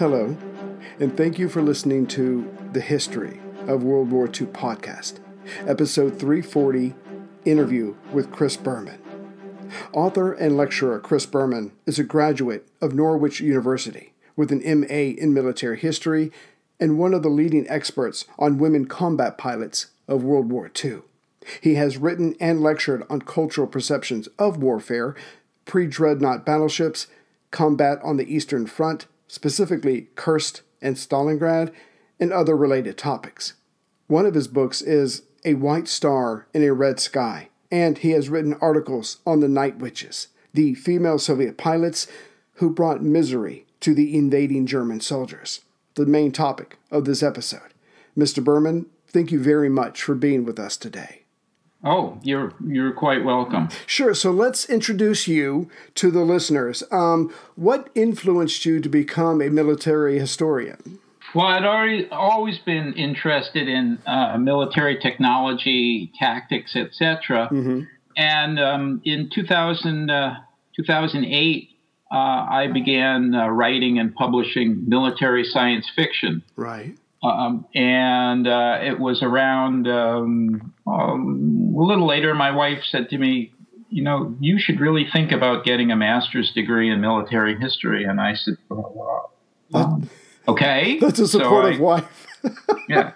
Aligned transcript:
Hello, 0.00 0.34
and 0.98 1.14
thank 1.14 1.38
you 1.38 1.46
for 1.46 1.60
listening 1.60 2.06
to 2.06 2.50
the 2.72 2.80
History 2.80 3.38
of 3.68 3.82
World 3.82 4.10
War 4.10 4.24
II 4.24 4.46
podcast, 4.46 5.20
episode 5.66 6.18
340 6.18 6.94
Interview 7.44 7.94
with 8.10 8.32
Chris 8.32 8.56
Berman. 8.56 8.98
Author 9.92 10.32
and 10.32 10.56
lecturer 10.56 11.00
Chris 11.00 11.26
Berman 11.26 11.72
is 11.84 11.98
a 11.98 12.02
graduate 12.02 12.66
of 12.80 12.94
Norwich 12.94 13.42
University 13.42 14.14
with 14.36 14.50
an 14.50 14.62
MA 14.64 15.12
in 15.20 15.34
military 15.34 15.78
history 15.78 16.32
and 16.80 16.98
one 16.98 17.12
of 17.12 17.22
the 17.22 17.28
leading 17.28 17.68
experts 17.68 18.24
on 18.38 18.56
women 18.56 18.86
combat 18.86 19.36
pilots 19.36 19.88
of 20.08 20.24
World 20.24 20.50
War 20.50 20.70
II. 20.82 21.00
He 21.60 21.74
has 21.74 21.98
written 21.98 22.36
and 22.40 22.62
lectured 22.62 23.04
on 23.10 23.20
cultural 23.20 23.66
perceptions 23.66 24.30
of 24.38 24.62
warfare, 24.62 25.14
pre 25.66 25.86
dreadnought 25.86 26.46
battleships, 26.46 27.06
combat 27.50 27.98
on 28.02 28.16
the 28.16 28.34
Eastern 28.34 28.66
Front, 28.66 29.06
specifically 29.30 30.08
Kursk 30.16 30.62
and 30.82 30.96
Stalingrad, 30.96 31.72
and 32.18 32.32
other 32.32 32.56
related 32.56 32.98
topics. 32.98 33.54
One 34.08 34.26
of 34.26 34.34
his 34.34 34.48
books 34.48 34.82
is 34.82 35.22
A 35.44 35.54
White 35.54 35.86
Star 35.86 36.48
in 36.52 36.64
a 36.64 36.72
Red 36.72 36.98
Sky, 36.98 37.48
and 37.70 37.96
he 37.98 38.10
has 38.10 38.28
written 38.28 38.54
articles 38.60 39.18
on 39.24 39.38
the 39.38 39.48
Night 39.48 39.78
Witches, 39.78 40.28
the 40.52 40.74
female 40.74 41.18
Soviet 41.18 41.56
pilots 41.56 42.08
who 42.54 42.70
brought 42.70 43.02
misery 43.02 43.66
to 43.78 43.94
the 43.94 44.18
invading 44.18 44.66
German 44.66 45.00
soldiers, 45.00 45.60
the 45.94 46.06
main 46.06 46.32
topic 46.32 46.78
of 46.90 47.04
this 47.04 47.22
episode. 47.22 47.72
Mr. 48.18 48.42
Berman, 48.42 48.86
thank 49.06 49.30
you 49.30 49.40
very 49.40 49.68
much 49.68 50.02
for 50.02 50.16
being 50.16 50.44
with 50.44 50.58
us 50.58 50.76
today. 50.76 51.19
Oh, 51.82 52.18
you're 52.22 52.52
you're 52.64 52.92
quite 52.92 53.24
welcome. 53.24 53.70
Sure. 53.86 54.14
So 54.14 54.30
let's 54.30 54.68
introduce 54.68 55.26
you 55.26 55.70
to 55.94 56.10
the 56.10 56.20
listeners. 56.20 56.82
Um, 56.90 57.32
what 57.56 57.88
influenced 57.94 58.66
you 58.66 58.80
to 58.80 58.88
become 58.88 59.40
a 59.40 59.48
military 59.48 60.18
historian? 60.18 60.98
Well, 61.34 61.46
I'd 61.46 61.64
already 61.64 62.08
always 62.10 62.58
been 62.58 62.92
interested 62.94 63.68
in 63.68 63.98
uh, 64.06 64.36
military 64.36 64.98
technology, 64.98 66.12
tactics, 66.18 66.74
etc. 66.74 67.48
Mm-hmm. 67.52 67.80
And 68.16 68.58
um, 68.58 69.00
in 69.04 69.30
2000, 69.32 70.10
uh, 70.10 70.34
2008, 70.76 71.68
uh, 72.12 72.16
I 72.16 72.66
began 72.72 73.34
uh, 73.34 73.48
writing 73.48 74.00
and 74.00 74.12
publishing 74.14 74.88
military 74.88 75.44
science 75.44 75.88
fiction. 75.94 76.42
Right. 76.56 76.96
Um, 77.22 77.66
and 77.74 78.48
uh, 78.48 78.78
it 78.82 78.98
was 78.98 79.22
around 79.22 79.86
um, 79.86 80.72
um, 80.86 81.74
a 81.76 81.82
little 81.82 82.06
later, 82.06 82.34
my 82.34 82.50
wife 82.50 82.82
said 82.90 83.10
to 83.10 83.18
me, 83.18 83.52
You 83.90 84.02
know, 84.02 84.34
you 84.40 84.58
should 84.58 84.80
really 84.80 85.06
think 85.12 85.32
about 85.32 85.64
getting 85.64 85.90
a 85.90 85.96
master's 85.96 86.50
degree 86.52 86.90
in 86.90 87.00
military 87.00 87.58
history. 87.58 88.04
And 88.04 88.20
I 88.20 88.34
said, 88.34 88.56
well, 88.68 89.32
um, 89.74 90.08
Okay. 90.48 90.98
That's 90.98 91.18
a 91.18 91.28
supportive 91.28 91.76
so 91.76 91.84
I, 91.84 91.84
wife. 91.84 92.26
yeah. 92.88 93.12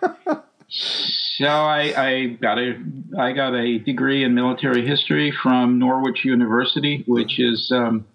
So 0.69 1.47
I, 1.47 1.95
I, 1.97 2.27
got 2.41 2.59
a 2.59 2.75
I 3.19 3.33
got 3.33 3.55
a 3.55 3.79
degree 3.79 4.23
in 4.23 4.35
military 4.35 4.87
history 4.87 5.33
from 5.43 5.79
Norwich 5.79 6.25
University, 6.25 7.03
which 7.07 7.41
is 7.41 7.73
um, 7.75 8.07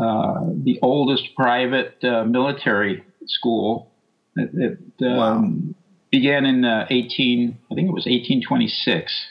uh, 0.00 0.46
the 0.62 0.78
oldest 0.80 1.34
private 1.36 2.02
uh, 2.02 2.24
military 2.24 3.04
school 3.26 3.90
it, 4.36 4.78
it 4.98 5.06
um, 5.06 5.16
wow. 5.16 5.74
began 6.10 6.44
in 6.46 6.64
uh, 6.64 6.86
18, 6.90 7.58
I 7.70 7.74
think 7.74 7.88
it 7.88 7.92
was 7.92 8.06
1826. 8.06 9.26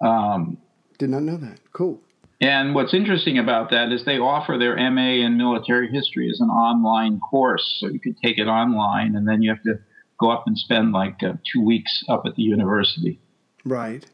Um, 0.00 0.58
Did 0.98 1.10
not 1.10 1.22
know 1.22 1.36
that. 1.36 1.60
Cool. 1.72 2.00
And 2.40 2.74
what's 2.74 2.92
interesting 2.92 3.38
about 3.38 3.70
that 3.70 3.92
is 3.92 4.04
they 4.04 4.18
offer 4.18 4.58
their 4.58 4.76
MA 4.90 5.24
in 5.24 5.38
military 5.38 5.88
history 5.88 6.28
as 6.30 6.40
an 6.40 6.50
online 6.50 7.20
course. 7.20 7.78
So 7.78 7.88
you 7.88 8.00
could 8.00 8.18
take 8.22 8.38
it 8.38 8.46
online 8.46 9.16
and 9.16 9.26
then 9.26 9.40
you 9.40 9.50
have 9.50 9.62
to 9.62 9.78
go 10.18 10.30
up 10.30 10.44
and 10.46 10.58
spend 10.58 10.92
like 10.92 11.22
uh, 11.22 11.34
two 11.50 11.62
weeks 11.64 12.04
up 12.08 12.24
at 12.26 12.34
the 12.34 12.42
university. 12.42 13.20
Right. 13.64 14.04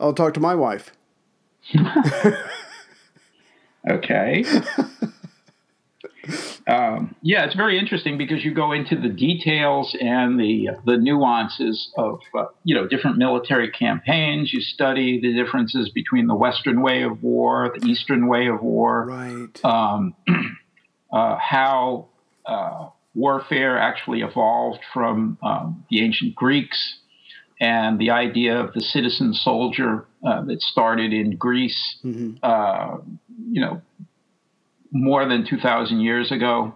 I'll 0.00 0.14
talk 0.14 0.34
to 0.34 0.40
my 0.40 0.54
wife. 0.54 0.92
okay. 3.90 4.44
Um, 6.68 7.14
yeah, 7.22 7.44
it's 7.44 7.54
very 7.54 7.78
interesting 7.78 8.18
because 8.18 8.44
you 8.44 8.52
go 8.52 8.72
into 8.72 8.96
the 8.96 9.08
details 9.08 9.96
and 10.00 10.38
the 10.38 10.70
the 10.84 10.96
nuances 10.96 11.92
of 11.96 12.18
uh, 12.36 12.46
you 12.64 12.74
know 12.74 12.88
different 12.88 13.18
military 13.18 13.70
campaigns. 13.70 14.52
You 14.52 14.60
study 14.60 15.20
the 15.20 15.32
differences 15.32 15.90
between 15.90 16.26
the 16.26 16.34
Western 16.34 16.82
way 16.82 17.02
of 17.02 17.22
war, 17.22 17.72
the 17.78 17.86
Eastern 17.86 18.26
way 18.26 18.48
of 18.48 18.62
war, 18.62 19.06
right? 19.06 19.64
Um, 19.64 20.14
uh, 21.12 21.36
how 21.36 22.08
uh, 22.44 22.88
warfare 23.14 23.78
actually 23.78 24.22
evolved 24.22 24.80
from 24.92 25.38
um, 25.44 25.84
the 25.88 26.04
ancient 26.04 26.34
Greeks, 26.34 26.96
and 27.60 28.00
the 28.00 28.10
idea 28.10 28.58
of 28.58 28.72
the 28.72 28.80
citizen 28.80 29.34
soldier 29.34 30.04
uh, 30.26 30.42
that 30.42 30.60
started 30.60 31.12
in 31.12 31.36
Greece. 31.36 31.98
Mm-hmm. 32.04 32.38
Uh, 32.42 32.98
you 33.52 33.60
know, 33.60 33.82
more 34.90 35.26
than 35.28 35.46
2,000 35.46 36.00
years 36.00 36.32
ago. 36.32 36.74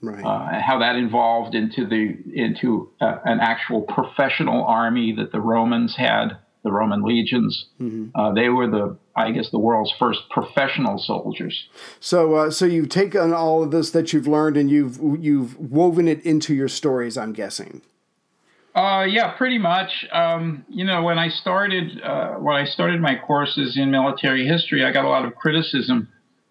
Right. 0.00 0.24
Uh, 0.24 0.60
how 0.60 0.78
that 0.78 0.94
evolved 0.96 1.56
into 1.56 1.84
the 1.84 2.16
into 2.32 2.88
uh, 3.00 3.18
an 3.24 3.40
actual 3.40 3.82
professional 3.82 4.64
army 4.64 5.12
that 5.16 5.32
the 5.32 5.40
Romans 5.40 5.96
had, 5.96 6.38
the 6.62 6.70
Roman 6.70 7.02
legions. 7.02 7.66
Mm-hmm. 7.80 8.10
Uh, 8.14 8.32
they 8.32 8.48
were 8.48 8.68
the, 8.68 8.96
I 9.16 9.32
guess, 9.32 9.50
the 9.50 9.58
world's 9.58 9.92
first 9.98 10.20
professional 10.30 10.98
soldiers. 10.98 11.68
So, 11.98 12.34
uh, 12.34 12.50
so 12.52 12.64
you've 12.64 12.90
taken 12.90 13.32
all 13.32 13.64
of 13.64 13.72
this 13.72 13.90
that 13.90 14.12
you've 14.12 14.28
learned 14.28 14.56
and 14.56 14.70
you've 14.70 15.00
you've 15.20 15.58
woven 15.58 16.06
it 16.06 16.24
into 16.24 16.54
your 16.54 16.68
stories. 16.68 17.18
I'm 17.18 17.32
guessing. 17.32 17.82
Uh, 18.76 19.04
yeah, 19.08 19.32
pretty 19.36 19.58
much. 19.58 20.06
Um, 20.12 20.64
you 20.68 20.84
know, 20.84 21.02
when 21.02 21.18
I 21.18 21.28
started 21.28 22.00
uh, 22.00 22.34
when 22.34 22.54
I 22.54 22.66
started 22.66 23.00
my 23.00 23.16
courses 23.16 23.76
in 23.76 23.90
military 23.90 24.46
history, 24.46 24.84
I 24.84 24.92
got 24.92 25.04
a 25.04 25.08
lot 25.08 25.24
of 25.24 25.34
criticism 25.34 26.08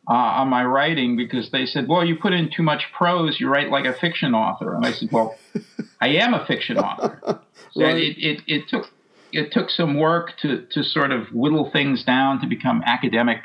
uh, 0.09 0.13
on 0.13 0.47
my 0.47 0.63
writing 0.63 1.17
because 1.17 1.51
they 1.51 1.65
said, 1.65 1.87
"Well, 1.87 2.05
you 2.05 2.15
put 2.15 2.33
in 2.33 2.49
too 2.55 2.63
much 2.63 2.85
prose. 2.97 3.39
You 3.39 3.49
write 3.49 3.69
like 3.69 3.85
a 3.85 3.93
fiction 3.93 4.33
author." 4.33 4.73
And 4.73 4.85
I 4.85 4.91
said, 4.91 5.09
"Well, 5.11 5.35
I 6.01 6.09
am 6.09 6.33
a 6.33 6.45
fiction 6.45 6.77
author." 6.77 7.41
So 7.71 7.83
right. 7.83 7.97
it, 7.97 8.17
it, 8.17 8.41
it 8.47 8.69
took 8.69 8.85
it 9.31 9.51
took 9.51 9.69
some 9.69 9.99
work 9.99 10.33
to 10.41 10.65
to 10.71 10.83
sort 10.83 11.11
of 11.11 11.27
whittle 11.33 11.69
things 11.71 12.03
down 12.03 12.41
to 12.41 12.47
become 12.47 12.83
academic, 12.85 13.39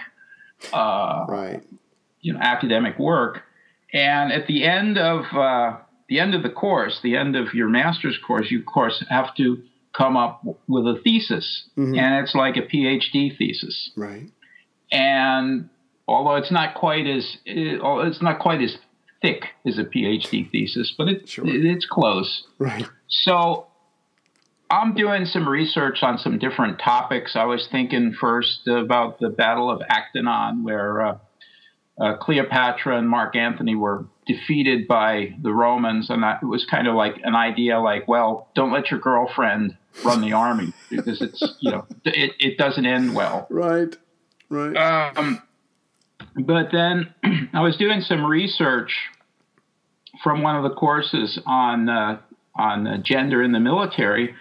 uh, 0.72 1.26
right? 1.28 1.62
You 2.20 2.34
know, 2.34 2.40
academic 2.40 2.98
work. 2.98 3.42
And 3.92 4.32
at 4.32 4.46
the 4.46 4.64
end 4.64 4.96
of 4.96 5.24
uh, 5.36 5.78
the 6.08 6.20
end 6.20 6.34
of 6.34 6.42
the 6.42 6.50
course, 6.50 7.00
the 7.02 7.16
end 7.16 7.36
of 7.36 7.54
your 7.54 7.68
master's 7.68 8.18
course, 8.24 8.50
you 8.50 8.60
of 8.60 8.66
course 8.66 9.04
have 9.08 9.34
to 9.36 9.62
come 9.92 10.16
up 10.16 10.42
with 10.68 10.86
a 10.86 11.00
thesis, 11.02 11.68
mm-hmm. 11.76 11.98
and 11.98 12.24
it's 12.24 12.34
like 12.34 12.56
a 12.56 12.62
PhD 12.62 13.36
thesis, 13.36 13.90
right? 13.96 14.30
And 14.90 15.68
although 16.06 16.36
it's 16.36 16.50
not 16.52 16.74
quite 16.74 17.06
as 17.06 17.36
it's 17.44 18.22
not 18.22 18.38
quite 18.38 18.60
as 18.62 18.76
thick 19.20 19.46
as 19.66 19.78
a 19.78 19.84
PhD 19.84 20.50
thesis, 20.50 20.94
but 20.96 21.08
it, 21.08 21.28
sure. 21.28 21.46
it, 21.46 21.64
it's 21.64 21.86
close. 21.86 22.44
Right. 22.58 22.86
So 23.08 23.68
I'm 24.70 24.94
doing 24.94 25.26
some 25.26 25.48
research 25.48 26.02
on 26.02 26.18
some 26.18 26.38
different 26.38 26.78
topics. 26.78 27.36
I 27.36 27.44
was 27.44 27.68
thinking 27.70 28.14
first 28.18 28.66
about 28.66 29.20
the 29.20 29.28
Battle 29.28 29.70
of 29.70 29.80
Actium, 29.88 30.64
where 30.64 31.06
uh, 31.06 31.18
uh, 32.00 32.16
Cleopatra 32.16 32.98
and 32.98 33.08
Mark 33.08 33.36
Antony 33.36 33.74
were 33.74 34.06
defeated 34.26 34.88
by 34.88 35.36
the 35.42 35.52
Romans, 35.52 36.10
and 36.10 36.24
I, 36.24 36.38
it 36.42 36.46
was 36.46 36.64
kind 36.64 36.88
of 36.88 36.94
like 36.94 37.16
an 37.22 37.36
idea, 37.36 37.80
like, 37.80 38.08
well, 38.08 38.48
don't 38.54 38.72
let 38.72 38.90
your 38.90 38.98
girlfriend 38.98 39.76
run 40.04 40.22
the 40.22 40.32
army 40.32 40.72
because 40.90 41.20
it's 41.20 41.42
you 41.60 41.70
know 41.70 41.86
it, 42.04 42.32
it 42.38 42.56
doesn't 42.56 42.86
end 42.86 43.14
well. 43.14 43.46
Right. 43.50 43.94
Right. 44.48 44.74
Um, 44.74 45.42
but 46.36 46.68
then 46.72 47.12
I 47.52 47.60
was 47.60 47.76
doing 47.76 48.00
some 48.00 48.24
research 48.24 48.92
from 50.22 50.42
one 50.42 50.56
of 50.56 50.62
the 50.62 50.74
courses 50.74 51.38
on 51.46 51.88
uh, 51.88 52.20
on 52.54 52.86
uh, 52.86 52.98
gender 52.98 53.42
in 53.42 53.52
the 53.52 53.60
military, 53.60 54.34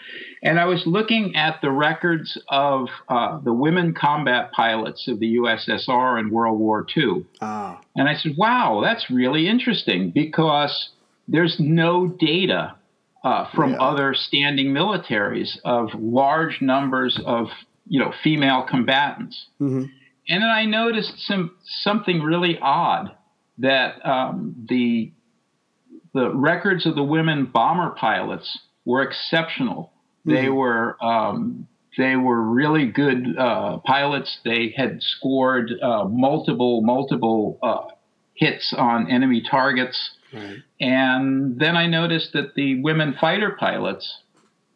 and 0.44 0.60
I 0.60 0.66
was 0.66 0.84
looking 0.86 1.36
at 1.36 1.62
the 1.62 1.72
records 1.72 2.38
of 2.50 2.88
uh, 3.08 3.40
the 3.40 3.54
women 3.54 3.94
combat 3.94 4.52
pilots 4.52 5.08
of 5.08 5.20
the 5.20 5.38
USSR 5.38 6.20
in 6.20 6.30
World 6.30 6.60
War 6.60 6.86
II. 6.96 7.26
Ah. 7.42 7.80
And 7.96 8.10
I 8.10 8.16
said, 8.16 8.34
"Wow, 8.38 8.82
that's 8.84 9.10
really 9.10 9.48
interesting 9.48 10.12
because 10.12 10.90
there's 11.28 11.58
no 11.60 12.08
data." 12.08 12.76
Uh, 13.24 13.48
from 13.54 13.74
yeah. 13.74 13.78
other 13.78 14.16
standing 14.16 14.74
militaries 14.74 15.60
of 15.64 15.90
large 15.94 16.60
numbers 16.60 17.20
of 17.24 17.50
you 17.86 18.00
know 18.00 18.12
female 18.24 18.66
combatants. 18.68 19.46
Mm-hmm. 19.62 19.86
And 20.30 20.44
then 20.44 20.50
I 20.50 20.66
noticed 20.66 21.14
some 21.26 21.56
something 21.64 22.22
really 22.22 22.58
odd 22.62 23.16
that 23.58 24.06
um, 24.06 24.66
the 24.70 25.12
the 26.14 26.34
records 26.34 26.86
of 26.86 26.96
the 26.96 27.04
women 27.04 27.46
bomber 27.46 27.92
pilots 27.92 28.60
were 28.86 29.02
exceptional. 29.02 29.92
Mm-hmm. 30.26 30.36
They 30.36 30.50
were 30.50 31.04
um, 31.04 31.68
they 31.98 32.16
were 32.16 32.42
really 32.42 32.86
good 32.88 33.38
uh, 33.38 33.78
pilots. 33.80 34.40
They 34.46 34.74
had 34.76 35.02
scored 35.02 35.72
uh, 35.82 36.06
multiple 36.06 36.82
multiple 36.82 37.60
uh, 37.62 37.94
hits 38.34 38.74
on 38.78 39.10
enemy 39.12 39.44
targets. 39.50 40.12
Right. 40.34 40.58
And 40.80 41.60
then 41.60 41.76
I 41.76 41.88
noticed 41.88 42.32
that 42.34 42.56
the 42.56 42.82
women 42.82 43.16
fighter 43.20 43.56
pilots, 43.60 44.20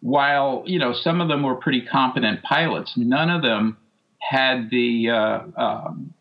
while 0.01 0.63
you 0.65 0.80
know 0.80 0.94
some 0.94 1.21
of 1.21 1.27
them 1.27 1.44
were 1.44 1.56
pretty 1.56 1.86
competent 1.86 2.44
pilots, 2.44 2.94
none 2.98 3.30
of 3.30 3.41
them 3.41 3.77
had 4.30 4.69
the 4.69 5.10
uh, 5.10 5.62
um, 5.62 6.13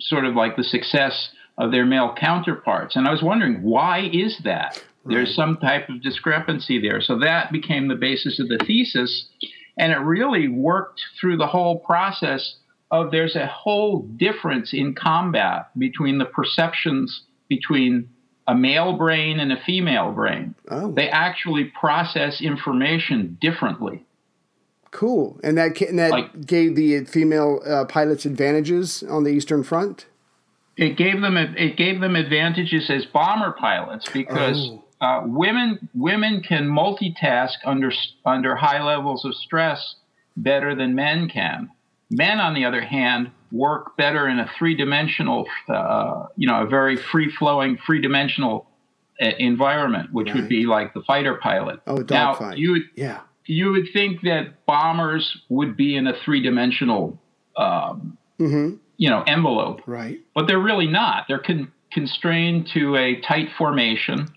sort 0.00 0.24
of 0.24 0.34
like 0.34 0.56
the 0.56 0.64
success 0.64 1.30
of 1.58 1.72
their 1.72 1.84
male 1.84 2.14
counterparts. 2.18 2.96
And 2.96 3.06
I 3.06 3.10
was 3.10 3.22
wondering 3.22 3.62
why 3.62 4.08
is 4.12 4.40
that? 4.44 4.82
Right. 5.04 5.14
There's 5.14 5.34
some 5.34 5.56
type 5.58 5.88
of 5.88 6.02
discrepancy 6.02 6.80
there. 6.80 7.00
So 7.00 7.18
that 7.18 7.52
became 7.52 7.88
the 7.88 7.94
basis 7.94 8.38
of 8.38 8.48
the 8.48 8.58
thesis. 8.64 9.26
And 9.78 9.92
it 9.92 9.98
really 9.98 10.48
worked 10.48 11.02
through 11.20 11.38
the 11.38 11.46
whole 11.46 11.78
process 11.78 12.56
of 12.90 13.10
there's 13.10 13.36
a 13.36 13.46
whole 13.46 14.02
difference 14.02 14.72
in 14.72 14.94
combat 14.94 15.70
between 15.78 16.18
the 16.18 16.24
perceptions 16.24 17.22
between 17.48 18.08
a 18.46 18.54
male 18.54 18.96
brain 18.96 19.38
and 19.38 19.52
a 19.52 19.62
female 19.64 20.12
brain. 20.12 20.54
Oh. 20.70 20.92
They 20.92 21.08
actually 21.08 21.72
process 21.78 22.40
information 22.40 23.38
differently. 23.40 24.04
Cool. 24.90 25.38
And 25.42 25.56
that, 25.56 25.80
and 25.80 25.98
that 25.98 26.10
like, 26.10 26.46
gave 26.46 26.74
the 26.74 27.04
female 27.04 27.60
uh, 27.64 27.84
pilots 27.84 28.24
advantages 28.24 29.02
on 29.04 29.24
the 29.24 29.30
Eastern 29.30 29.62
Front? 29.62 30.06
It 30.76 30.96
gave 30.96 31.20
them 31.20 31.36
it 31.36 31.76
gave 31.76 32.00
them 32.00 32.16
advantages 32.16 32.88
as 32.88 33.04
bomber 33.04 33.52
pilots 33.52 34.08
because 34.08 34.70
oh. 34.72 35.06
uh, 35.06 35.22
women 35.26 35.90
women 35.94 36.42
can 36.42 36.68
multitask 36.68 37.56
under 37.66 37.92
under 38.24 38.56
high 38.56 38.82
levels 38.82 39.26
of 39.26 39.34
stress 39.34 39.96
better 40.36 40.74
than 40.74 40.94
men 40.94 41.28
can. 41.28 41.70
Men, 42.10 42.40
on 42.40 42.54
the 42.54 42.64
other 42.64 42.80
hand, 42.80 43.30
work 43.52 43.96
better 43.96 44.26
in 44.26 44.38
a 44.38 44.50
three 44.58 44.74
dimensional, 44.74 45.46
uh, 45.68 46.26
you 46.36 46.48
know, 46.48 46.62
a 46.62 46.66
very 46.66 46.96
free 46.96 47.30
flowing, 47.30 47.78
three 47.84 48.00
dimensional 48.00 48.66
uh, 49.20 49.26
environment, 49.38 50.12
which 50.12 50.28
right. 50.28 50.36
would 50.36 50.48
be 50.48 50.66
like 50.66 50.94
the 50.94 51.02
fighter 51.02 51.36
pilot. 51.36 51.80
Oh, 51.86 52.02
dogfight. 52.02 52.58
You 52.58 52.82
yeah. 52.96 53.20
You 53.50 53.72
would 53.72 53.88
think 53.92 54.22
that 54.22 54.64
bombers 54.66 55.42
would 55.48 55.76
be 55.76 55.96
in 55.96 56.06
a 56.06 56.14
three 56.24 56.42
dimensional, 56.42 57.20
um, 57.56 58.16
mm-hmm. 58.38 58.76
you 58.96 59.10
know, 59.10 59.22
envelope. 59.22 59.80
Right. 59.86 60.20
But 60.34 60.46
they're 60.46 60.58
really 60.58 60.86
not. 60.86 61.24
They're 61.28 61.38
con- 61.38 61.72
constrained 61.92 62.68
to 62.74 62.96
a 62.96 63.20
tight 63.20 63.48
formation, 63.58 64.28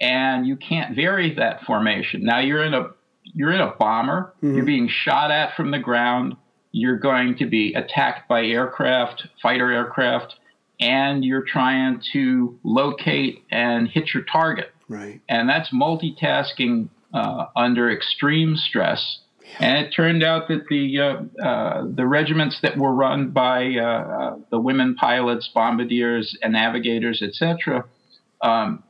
and 0.00 0.46
you 0.46 0.56
can't 0.56 0.94
vary 0.94 1.34
that 1.36 1.64
formation. 1.64 2.24
Now 2.24 2.40
you're 2.40 2.64
in 2.64 2.74
a 2.74 2.90
you're 3.22 3.52
in 3.52 3.60
a 3.60 3.74
bomber. 3.78 4.34
Mm-hmm. 4.36 4.56
You're 4.56 4.66
being 4.66 4.88
shot 4.88 5.30
at 5.30 5.56
from 5.56 5.70
the 5.70 5.78
ground 5.78 6.36
you're 6.72 6.98
going 6.98 7.36
to 7.38 7.46
be 7.46 7.74
attacked 7.74 8.28
by 8.28 8.44
aircraft, 8.44 9.26
fighter 9.42 9.70
aircraft, 9.72 10.36
and 10.80 11.24
you're 11.24 11.42
trying 11.42 12.00
to 12.12 12.58
locate 12.62 13.42
and 13.50 13.88
hit 13.88 14.14
your 14.14 14.22
target. 14.24 14.72
Right. 14.88 15.20
And 15.28 15.48
that's 15.48 15.72
multitasking 15.72 16.88
uh, 17.12 17.46
under 17.56 17.90
extreme 17.90 18.56
stress. 18.56 19.20
And 19.60 19.78
it 19.78 19.90
turned 19.90 20.22
out 20.22 20.48
that 20.48 20.66
the 20.68 21.00
uh, 21.00 21.42
uh, 21.42 21.86
the 21.90 22.06
regiments 22.06 22.60
that 22.60 22.76
were 22.76 22.92
run 22.92 23.30
by 23.30 23.76
uh, 23.76 24.36
the 24.50 24.60
women 24.60 24.94
pilots, 24.94 25.48
bombardiers, 25.54 26.36
and 26.42 26.52
navigators, 26.52 27.22
etc., 27.22 27.84
um, 28.42 28.82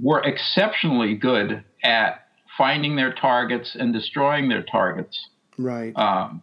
were 0.00 0.22
exceptionally 0.22 1.14
good 1.14 1.64
at 1.82 2.26
finding 2.56 2.96
their 2.96 3.12
targets 3.12 3.74
and 3.78 3.92
destroying 3.92 4.48
their 4.48 4.62
targets. 4.62 5.28
Right. 5.58 5.96
Um, 5.96 6.42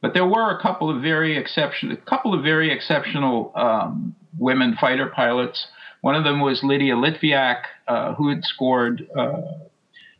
but 0.00 0.12
there 0.12 0.26
were 0.26 0.50
a 0.50 0.60
couple 0.60 0.94
of 0.94 1.02
very 1.02 1.36
exceptional, 1.36 1.94
a 1.94 2.10
couple 2.10 2.34
of 2.34 2.42
very 2.42 2.70
exceptional 2.70 3.52
um, 3.54 4.14
women 4.38 4.76
fighter 4.78 5.06
pilots. 5.06 5.66
One 6.02 6.14
of 6.14 6.24
them 6.24 6.40
was 6.40 6.62
Lydia 6.62 6.94
Litviak, 6.94 7.62
uh, 7.88 8.14
who 8.14 8.28
had 8.28 8.44
scored 8.44 9.08
uh, 9.18 9.40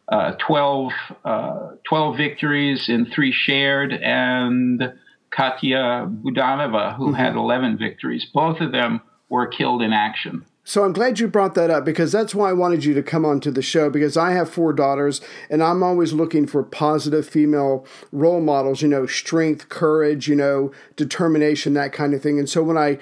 uh, 0.08 0.32
12, 0.46 0.92
uh, 1.24 1.68
12, 1.88 2.16
victories 2.16 2.88
in 2.88 3.06
three 3.06 3.32
shared, 3.32 3.92
and 3.92 4.92
Katya 5.30 6.08
Budanova, 6.08 6.96
who 6.96 7.06
mm-hmm. 7.06 7.14
had 7.14 7.36
11 7.36 7.78
victories. 7.78 8.26
Both 8.32 8.60
of 8.60 8.72
them 8.72 9.00
were 9.28 9.46
killed 9.46 9.82
in 9.82 9.92
action. 9.92 10.44
So 10.66 10.82
I'm 10.84 10.94
glad 10.94 11.20
you 11.20 11.28
brought 11.28 11.54
that 11.56 11.70
up 11.70 11.84
because 11.84 12.10
that's 12.10 12.34
why 12.34 12.48
I 12.48 12.54
wanted 12.54 12.86
you 12.86 12.94
to 12.94 13.02
come 13.02 13.26
onto 13.26 13.50
the 13.50 13.60
show 13.60 13.90
because 13.90 14.16
I 14.16 14.32
have 14.32 14.48
four 14.48 14.72
daughters 14.72 15.20
and 15.50 15.62
I'm 15.62 15.82
always 15.82 16.14
looking 16.14 16.46
for 16.46 16.62
positive 16.62 17.28
female 17.28 17.84
role 18.12 18.40
models, 18.40 18.80
you 18.80 18.88
know, 18.88 19.06
strength, 19.06 19.68
courage, 19.68 20.26
you 20.26 20.34
know, 20.34 20.72
determination, 20.96 21.74
that 21.74 21.92
kind 21.92 22.14
of 22.14 22.22
thing. 22.22 22.38
And 22.38 22.48
so 22.48 22.62
when 22.62 22.78
I 22.78 22.98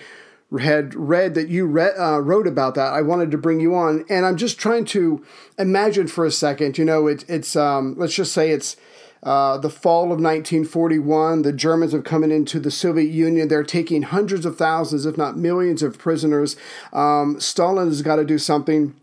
had 0.61 0.95
read 0.95 1.35
that 1.35 1.49
you 1.49 1.67
read, 1.67 1.95
uh, 1.99 2.21
wrote 2.21 2.47
about 2.47 2.75
that, 2.75 2.93
I 2.93 3.03
wanted 3.03 3.31
to 3.31 3.39
bring 3.39 3.61
you 3.61 3.75
on. 3.75 4.05
And 4.09 4.27
I'm 4.27 4.37
just 4.37 4.59
trying 4.59 4.85
to 4.87 5.25
imagine 5.59 6.09
for 6.09 6.25
a 6.25 6.31
second, 6.31 6.79
you 6.79 6.85
know, 6.85 7.07
it, 7.07 7.25
it's, 7.29 7.57
um, 7.57 7.95
let's 7.97 8.15
just 8.15 8.33
say 8.33 8.51
it's, 8.51 8.77
uh, 9.23 9.57
the 9.57 9.71
fall 9.71 10.05
of 10.05 10.21
1941, 10.21 11.43
the 11.43 11.53
Germans 11.53 11.93
have 11.93 12.03
come 12.03 12.25
into 12.25 12.59
the 12.59 12.73
Soviet 12.73 13.11
Union. 13.11 13.47
They're 13.47 13.63
taking 13.63 14.03
hundreds 14.03 14.45
of 14.45 14.57
thousands, 14.57 15.07
if 15.07 15.17
not 15.17 15.37
millions, 15.37 15.81
of 15.83 15.97
prisoners. 15.97 16.57
Um, 16.93 17.39
Stalin 17.39 17.87
has 17.87 18.03
got 18.03 18.17
to 18.17 18.25
do 18.25 18.37
something. 18.37 18.95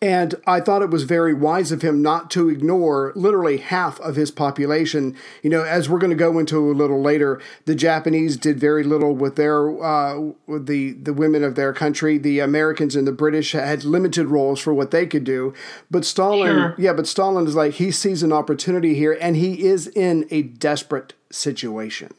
And 0.00 0.36
I 0.46 0.60
thought 0.60 0.82
it 0.82 0.90
was 0.90 1.02
very 1.02 1.34
wise 1.34 1.72
of 1.72 1.82
him 1.82 2.02
not 2.02 2.30
to 2.30 2.48
ignore 2.48 3.12
literally 3.16 3.56
half 3.56 3.98
of 3.98 4.14
his 4.14 4.30
population. 4.30 5.16
You 5.42 5.50
know, 5.50 5.64
as 5.64 5.88
we're 5.88 5.98
going 5.98 6.10
to 6.10 6.16
go 6.16 6.38
into 6.38 6.70
a 6.70 6.72
little 6.72 7.02
later, 7.02 7.40
the 7.64 7.74
Japanese 7.74 8.36
did 8.36 8.60
very 8.60 8.84
little 8.84 9.12
with 9.16 9.34
their 9.34 9.82
uh, 9.82 10.20
with 10.46 10.66
the 10.66 10.92
the 10.92 11.12
women 11.12 11.42
of 11.42 11.56
their 11.56 11.72
country. 11.72 12.16
The 12.16 12.38
Americans 12.38 12.94
and 12.94 13.08
the 13.08 13.12
British 13.12 13.52
had 13.52 13.82
limited 13.82 14.26
roles 14.26 14.60
for 14.60 14.72
what 14.72 14.92
they 14.92 15.04
could 15.04 15.24
do. 15.24 15.52
But 15.90 16.04
Stalin, 16.04 16.46
sure. 16.46 16.74
yeah, 16.78 16.92
but 16.92 17.08
Stalin 17.08 17.48
is 17.48 17.56
like 17.56 17.74
he 17.74 17.90
sees 17.90 18.22
an 18.22 18.32
opportunity 18.32 18.94
here, 18.94 19.18
and 19.20 19.34
he 19.34 19.66
is 19.66 19.88
in 19.88 20.28
a 20.30 20.42
desperate 20.42 21.14
situation. 21.32 22.14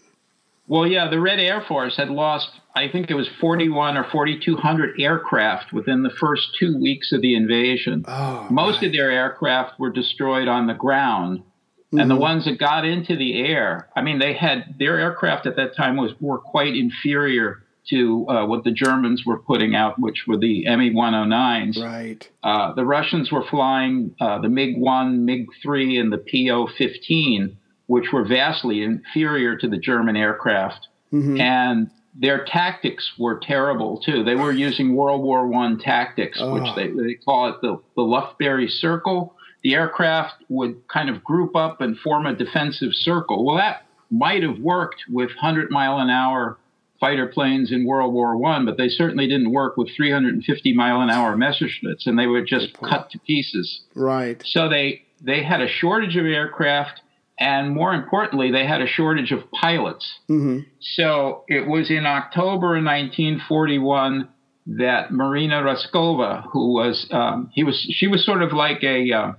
Well, 0.68 0.86
yeah, 0.86 1.10
the 1.10 1.20
Red 1.20 1.40
Air 1.40 1.62
Force 1.68 1.98
had 1.98 2.10
lost, 2.10 2.52
I 2.80 2.90
think 2.90 3.10
it 3.10 3.16
was 3.16 3.28
41 3.42 3.98
or 3.98 4.06
4,200 4.06 5.02
aircraft 5.02 5.74
within 5.74 6.04
the 6.04 6.10
first 6.10 6.56
two 6.58 6.78
weeks 6.80 7.12
of 7.12 7.22
the 7.22 7.36
invasion. 7.36 8.06
Oh, 8.08 8.48
Most 8.50 8.76
right. 8.76 8.86
of 8.86 8.94
their 8.94 9.12
aircraft 9.12 9.80
were 9.80 9.90
destroyed 9.90 10.48
on 10.48 10.68
the 10.68 10.74
ground. 10.74 11.40
Mm-hmm. 11.40 12.00
And 12.00 12.10
the 12.10 12.16
mm-hmm. 12.16 12.22
ones 12.22 12.46
that 12.46 12.58
got 12.58 12.86
into 12.86 13.18
the 13.18 13.44
air, 13.44 13.90
I 13.96 14.02
mean, 14.02 14.20
they 14.20 14.34
had 14.34 14.76
their 14.80 14.98
aircraft 14.98 15.46
at 15.46 15.58
that 15.58 15.76
time 15.76 15.98
was 15.98 16.14
were 16.22 16.38
quite 16.38 16.76
inferior 16.76 17.64
to 17.90 18.28
uh, 18.30 18.46
what 18.46 18.64
the 18.64 18.72
Germans 18.72 19.26
were 19.26 19.40
putting 19.40 19.76
out, 19.76 20.00
which 20.00 20.26
were 20.28 20.38
the 20.38 20.64
Me 20.78 20.92
109s. 20.94 21.84
Right. 21.84 22.30
Uh, 22.44 22.74
the 22.74 22.86
Russians 22.86 23.32
were 23.32 23.44
flying 23.44 24.16
uh, 24.22 24.40
the 24.40 24.50
MiG 24.50 24.78
1, 24.78 25.26
MiG 25.26 25.48
3, 25.62 25.98
and 25.98 26.14
the 26.14 26.18
PO 26.18 26.68
15 26.78 27.58
which 27.90 28.14
were 28.14 28.24
vastly 28.24 28.84
inferior 28.84 29.58
to 29.58 29.68
the 29.68 29.78
German 29.78 30.16
aircraft. 30.16 30.90
Mm-hmm. 31.12 31.42
And 31.42 31.90
their 32.20 32.44
tactics 32.46 33.14
were 33.18 33.40
terrible 33.40 34.00
too. 34.02 34.24
They 34.24 34.36
were 34.36 34.52
using 34.52 34.96
World 34.96 35.24
War 35.24 35.48
One 35.48 35.80
tactics, 35.80 36.38
oh. 36.42 36.54
which 36.54 36.64
ah. 36.66 36.76
they, 36.76 36.90
they 36.90 37.14
call 37.14 37.50
it 37.50 37.62
the, 37.62 37.80
the 37.96 38.02
Lufbery 38.02 38.70
circle. 38.70 39.36
The 39.64 39.76
aircraft 39.76 40.44
would 40.50 40.88
kind 40.88 41.10
of 41.10 41.24
group 41.24 41.56
up 41.56 41.82
and 41.82 41.98
form 41.98 42.26
a 42.26 42.36
defensive 42.36 42.94
circle. 42.94 43.46
Well, 43.46 43.58
that 43.58 43.86
might 44.12 44.44
have 44.44 44.60
worked 44.60 45.04
with 45.10 45.30
100 45.30 45.72
mile 45.72 46.00
an 46.00 46.10
hour 46.10 46.58
fighter 47.00 47.28
planes 47.28 47.72
in 47.72 47.86
World 47.86 48.14
War 48.14 48.36
One, 48.36 48.66
but 48.66 48.78
they 48.78 48.90
certainly 48.90 49.28
didn't 49.28 49.52
work 49.52 49.78
with 49.78 49.90
350 49.96 50.74
mile 50.74 51.00
an 51.00 51.10
hour 51.10 51.38
Messerschmitts, 51.38 52.06
and 52.06 52.20
they 52.20 52.28
were 52.28 52.44
just 52.44 52.74
cut 52.82 53.10
to 53.12 53.20
pieces. 53.20 53.82
Right. 53.96 54.42
So 54.46 54.68
they 54.68 55.04
they 55.22 55.42
had 55.44 55.62
a 55.62 55.70
shortage 55.70 56.18
of 56.18 56.26
aircraft 56.26 57.02
and 57.40 57.74
more 57.74 57.94
importantly, 57.94 58.52
they 58.52 58.68
had 58.68 58.82
a 58.82 58.88
shortage 58.88 59.32
of 59.32 59.50
pilots. 59.52 60.20
Mm-hmm. 60.30 60.60
So 60.80 61.46
it 61.48 61.68
was 61.68 61.90
in 61.90 62.06
October 62.06 62.72
1941 62.82 64.28
that 64.68 65.12
Marina 65.12 65.64
Raskova, 65.64 66.44
who 66.52 66.74
was 66.74 67.08
um, 67.12 67.50
he 67.54 67.64
was 67.64 67.80
she 67.90 68.08
was 68.08 68.26
sort 68.26 68.44
of 68.44 68.52
like 68.52 68.84
a, 68.84 69.12
uh, 69.12 69.32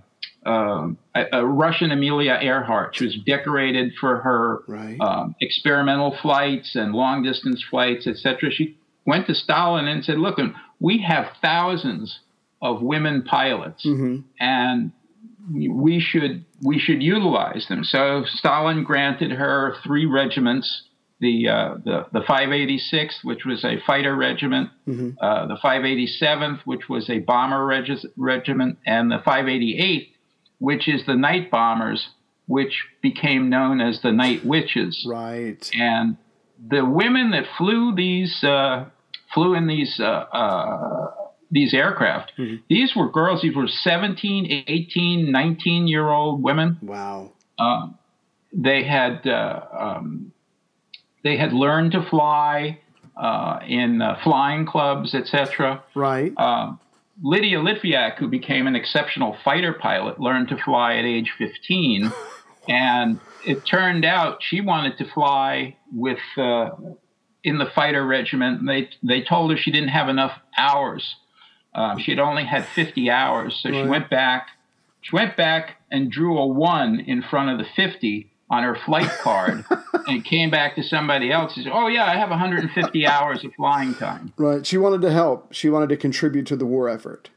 uh, 0.49 0.89
a, 1.15 1.47
Russian 1.47 1.93
Amelia 1.93 2.39
Earhart. 2.41 2.97
She 2.97 3.05
was 3.05 3.19
decorated 3.27 3.93
for 4.01 4.21
her 4.23 4.63
right. 4.67 4.99
um, 5.01 5.37
experimental 5.41 6.17
flights 6.23 6.75
and 6.75 6.95
long 6.95 7.23
distance 7.23 7.63
flights, 7.69 8.07
etc. 8.07 8.51
She 8.51 8.79
went 9.05 9.27
to 9.27 9.35
Stalin 9.35 9.87
and 9.87 10.03
said, 10.03 10.19
"Look, 10.19 10.39
we 10.81 11.05
have 11.07 11.27
thousands 11.43 12.21
of 12.63 12.83
women 12.83 13.23
pilots, 13.23 13.87
mm-hmm. 13.87 14.23
and 14.41 14.91
we 15.53 16.01
should 16.01 16.45
we 16.63 16.79
should 16.79 17.03
utilize 17.03 17.67
them. 17.69 17.85
So 17.85 18.25
Stalin 18.27 18.85
granted 18.85 19.33
her 19.33 19.77
three 19.85 20.07
regiments: 20.07 20.85
the 21.21 21.49
uh, 21.49 21.75
the 21.85 22.07
the 22.13 22.21
586th, 22.21 23.23
which 23.23 23.45
was 23.45 23.65
a 23.65 23.81
fighter 23.87 24.15
regiment, 24.15 24.71
mm-hmm. 24.87 25.11
uh, 25.21 25.47
the 25.47 25.57
587th, 25.57 26.61
which 26.65 26.89
was 26.89 27.09
a 27.11 27.19
bomber 27.21 27.65
reg- 27.65 28.07
regiment, 28.17 28.79
and 28.87 29.11
the 29.11 29.19
588th, 29.19 30.09
which 30.59 30.89
is 30.89 31.05
the 31.07 31.17
night 31.17 31.51
bombers, 31.51 32.09
which 32.47 32.85
became 33.03 33.49
known 33.49 33.81
as 33.81 34.03
the 34.03 34.13
Night 34.13 34.45
Witches. 34.45 35.07
Right. 35.09 35.71
And 35.75 36.17
the 36.69 36.85
women 36.85 37.31
that 37.31 37.45
flew 37.57 37.95
these 37.95 38.43
uh, 38.43 38.87
flew 39.33 39.55
in 39.55 39.67
these 39.67 40.01
uh, 40.01 40.05
uh, 40.05 41.11
these 41.51 41.75
aircraft. 41.75 42.33
Mm-hmm. 42.39 42.57
These 42.69 42.95
were 42.95 43.11
girls. 43.11 43.43
These 43.43 43.57
were 43.57 43.67
17, 43.67 44.65
18, 44.67 45.31
19 45.31 45.89
year 45.89 46.09
old 46.09 46.43
women. 46.43 46.79
Wow. 46.83 47.33
Uh, 47.59 47.89
they 48.53 48.85
had 48.85 49.27
uh, 49.27 49.61
um, 49.79 50.33
they 51.23 51.37
had 51.37 51.53
learned 51.53 51.93
to 51.93 52.03
fly 52.09 52.81
uh, 53.17 53.61
in 53.67 54.01
uh, 54.03 54.19
flying 54.23 54.67
clubs, 54.67 55.15
etc. 55.15 55.83
Right. 55.95 56.33
Uh, 56.37 56.75
Lydia 57.23 57.59
Litviak, 57.59 58.17
who 58.17 58.29
became 58.29 58.67
an 58.67 58.75
exceptional 58.75 59.37
fighter 59.45 59.75
pilot, 59.75 60.19
learned 60.19 60.49
to 60.49 60.57
fly 60.57 60.97
at 60.97 61.05
age 61.05 61.33
15, 61.37 62.11
and 62.69 63.21
it 63.47 63.67
turned 63.67 64.05
out 64.05 64.39
she 64.41 64.61
wanted 64.61 64.97
to 64.99 65.05
fly 65.13 65.77
with 65.93 66.19
uh, 66.39 66.71
in 67.45 67.59
the 67.59 67.67
fighter 67.75 68.05
regiment. 68.07 68.67
They 68.67 68.89
they 69.03 69.23
told 69.23 69.51
her 69.51 69.57
she 69.57 69.71
didn't 69.71 69.89
have 69.89 70.09
enough 70.09 70.33
hours. 70.57 71.17
Uh, 71.75 71.99
she 71.99 72.11
had 72.11 72.19
only 72.19 72.45
had 72.45 72.67
50 72.75 73.11
hours, 73.11 73.59
so 73.63 73.71
right. 73.71 73.83
she 73.83 73.89
went 73.89 74.11
back. 74.11 74.49
She 75.03 75.15
went 75.15 75.37
back 75.37 75.77
and 75.91 76.11
drew 76.11 76.39
a 76.39 76.47
one 76.47 77.01
in 77.01 77.23
front 77.23 77.51
of 77.51 77.59
the 77.59 77.67
50 77.77 78.31
on 78.51 78.65
her 78.65 78.77
flight 78.85 79.11
card 79.23 79.65
and 80.09 80.25
came 80.25 80.51
back 80.51 80.75
to 80.75 80.83
somebody 80.83 81.31
else 81.31 81.55
and 81.57 81.65
said, 81.65 81.73
Oh, 81.73 81.87
yeah, 81.87 82.05
I 82.05 82.17
have 82.17 82.31
150 82.31 83.07
hours 83.07 83.45
of 83.45 83.55
flying 83.55 83.95
time. 83.95 84.33
Right. 84.37 84.67
She 84.67 84.77
wanted 84.77 85.01
to 85.03 85.13
help, 85.13 85.53
she 85.53 85.71
wanted 85.71 85.89
to 85.91 85.97
contribute 85.97 86.47
to 86.49 86.57
the 86.57 86.67
war 86.67 86.89
effort. 86.89 87.31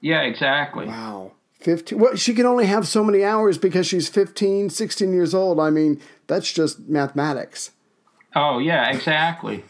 Yeah, 0.00 0.22
exactly. 0.22 0.86
Wow. 0.86 1.32
15 1.60 1.98
well 1.98 2.16
she 2.16 2.32
can 2.32 2.46
only 2.46 2.64
have 2.64 2.88
so 2.88 3.04
many 3.04 3.22
hours 3.22 3.58
because 3.58 3.86
she's 3.86 4.08
15 4.08 4.70
16 4.70 5.12
years 5.12 5.34
old 5.34 5.60
i 5.60 5.68
mean 5.68 6.00
that's 6.26 6.50
just 6.50 6.88
mathematics 6.88 7.72
oh 8.34 8.58
yeah 8.58 8.90
exactly 8.90 9.62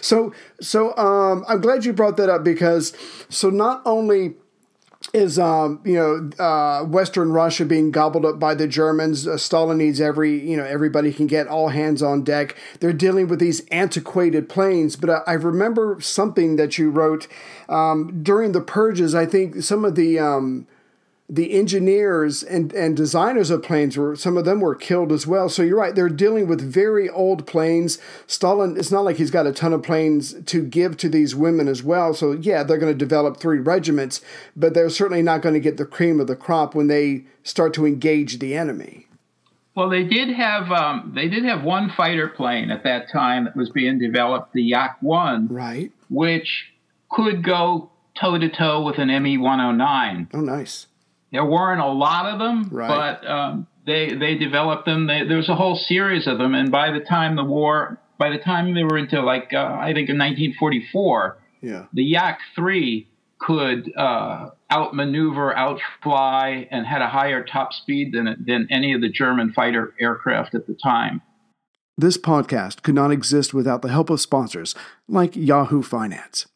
so 0.00 0.32
so 0.60 0.96
um, 0.96 1.44
i'm 1.48 1.60
glad 1.60 1.84
you 1.84 1.92
brought 1.92 2.16
that 2.16 2.28
up 2.28 2.44
because 2.44 2.92
so 3.28 3.50
not 3.50 3.82
only 3.84 4.34
is 5.12 5.38
um, 5.38 5.80
you 5.84 5.94
know 5.94 6.44
uh, 6.44 6.84
Western 6.84 7.32
Russia 7.32 7.64
being 7.64 7.90
gobbled 7.90 8.24
up 8.24 8.38
by 8.38 8.54
the 8.54 8.66
Germans. 8.66 9.26
Uh, 9.26 9.36
Stalin 9.36 9.78
needs 9.78 10.00
every 10.00 10.38
you 10.38 10.56
know 10.56 10.64
everybody 10.64 11.12
can 11.12 11.26
get 11.26 11.46
all 11.46 11.68
hands 11.68 12.02
on 12.02 12.22
deck. 12.22 12.56
They're 12.80 12.92
dealing 12.92 13.28
with 13.28 13.38
these 13.38 13.66
antiquated 13.70 14.48
planes. 14.48 14.96
But 14.96 15.10
I, 15.10 15.22
I 15.26 15.32
remember 15.34 15.98
something 16.00 16.56
that 16.56 16.78
you 16.78 16.90
wrote 16.90 17.28
um, 17.68 18.22
during 18.22 18.52
the 18.52 18.60
purges. 18.60 19.14
I 19.14 19.26
think 19.26 19.62
some 19.62 19.84
of 19.84 19.94
the 19.94 20.18
um, 20.18 20.66
the 21.28 21.52
engineers 21.52 22.44
and, 22.44 22.72
and 22.72 22.96
designers 22.96 23.50
of 23.50 23.62
planes 23.62 23.96
were 23.96 24.14
some 24.14 24.36
of 24.36 24.44
them 24.44 24.60
were 24.60 24.76
killed 24.76 25.10
as 25.10 25.26
well. 25.26 25.48
So 25.48 25.62
you're 25.62 25.78
right, 25.78 25.94
they're 25.94 26.08
dealing 26.08 26.46
with 26.46 26.60
very 26.60 27.10
old 27.10 27.46
planes. 27.46 27.98
Stalin, 28.26 28.76
it's 28.76 28.92
not 28.92 29.04
like 29.04 29.16
he's 29.16 29.32
got 29.32 29.46
a 29.46 29.52
ton 29.52 29.72
of 29.72 29.82
planes 29.82 30.34
to 30.44 30.62
give 30.62 30.96
to 30.98 31.08
these 31.08 31.34
women 31.34 31.66
as 31.66 31.82
well. 31.82 32.14
So 32.14 32.32
yeah, 32.32 32.62
they're 32.62 32.78
going 32.78 32.92
to 32.92 32.98
develop 32.98 33.38
three 33.38 33.58
regiments, 33.58 34.20
but 34.54 34.72
they're 34.74 34.88
certainly 34.88 35.22
not 35.22 35.42
going 35.42 35.54
to 35.54 35.60
get 35.60 35.78
the 35.78 35.84
cream 35.84 36.20
of 36.20 36.28
the 36.28 36.36
crop 36.36 36.74
when 36.74 36.86
they 36.86 37.24
start 37.42 37.74
to 37.74 37.86
engage 37.86 38.38
the 38.38 38.56
enemy. 38.56 39.08
Well, 39.74 39.90
they 39.90 40.04
did 40.04 40.30
have 40.30 40.70
um, 40.70 41.12
they 41.14 41.28
did 41.28 41.44
have 41.44 41.64
one 41.64 41.90
fighter 41.96 42.28
plane 42.28 42.70
at 42.70 42.84
that 42.84 43.10
time 43.12 43.44
that 43.44 43.56
was 43.56 43.68
being 43.70 43.98
developed, 43.98 44.52
the 44.52 44.62
Yak 44.62 44.96
One, 45.00 45.48
right, 45.48 45.90
which 46.08 46.72
could 47.10 47.42
go 47.42 47.90
toe 48.18 48.38
to 48.38 48.48
toe 48.48 48.82
with 48.82 48.98
an 48.98 49.08
ME 49.22 49.36
109. 49.36 50.28
Oh, 50.32 50.40
nice 50.40 50.86
there 51.36 51.44
weren't 51.44 51.82
a 51.82 51.86
lot 51.86 52.32
of 52.32 52.38
them, 52.38 52.70
right. 52.72 52.88
but 52.88 53.30
um, 53.30 53.66
they 53.86 54.14
they 54.14 54.36
developed 54.36 54.86
them. 54.86 55.06
They, 55.06 55.22
there 55.28 55.36
was 55.36 55.50
a 55.50 55.54
whole 55.54 55.76
series 55.76 56.26
of 56.26 56.38
them, 56.38 56.54
and 56.54 56.70
by 56.72 56.90
the 56.90 57.00
time 57.00 57.36
the 57.36 57.44
war, 57.44 58.00
by 58.18 58.30
the 58.30 58.38
time 58.38 58.74
they 58.74 58.84
were 58.84 58.96
into 58.96 59.20
like 59.20 59.52
uh, 59.52 59.76
I 59.78 59.92
think 59.92 60.08
in 60.08 60.16
1944, 60.16 61.38
yeah, 61.60 61.84
the 61.92 62.04
Yak 62.04 62.38
three 62.54 63.08
could 63.38 63.92
uh, 63.98 64.48
outmaneuver, 64.72 65.54
outfly, 65.54 66.64
and 66.70 66.86
had 66.86 67.02
a 67.02 67.08
higher 67.08 67.44
top 67.44 67.74
speed 67.74 68.14
than 68.14 68.42
than 68.46 68.66
any 68.70 68.94
of 68.94 69.02
the 69.02 69.10
German 69.10 69.52
fighter 69.52 69.92
aircraft 70.00 70.54
at 70.54 70.66
the 70.66 70.74
time. 70.74 71.20
This 71.98 72.16
podcast 72.16 72.82
could 72.82 72.94
not 72.94 73.10
exist 73.10 73.52
without 73.52 73.82
the 73.82 73.90
help 73.90 74.08
of 74.08 74.22
sponsors 74.22 74.74
like 75.06 75.36
Yahoo 75.36 75.82
Finance. 75.82 76.46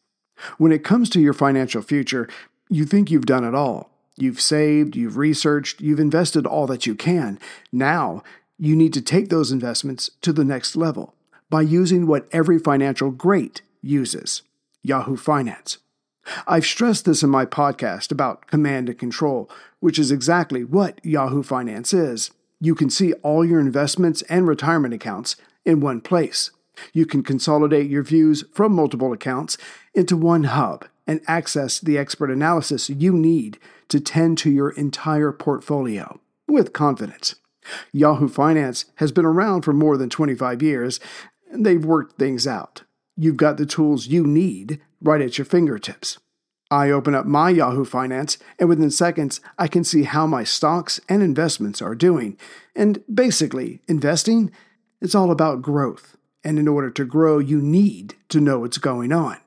When 0.57 0.71
it 0.71 0.83
comes 0.83 1.07
to 1.11 1.21
your 1.21 1.33
financial 1.33 1.83
future, 1.83 2.27
you 2.67 2.85
think 2.85 3.11
you've 3.11 3.27
done 3.27 3.43
it 3.43 3.53
all. 3.53 3.90
You've 4.17 4.41
saved, 4.41 4.95
you've 4.95 5.17
researched, 5.17 5.81
you've 5.81 5.99
invested 5.99 6.45
all 6.45 6.67
that 6.67 6.85
you 6.85 6.95
can. 6.95 7.39
Now, 7.71 8.23
you 8.57 8.75
need 8.75 8.93
to 8.93 9.01
take 9.01 9.29
those 9.29 9.51
investments 9.51 10.11
to 10.21 10.31
the 10.33 10.45
next 10.45 10.75
level 10.75 11.15
by 11.49 11.61
using 11.61 12.07
what 12.07 12.27
every 12.31 12.59
financial 12.59 13.11
great 13.11 13.61
uses 13.81 14.43
Yahoo 14.83 15.17
Finance. 15.17 15.79
I've 16.47 16.65
stressed 16.65 17.05
this 17.05 17.23
in 17.23 17.29
my 17.29 17.45
podcast 17.45 18.11
about 18.11 18.47
command 18.47 18.89
and 18.89 18.99
control, 18.99 19.49
which 19.79 19.97
is 19.97 20.11
exactly 20.11 20.63
what 20.63 21.03
Yahoo 21.03 21.43
Finance 21.43 21.93
is. 21.93 22.31
You 22.59 22.75
can 22.75 22.89
see 22.89 23.13
all 23.23 23.43
your 23.43 23.59
investments 23.59 24.21
and 24.23 24.47
retirement 24.47 24.93
accounts 24.93 25.35
in 25.65 25.79
one 25.79 26.01
place. 26.01 26.51
You 26.93 27.05
can 27.05 27.23
consolidate 27.23 27.89
your 27.89 28.03
views 28.03 28.43
from 28.53 28.73
multiple 28.73 29.11
accounts 29.11 29.57
into 29.93 30.15
one 30.15 30.45
hub 30.45 30.85
and 31.07 31.21
access 31.27 31.79
the 31.79 31.97
expert 31.97 32.29
analysis 32.29 32.89
you 32.89 33.13
need 33.13 33.59
to 33.89 33.99
tend 33.99 34.37
to 34.39 34.51
your 34.51 34.69
entire 34.71 35.31
portfolio 35.31 36.19
with 36.47 36.73
confidence. 36.73 37.35
Yahoo 37.91 38.27
Finance 38.27 38.85
has 38.95 39.11
been 39.11 39.25
around 39.25 39.61
for 39.61 39.73
more 39.73 39.97
than 39.97 40.09
25 40.09 40.61
years, 40.61 40.99
and 41.51 41.65
they've 41.65 41.85
worked 41.85 42.17
things 42.17 42.47
out. 42.47 42.83
You've 43.15 43.37
got 43.37 43.57
the 43.57 43.65
tools 43.65 44.07
you 44.07 44.25
need 44.25 44.81
right 45.01 45.21
at 45.21 45.37
your 45.37 45.45
fingertips. 45.45 46.17
I 46.71 46.89
open 46.89 47.13
up 47.13 47.25
my 47.25 47.49
Yahoo 47.49 47.83
Finance, 47.83 48.37
and 48.57 48.69
within 48.69 48.89
seconds, 48.89 49.41
I 49.59 49.67
can 49.67 49.83
see 49.83 50.03
how 50.03 50.25
my 50.25 50.45
stocks 50.45 51.01
and 51.09 51.21
investments 51.21 51.81
are 51.81 51.95
doing. 51.95 52.37
And 52.75 53.03
basically, 53.13 53.81
investing 53.89 54.51
is 55.01 55.13
all 55.13 55.31
about 55.31 55.61
growth. 55.61 56.15
And 56.43 56.57
in 56.57 56.69
order 56.69 56.89
to 56.89 57.05
grow, 57.05 57.39
you 57.39 57.61
need 57.61 58.15
to 58.29 58.39
know 58.39 58.59
what's 58.59 58.77
going 58.77 59.11
on. 59.11 59.37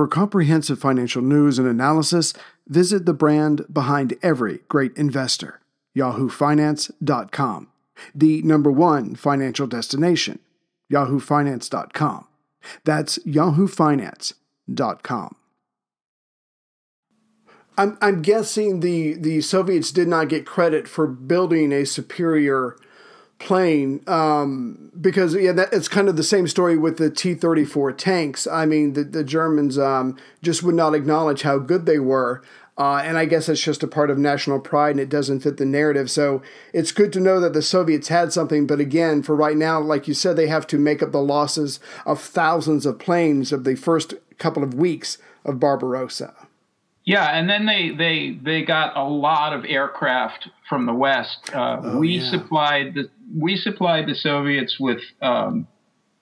For 0.00 0.08
comprehensive 0.08 0.78
financial 0.78 1.20
news 1.20 1.58
and 1.58 1.68
analysis, 1.68 2.32
visit 2.66 3.04
the 3.04 3.12
brand 3.12 3.66
behind 3.70 4.16
every 4.22 4.60
great 4.66 4.96
investor, 4.96 5.60
yahoofinance.com, 5.94 7.68
the 8.14 8.40
number 8.40 8.70
one 8.70 9.14
financial 9.14 9.66
destination, 9.66 10.38
yahoofinance.com. 10.90 12.26
That's 12.84 13.18
yahoofinance.com. 13.18 15.36
I'm, 17.76 17.98
I'm 18.00 18.22
guessing 18.22 18.80
the, 18.80 19.12
the 19.12 19.42
Soviets 19.42 19.92
did 19.92 20.08
not 20.08 20.30
get 20.30 20.46
credit 20.46 20.88
for 20.88 21.06
building 21.06 21.74
a 21.74 21.84
superior 21.84 22.78
plane 23.40 24.02
um, 24.06 24.92
because 25.00 25.34
yeah, 25.34 25.52
that, 25.52 25.72
it's 25.72 25.88
kind 25.88 26.08
of 26.08 26.16
the 26.16 26.22
same 26.22 26.46
story 26.46 26.76
with 26.76 26.98
the 26.98 27.10
T 27.10 27.34
thirty 27.34 27.64
four 27.64 27.90
tanks. 27.90 28.46
I 28.46 28.66
mean, 28.66 28.92
the 28.92 29.02
the 29.02 29.24
Germans 29.24 29.78
um, 29.78 30.16
just 30.42 30.62
would 30.62 30.76
not 30.76 30.94
acknowledge 30.94 31.42
how 31.42 31.58
good 31.58 31.86
they 31.86 31.98
were. 31.98 32.42
Uh, 32.78 33.02
and 33.04 33.18
I 33.18 33.26
guess 33.26 33.46
it's 33.50 33.60
just 33.60 33.82
a 33.82 33.86
part 33.86 34.10
of 34.10 34.16
national 34.16 34.58
pride 34.58 34.92
and 34.92 35.00
it 35.00 35.10
doesn't 35.10 35.40
fit 35.40 35.58
the 35.58 35.66
narrative. 35.66 36.10
So 36.10 36.40
it's 36.72 36.92
good 36.92 37.12
to 37.12 37.20
know 37.20 37.38
that 37.38 37.52
the 37.52 37.60
Soviets 37.60 38.08
had 38.08 38.32
something. 38.32 38.66
But 38.66 38.80
again, 38.80 39.22
for 39.22 39.36
right 39.36 39.56
now, 39.56 39.80
like 39.80 40.08
you 40.08 40.14
said, 40.14 40.36
they 40.36 40.46
have 40.46 40.66
to 40.68 40.78
make 40.78 41.02
up 41.02 41.12
the 41.12 41.20
losses 41.20 41.78
of 42.06 42.22
thousands 42.22 42.86
of 42.86 42.98
planes 42.98 43.52
of 43.52 43.64
the 43.64 43.74
first 43.74 44.14
couple 44.38 44.62
of 44.62 44.72
weeks 44.72 45.18
of 45.44 45.60
Barbarossa. 45.60 46.32
Yeah, 47.04 47.26
and 47.36 47.50
then 47.50 47.66
they 47.66 47.90
they 47.90 48.38
they 48.42 48.62
got 48.62 48.96
a 48.96 49.04
lot 49.04 49.52
of 49.52 49.64
aircraft 49.64 50.48
from 50.68 50.86
the 50.86 50.94
West. 50.94 51.50
Uh, 51.52 51.80
oh, 51.82 51.98
we 51.98 52.18
yeah. 52.18 52.30
supplied 52.30 52.94
the 52.94 53.10
we 53.36 53.56
supplied 53.56 54.06
the 54.06 54.14
Soviets 54.14 54.78
with 54.78 55.00
um, 55.22 55.66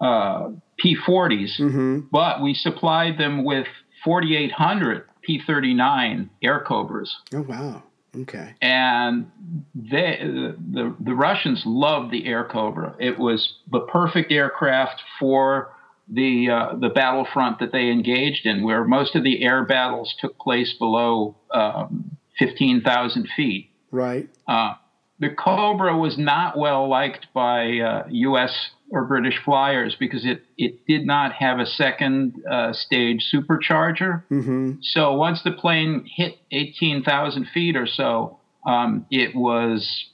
uh, 0.01 0.51
P-40s, 0.79 1.59
mm-hmm. 1.59 2.01
but 2.11 2.43
we 2.43 2.55
supplied 2.55 3.19
them 3.19 3.45
with 3.45 3.67
4,800 4.05 5.05
P-39 5.23 6.31
Airacobras. 6.43 7.09
Oh 7.35 7.43
wow! 7.43 7.83
Okay. 8.17 8.55
And 8.63 9.31
they 9.75 10.19
the 10.23 10.95
the 10.99 11.15
Russians 11.15 11.63
loved 11.67 12.13
the 12.13 12.25
Airacobra. 12.25 12.95
It 12.99 13.19
was 13.19 13.55
the 13.71 13.81
perfect 13.81 14.33
aircraft 14.33 15.03
for 15.21 15.75
the 16.09 16.49
uh, 16.51 16.77
the 16.77 16.89
battlefront 16.89 17.59
that 17.59 17.73
they 17.73 17.91
engaged 17.91 18.47
in, 18.47 18.63
where 18.63 18.85
most 18.85 19.15
of 19.15 19.25
the 19.25 19.43
air 19.45 19.65
battles 19.65 20.15
took 20.21 20.39
place 20.39 20.75
below 20.79 21.37
um, 21.53 22.17
15,000 22.39 23.29
feet. 23.37 23.71
Right. 23.91 24.29
Uh, 24.47 24.75
the 25.21 25.31
Cobra 25.31 25.97
was 25.97 26.17
not 26.17 26.57
well 26.57 26.89
liked 26.89 27.27
by 27.35 27.79
uh, 27.79 28.07
U.S. 28.09 28.71
or 28.91 29.05
British 29.05 29.39
flyers 29.45 29.97
because 29.99 30.25
it, 30.25 30.45
it 30.57 30.87
did 30.87 31.07
not 31.07 31.33
have 31.33 31.59
a 31.59 31.67
second 31.67 32.35
uh, 32.51 32.73
stage 32.73 33.27
supercharger. 33.33 34.23
Mm-hmm. 34.31 34.75
So 34.83 35.15
once 35.15 35.43
the 35.43 35.53
plane 35.53 36.09
hit 36.15 36.39
18,000 36.53 37.49
feet 37.53 37.77
or 37.77 37.87
so, 37.87 38.39
um, 38.67 39.07
it 39.11 39.35
was 39.35 40.07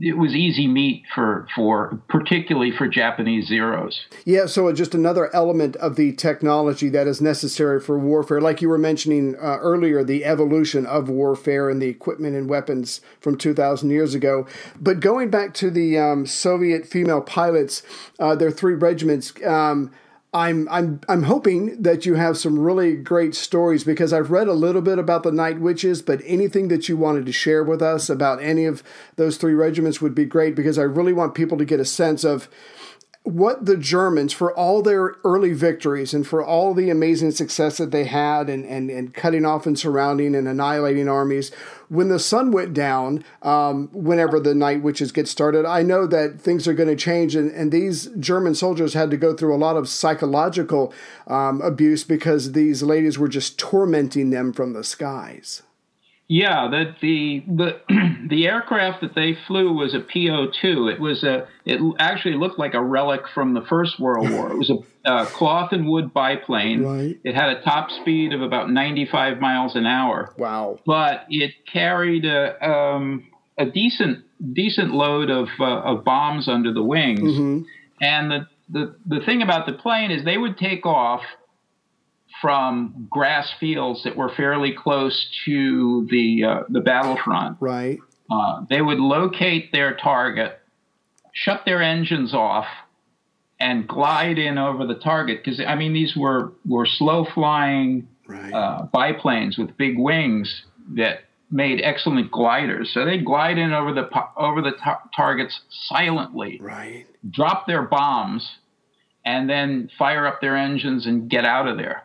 it 0.00 0.18
was 0.18 0.34
easy 0.34 0.66
meat 0.66 1.04
for 1.14 1.46
for 1.54 2.00
particularly 2.08 2.72
for 2.76 2.88
Japanese 2.88 3.46
zeros. 3.46 4.06
Yeah, 4.24 4.46
so 4.46 4.72
just 4.72 4.94
another 4.94 5.34
element 5.34 5.76
of 5.76 5.96
the 5.96 6.12
technology 6.12 6.88
that 6.88 7.06
is 7.06 7.20
necessary 7.20 7.80
for 7.80 7.98
warfare, 7.98 8.40
like 8.40 8.60
you 8.60 8.68
were 8.68 8.78
mentioning 8.78 9.36
uh, 9.36 9.58
earlier, 9.58 10.02
the 10.02 10.24
evolution 10.24 10.84
of 10.84 11.08
warfare 11.08 11.70
and 11.70 11.80
the 11.80 11.88
equipment 11.88 12.34
and 12.34 12.48
weapons 12.48 13.00
from 13.20 13.36
two 13.36 13.54
thousand 13.54 13.90
years 13.90 14.14
ago. 14.14 14.46
But 14.80 15.00
going 15.00 15.30
back 15.30 15.54
to 15.54 15.70
the 15.70 15.98
um, 15.98 16.26
Soviet 16.26 16.86
female 16.86 17.20
pilots, 17.20 17.82
uh, 18.18 18.34
their 18.34 18.50
three 18.50 18.74
regiments. 18.74 19.32
Um, 19.44 19.92
I'm 20.34 20.68
I'm 20.68 21.00
I'm 21.08 21.22
hoping 21.22 21.80
that 21.80 22.04
you 22.04 22.14
have 22.14 22.36
some 22.36 22.58
really 22.58 22.96
great 22.96 23.36
stories 23.36 23.84
because 23.84 24.12
I've 24.12 24.32
read 24.32 24.48
a 24.48 24.52
little 24.52 24.82
bit 24.82 24.98
about 24.98 25.22
the 25.22 25.30
Night 25.30 25.60
Witches, 25.60 26.02
but 26.02 26.20
anything 26.24 26.66
that 26.68 26.88
you 26.88 26.96
wanted 26.96 27.24
to 27.26 27.32
share 27.32 27.62
with 27.62 27.80
us 27.80 28.10
about 28.10 28.42
any 28.42 28.64
of 28.64 28.82
those 29.14 29.36
three 29.36 29.54
regiments 29.54 30.00
would 30.00 30.14
be 30.14 30.24
great 30.24 30.56
because 30.56 30.76
I 30.76 30.82
really 30.82 31.12
want 31.12 31.36
people 31.36 31.56
to 31.58 31.64
get 31.64 31.78
a 31.78 31.84
sense 31.84 32.24
of 32.24 32.48
what 33.24 33.64
the 33.64 33.78
Germans, 33.78 34.34
for 34.34 34.52
all 34.52 34.82
their 34.82 35.16
early 35.24 35.54
victories 35.54 36.12
and 36.12 36.26
for 36.26 36.44
all 36.44 36.74
the 36.74 36.90
amazing 36.90 37.30
success 37.30 37.78
that 37.78 37.90
they 37.90 38.04
had 38.04 38.50
and, 38.50 38.66
and, 38.66 38.90
and 38.90 39.14
cutting 39.14 39.46
off 39.46 39.66
and 39.66 39.78
surrounding 39.78 40.34
and 40.34 40.46
annihilating 40.46 41.08
armies, 41.08 41.50
when 41.88 42.08
the 42.08 42.18
sun 42.18 42.52
went 42.52 42.74
down, 42.74 43.24
um, 43.40 43.88
whenever 43.92 44.38
the 44.38 44.54
night 44.54 44.82
witches 44.82 45.10
get 45.10 45.26
started, 45.26 45.64
I 45.64 45.82
know 45.82 46.06
that 46.06 46.38
things 46.38 46.68
are 46.68 46.74
going 46.74 46.90
to 46.90 46.96
change. 46.96 47.34
And, 47.34 47.50
and 47.52 47.72
these 47.72 48.08
German 48.18 48.54
soldiers 48.54 48.92
had 48.92 49.10
to 49.10 49.16
go 49.16 49.34
through 49.34 49.54
a 49.54 49.56
lot 49.56 49.78
of 49.78 49.88
psychological 49.88 50.92
um, 51.26 51.62
abuse 51.62 52.04
because 52.04 52.52
these 52.52 52.82
ladies 52.82 53.18
were 53.18 53.28
just 53.28 53.58
tormenting 53.58 54.30
them 54.30 54.52
from 54.52 54.74
the 54.74 54.84
skies. 54.84 55.62
Yeah, 56.26 56.68
that 56.70 56.96
the 57.02 57.44
the 57.46 57.80
the 58.30 58.46
aircraft 58.46 59.02
that 59.02 59.14
they 59.14 59.36
flew 59.46 59.72
was 59.72 59.94
a 59.94 60.00
PO2. 60.00 60.92
It 60.92 61.00
was 61.00 61.22
a 61.22 61.46
it 61.66 61.80
actually 61.98 62.36
looked 62.36 62.58
like 62.58 62.72
a 62.72 62.82
relic 62.82 63.22
from 63.34 63.52
the 63.52 63.60
First 63.60 64.00
World 64.00 64.30
War. 64.30 64.50
It 64.50 64.56
was 64.56 64.70
a, 64.70 64.78
a 65.10 65.26
cloth 65.26 65.72
and 65.72 65.86
wood 65.86 66.14
biplane. 66.14 66.82
Right. 66.82 67.18
It 67.24 67.34
had 67.34 67.50
a 67.50 67.62
top 67.62 67.90
speed 67.90 68.32
of 68.32 68.40
about 68.40 68.70
95 68.70 69.38
miles 69.38 69.76
an 69.76 69.84
hour. 69.84 70.32
Wow. 70.38 70.78
But 70.86 71.26
it 71.28 71.52
carried 71.70 72.24
a 72.24 72.66
um, 72.66 73.26
a 73.58 73.66
decent 73.66 74.24
decent 74.54 74.94
load 74.94 75.28
of 75.28 75.48
uh, 75.60 75.64
of 75.64 76.04
bombs 76.04 76.48
under 76.48 76.72
the 76.72 76.82
wings. 76.82 77.20
Mm-hmm. 77.20 77.62
And 78.00 78.30
the, 78.30 78.48
the 78.70 78.96
the 79.06 79.20
thing 79.26 79.42
about 79.42 79.66
the 79.66 79.74
plane 79.74 80.10
is 80.10 80.24
they 80.24 80.38
would 80.38 80.56
take 80.56 80.86
off 80.86 81.20
from 82.44 83.08
grass 83.08 83.50
fields 83.58 84.04
that 84.04 84.14
were 84.16 84.28
fairly 84.28 84.70
close 84.70 85.26
to 85.46 86.06
the 86.10 86.44
uh, 86.44 86.62
the 86.68 86.80
battlefront. 86.80 87.56
Right. 87.58 87.98
Uh, 88.30 88.66
they 88.68 88.82
would 88.82 88.98
locate 89.00 89.72
their 89.72 89.96
target, 89.96 90.60
shut 91.32 91.62
their 91.64 91.80
engines 91.80 92.34
off, 92.34 92.66
and 93.58 93.88
glide 93.88 94.36
in 94.36 94.58
over 94.58 94.84
the 94.86 94.96
target. 94.96 95.42
Because 95.42 95.58
I 95.58 95.74
mean, 95.74 95.94
these 95.94 96.14
were 96.14 96.52
were 96.66 96.84
slow 96.84 97.24
flying 97.24 98.08
right. 98.26 98.52
uh, 98.52 98.82
biplanes 98.92 99.56
with 99.56 99.74
big 99.78 99.98
wings 99.98 100.64
that 100.96 101.20
made 101.50 101.80
excellent 101.82 102.30
gliders. 102.30 102.92
So 102.92 103.06
they'd 103.06 103.24
glide 103.24 103.56
in 103.56 103.72
over 103.72 103.94
the 103.94 104.06
over 104.36 104.60
the 104.60 104.72
tar- 104.72 105.00
targets 105.16 105.62
silently. 105.70 106.58
Right. 106.60 107.06
Drop 107.30 107.66
their 107.66 107.80
bombs, 107.80 108.58
and 109.24 109.48
then 109.48 109.88
fire 109.98 110.26
up 110.26 110.42
their 110.42 110.58
engines 110.58 111.06
and 111.06 111.30
get 111.30 111.46
out 111.46 111.68
of 111.68 111.78
there 111.78 112.02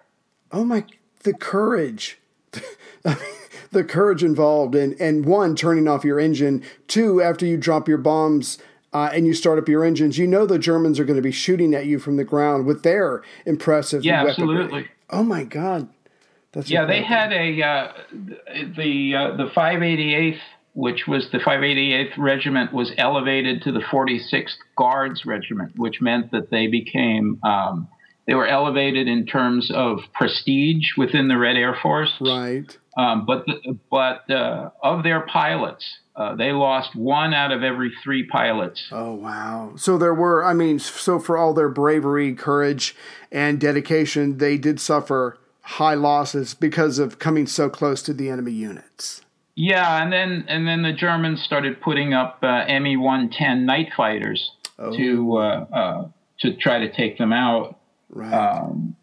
oh 0.52 0.64
my, 0.64 0.86
the 1.24 1.34
courage. 1.34 2.20
the 3.72 3.84
courage 3.84 4.24
involved 4.24 4.76
in 4.76 4.96
and 5.00 5.26
one 5.26 5.56
turning 5.56 5.88
off 5.88 6.04
your 6.04 6.20
engine 6.20 6.64
two 6.88 7.22
after 7.22 7.46
you 7.46 7.58
drop 7.58 7.88
your 7.88 7.98
bombs 7.98 8.58
uh, 8.94 9.10
and 9.14 9.28
you 9.28 9.34
start 9.34 9.60
up 9.60 9.70
your 9.70 9.86
engines 9.86 10.18
you 10.18 10.26
know 10.26 10.46
the 10.46 10.58
germans 10.58 11.00
are 11.00 11.06
going 11.06 11.16
to 11.16 11.22
be 11.22 11.32
shooting 11.32 11.74
at 11.74 11.86
you 11.86 12.00
from 12.00 12.18
the 12.18 12.24
ground 12.24 12.66
with 12.66 12.84
their 12.84 13.22
impressive 13.46 14.04
yeah 14.04 14.24
weaponry. 14.24 14.58
absolutely 14.58 14.88
oh 15.12 15.24
my 15.24 15.44
god 15.44 15.88
that's 16.52 16.70
yeah 16.70 16.82
incredible. 16.82 17.08
they 17.08 17.16
had 17.16 17.32
a 17.32 17.64
uh, 17.64 17.92
the 18.76 19.16
uh, 19.16 19.38
the 19.38 19.52
588th 19.56 20.40
which 20.74 21.08
was 21.08 21.30
the 21.32 21.40
588th 21.40 22.18
regiment 22.18 22.74
was 22.74 22.92
elevated 22.98 23.62
to 23.64 23.72
the 23.72 23.80
46th 23.80 24.56
guards 24.76 25.26
regiment 25.26 25.72
which 25.78 26.02
meant 26.02 26.32
that 26.32 26.50
they 26.50 26.68
became 26.68 27.40
um, 27.44 27.88
they 28.30 28.36
were 28.36 28.48
elevated 28.48 29.08
in 29.08 29.26
terms 29.26 29.72
of 29.74 30.02
prestige 30.14 30.90
within 30.96 31.30
the 31.30 31.38
Red 31.38 31.58
Air 31.58 31.76
Force. 31.82 32.14
Right. 32.22 32.78
Um, 32.96 33.26
but 33.26 33.44
the, 33.48 33.76
but 33.90 34.30
uh, 34.30 34.70
of 34.84 35.02
their 35.02 35.22
pilots, 35.22 35.84
uh, 36.16 36.36
they 36.36 36.52
lost 36.52 36.96
one 36.96 37.34
out 37.34 37.52
of 37.52 37.64
every 37.64 37.92
three 38.04 38.28
pilots. 38.28 38.88
Oh 38.92 39.16
wow! 39.16 39.74
So 39.78 39.98
there 39.98 40.14
were, 40.14 40.46
I 40.46 40.54
mean, 40.54 40.78
so 40.78 41.18
for 41.18 41.40
all 41.40 41.56
their 41.56 41.70
bravery, 41.70 42.36
courage, 42.36 42.96
and 43.32 43.60
dedication, 43.60 44.38
they 44.38 44.60
did 44.60 44.80
suffer 44.80 45.40
high 45.62 45.96
losses 45.96 46.54
because 46.54 47.00
of 47.00 47.18
coming 47.18 47.48
so 47.48 47.68
close 47.68 48.04
to 48.04 48.14
the 48.14 48.30
enemy 48.30 48.52
units. 48.52 49.22
Yeah, 49.56 50.04
and 50.04 50.14
then 50.14 50.46
and 50.48 50.68
then 50.68 50.84
the 50.84 50.94
Germans 50.94 51.42
started 51.42 51.82
putting 51.82 52.14
up 52.14 52.38
uh, 52.44 52.66
Me 52.80 52.96
110 52.96 53.66
night 53.66 53.90
fighters 53.98 54.52
oh. 54.78 54.96
to 54.96 55.38
uh, 55.38 55.66
uh, 55.74 56.08
to 56.42 56.56
try 56.58 56.78
to 56.78 56.94
take 56.94 57.18
them 57.18 57.34
out. 57.34 57.79
Right. 58.10 58.34
Um, 58.34 58.96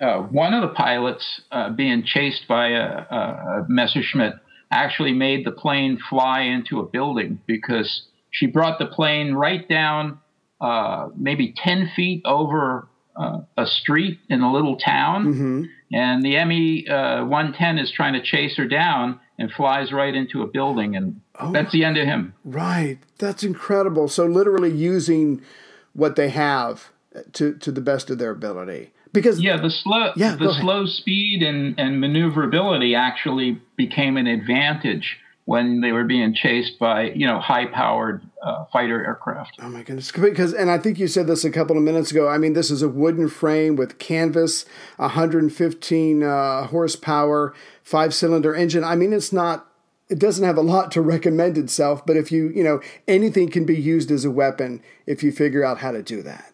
uh, 0.00 0.18
one 0.18 0.54
of 0.54 0.62
the 0.62 0.74
pilots 0.74 1.42
uh, 1.50 1.70
being 1.70 2.04
chased 2.04 2.46
by 2.48 2.68
a, 2.68 2.82
a, 2.82 3.66
Messerschmitt 3.68 4.34
actually 4.70 5.12
made 5.12 5.46
the 5.46 5.52
plane 5.52 5.98
fly 6.10 6.40
into 6.42 6.80
a 6.80 6.84
building 6.84 7.40
because 7.46 8.02
she 8.30 8.46
brought 8.46 8.78
the 8.78 8.86
plane 8.86 9.34
right 9.34 9.68
down 9.68 10.18
uh, 10.60 11.08
maybe 11.16 11.54
10 11.56 11.92
feet 11.94 12.22
over 12.24 12.88
uh, 13.16 13.40
a 13.56 13.66
street 13.66 14.18
in 14.28 14.40
a 14.40 14.52
little 14.52 14.76
town. 14.76 15.26
Mm-hmm. 15.26 15.64
And 15.92 16.22
the 16.24 16.44
ME 16.44 16.86
uh, 16.88 17.24
110 17.24 17.78
is 17.78 17.92
trying 17.92 18.14
to 18.14 18.22
chase 18.22 18.56
her 18.56 18.66
down 18.66 19.20
and 19.38 19.50
flies 19.52 19.92
right 19.92 20.14
into 20.14 20.42
a 20.42 20.46
building. 20.46 20.96
And 20.96 21.20
oh, 21.38 21.52
that's 21.52 21.70
the 21.70 21.84
end 21.84 21.96
of 21.98 22.06
him. 22.06 22.34
Right. 22.44 22.98
That's 23.18 23.44
incredible. 23.44 24.08
So, 24.08 24.26
literally 24.26 24.72
using 24.72 25.42
what 25.92 26.16
they 26.16 26.30
have 26.30 26.90
to 27.32 27.54
to 27.54 27.72
the 27.72 27.80
best 27.80 28.10
of 28.10 28.18
their 28.18 28.30
ability. 28.30 28.92
Because 29.12 29.40
yeah, 29.40 29.56
the 29.56 29.70
slow 29.70 30.12
yeah, 30.16 30.34
the 30.34 30.52
slow 30.60 30.86
speed 30.86 31.42
and, 31.42 31.78
and 31.78 32.00
maneuverability 32.00 32.94
actually 32.94 33.60
became 33.76 34.16
an 34.16 34.26
advantage 34.26 35.18
when 35.44 35.82
they 35.82 35.92
were 35.92 36.04
being 36.04 36.34
chased 36.34 36.78
by 36.78 37.10
you 37.10 37.26
know 37.26 37.38
high 37.38 37.66
powered 37.66 38.22
uh, 38.42 38.64
fighter 38.72 39.04
aircraft. 39.04 39.56
Oh 39.60 39.68
my 39.68 39.82
goodness! 39.82 40.10
Because 40.10 40.52
and 40.52 40.70
I 40.70 40.78
think 40.78 40.98
you 40.98 41.06
said 41.06 41.26
this 41.26 41.44
a 41.44 41.50
couple 41.50 41.76
of 41.76 41.82
minutes 41.82 42.10
ago. 42.10 42.28
I 42.28 42.38
mean, 42.38 42.54
this 42.54 42.70
is 42.70 42.82
a 42.82 42.88
wooden 42.88 43.28
frame 43.28 43.76
with 43.76 43.98
canvas, 43.98 44.64
115 44.96 46.22
uh, 46.22 46.66
horsepower, 46.66 47.54
five 47.82 48.14
cylinder 48.14 48.54
engine. 48.54 48.84
I 48.84 48.96
mean, 48.96 49.12
it's 49.12 49.32
not. 49.32 49.68
It 50.08 50.18
doesn't 50.18 50.44
have 50.44 50.58
a 50.58 50.62
lot 50.62 50.90
to 50.92 51.00
recommend 51.00 51.56
itself, 51.56 52.04
but 52.04 52.16
if 52.16 52.32
you 52.32 52.48
you 52.48 52.64
know 52.64 52.80
anything 53.06 53.50
can 53.50 53.64
be 53.64 53.76
used 53.76 54.10
as 54.10 54.24
a 54.24 54.30
weapon 54.30 54.82
if 55.06 55.22
you 55.22 55.30
figure 55.30 55.64
out 55.64 55.78
how 55.78 55.92
to 55.92 56.02
do 56.02 56.22
that. 56.22 56.53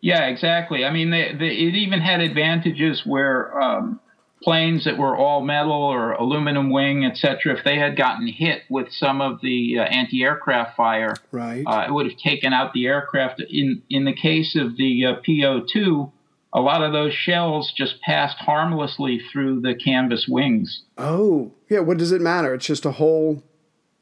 Yeah, 0.00 0.26
exactly. 0.26 0.84
I 0.84 0.92
mean, 0.92 1.10
they, 1.10 1.34
they, 1.38 1.48
it 1.48 1.74
even 1.74 2.00
had 2.00 2.20
advantages 2.20 3.02
where 3.04 3.60
um, 3.60 4.00
planes 4.42 4.84
that 4.84 4.96
were 4.96 5.16
all 5.16 5.42
metal 5.42 5.72
or 5.72 6.12
aluminum 6.12 6.70
wing, 6.70 7.04
etc., 7.04 7.56
if 7.58 7.64
they 7.64 7.78
had 7.78 7.96
gotten 7.96 8.26
hit 8.26 8.62
with 8.70 8.88
some 8.90 9.20
of 9.20 9.40
the 9.42 9.78
uh, 9.78 9.82
anti-aircraft 9.82 10.76
fire, 10.76 11.14
right, 11.30 11.64
uh, 11.66 11.84
it 11.86 11.92
would 11.92 12.06
have 12.06 12.18
taken 12.18 12.52
out 12.52 12.72
the 12.72 12.86
aircraft. 12.86 13.42
In 13.50 13.82
in 13.90 14.04
the 14.04 14.14
case 14.14 14.56
of 14.56 14.76
the 14.76 15.04
uh, 15.04 15.14
PO2, 15.26 16.10
a 16.54 16.60
lot 16.60 16.82
of 16.82 16.92
those 16.92 17.12
shells 17.12 17.72
just 17.76 18.00
passed 18.00 18.38
harmlessly 18.38 19.20
through 19.30 19.60
the 19.60 19.74
canvas 19.74 20.26
wings. 20.28 20.82
Oh, 20.96 21.52
yeah. 21.68 21.80
What 21.80 21.98
does 21.98 22.12
it 22.12 22.22
matter? 22.22 22.54
It's 22.54 22.66
just 22.66 22.86
a 22.86 22.92
hole 22.92 23.42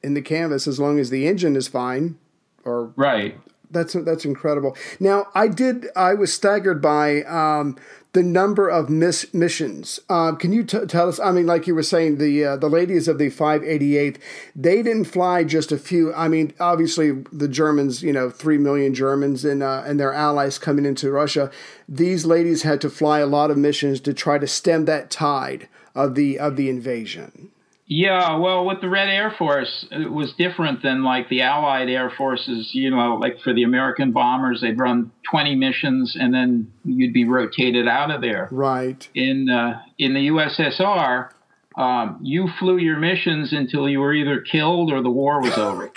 in 0.03 0.15
the 0.15 0.23
canvas 0.23 0.69
as 0.69 0.79
long 0.79 1.01
as 1.01 1.11
the 1.11 1.27
engine 1.27 1.57
is 1.57 1.67
fine. 1.67 2.19
Or 2.65 2.93
right 2.97 3.37
that's 3.71 3.93
that's 3.95 4.25
incredible. 4.25 4.77
Now, 5.01 5.29
I 5.35 5.49
did. 5.49 5.89
I 5.95 6.15
was 6.15 6.33
staggered 6.33 6.81
by 6.81 7.23
um, 7.23 7.77
the 8.13 8.23
number 8.23 8.69
of 8.69 8.89
miss 8.89 9.33
missions. 9.35 10.01
Um, 10.09 10.37
can 10.37 10.53
you 10.53 10.65
t- 10.65 10.87
tell 10.87 11.09
us? 11.09 11.21
I 11.21 11.31
mean, 11.33 11.47
like 11.47 11.67
you 11.67 11.75
were 11.75 11.83
saying, 11.83 12.19
the 12.19 12.45
uh, 12.45 12.57
the 12.57 12.69
ladies 12.69 13.09
of 13.09 13.19
the 13.19 13.31
588th, 13.31 14.17
they 14.57 14.83
didn't 14.83 15.05
fly 15.05 15.45
just 15.45 15.71
a 15.71 15.79
few. 15.79 16.13
I 16.15 16.29
mean, 16.29 16.55
obviously 16.59 17.13
the 17.33 17.49
Germans, 17.49 18.03
you 18.03 18.13
know, 18.13 18.31
three 18.31 18.59
million 18.59 18.95
Germans 18.95 19.45
and 19.45 19.63
uh, 19.63 19.83
and 19.85 20.01
their 20.01 20.13
allies 20.13 20.59
coming 20.59 20.87
into 20.87 21.11
Russia. 21.11 21.51
These 21.89 22.25
ladies 22.25 22.63
had 22.63 22.81
to 22.81 22.91
fly 22.91 23.21
a 23.21 23.27
lot 23.27 23.51
of 23.51 23.59
missions 23.59 24.01
to 24.01 24.15
try 24.15 24.39
to 24.39 24.47
stem 24.47 24.87
that 24.87 25.11
tide 25.11 25.69
of 25.95 26.15
the 26.15 26.39
of 26.39 26.57
the 26.57 26.71
invasion. 26.71 27.51
Yeah, 27.91 28.37
well, 28.37 28.67
with 28.67 28.83
the 28.83 28.89
Red 28.91 29.09
Air 29.09 29.35
Force, 29.39 29.87
it 29.91 30.13
was 30.13 30.35
different 30.35 30.83
than 30.83 31.03
like 31.05 31.31
the 31.31 31.41
Allied 31.41 31.89
Air 31.89 32.11
Forces. 32.11 32.71
You 32.75 32.91
know, 32.91 33.15
like 33.15 33.41
for 33.41 33.55
the 33.55 33.63
American 33.63 34.13
bombers, 34.13 34.61
they'd 34.61 34.79
run 34.79 35.11
20 35.31 35.55
missions 35.55 36.15
and 36.15 36.33
then 36.35 36.71
you'd 36.85 37.15
be 37.15 37.25
rotated 37.25 37.89
out 37.89 38.11
of 38.11 38.21
there. 38.21 38.49
Right. 38.51 39.09
In 39.15 39.49
uh, 39.49 39.81
in 39.97 40.13
the 40.13 40.29
USSR, 40.29 41.31
um, 41.77 42.19
you 42.23 42.49
flew 42.59 42.77
your 42.77 42.99
missions 42.99 43.55
until 43.55 43.89
you 43.89 44.01
were 44.01 44.13
either 44.13 44.41
killed 44.41 44.93
or 44.93 45.03
the 45.03 45.11
war 45.11 45.41
was 45.41 45.53
over. 45.57 45.91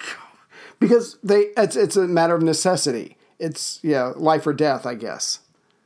because 0.79 1.17
they 1.21 1.47
it's 1.57 1.75
it's 1.75 1.97
a 1.97 2.07
matter 2.07 2.35
of 2.35 2.41
necessity. 2.41 3.17
It's 3.37 3.79
yeah, 3.83 4.13
life 4.15 4.47
or 4.47 4.53
death, 4.53 4.85
I 4.85 4.95
guess. 4.95 5.39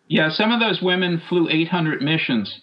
Yeah, 0.08 0.30
some 0.30 0.52
of 0.52 0.60
those 0.60 0.84
women 0.84 1.20
flew 1.28 1.50
800 1.50 2.00
missions. 2.04 2.62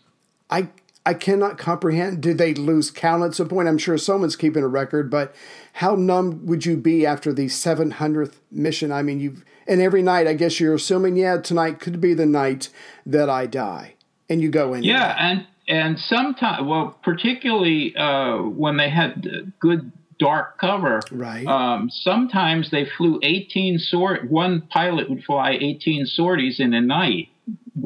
I 0.48 0.68
I 1.04 1.14
cannot 1.14 1.58
comprehend. 1.58 2.22
Did 2.22 2.38
they 2.38 2.54
lose 2.54 2.90
count 2.90 3.24
at 3.24 3.34
some 3.34 3.48
point? 3.48 3.68
I'm 3.68 3.78
sure 3.78 3.98
someone's 3.98 4.36
keeping 4.36 4.62
a 4.62 4.68
record, 4.68 5.10
but 5.10 5.34
how 5.74 5.96
numb 5.96 6.46
would 6.46 6.64
you 6.64 6.76
be 6.76 7.04
after 7.04 7.32
the 7.32 7.46
700th 7.46 8.34
mission? 8.50 8.92
I 8.92 9.02
mean, 9.02 9.18
you've 9.18 9.44
and 9.66 9.80
every 9.80 10.02
night, 10.02 10.26
I 10.26 10.34
guess 10.34 10.58
you're 10.58 10.74
assuming, 10.74 11.16
yeah, 11.16 11.38
tonight 11.38 11.80
could 11.80 12.00
be 12.00 12.14
the 12.14 12.26
night 12.26 12.68
that 13.06 13.30
I 13.30 13.46
die, 13.46 13.94
and 14.28 14.40
you 14.42 14.50
go 14.50 14.74
in. 14.74 14.82
Yeah, 14.82 15.14
and 15.18 15.46
and 15.68 15.98
sometimes, 15.98 16.66
well, 16.66 16.98
particularly 17.02 17.94
uh, 17.96 18.38
when 18.38 18.76
they 18.76 18.90
had 18.90 19.52
good 19.60 19.92
dark 20.18 20.58
cover, 20.58 21.00
right? 21.10 21.46
Um, 21.46 21.90
sometimes 21.90 22.70
they 22.70 22.86
flew 22.96 23.18
18 23.22 23.78
sort. 23.78 24.30
One 24.30 24.62
pilot 24.62 25.08
would 25.08 25.24
fly 25.24 25.52
18 25.60 26.06
sorties 26.06 26.60
in 26.60 26.74
a 26.74 26.80
night 26.80 27.28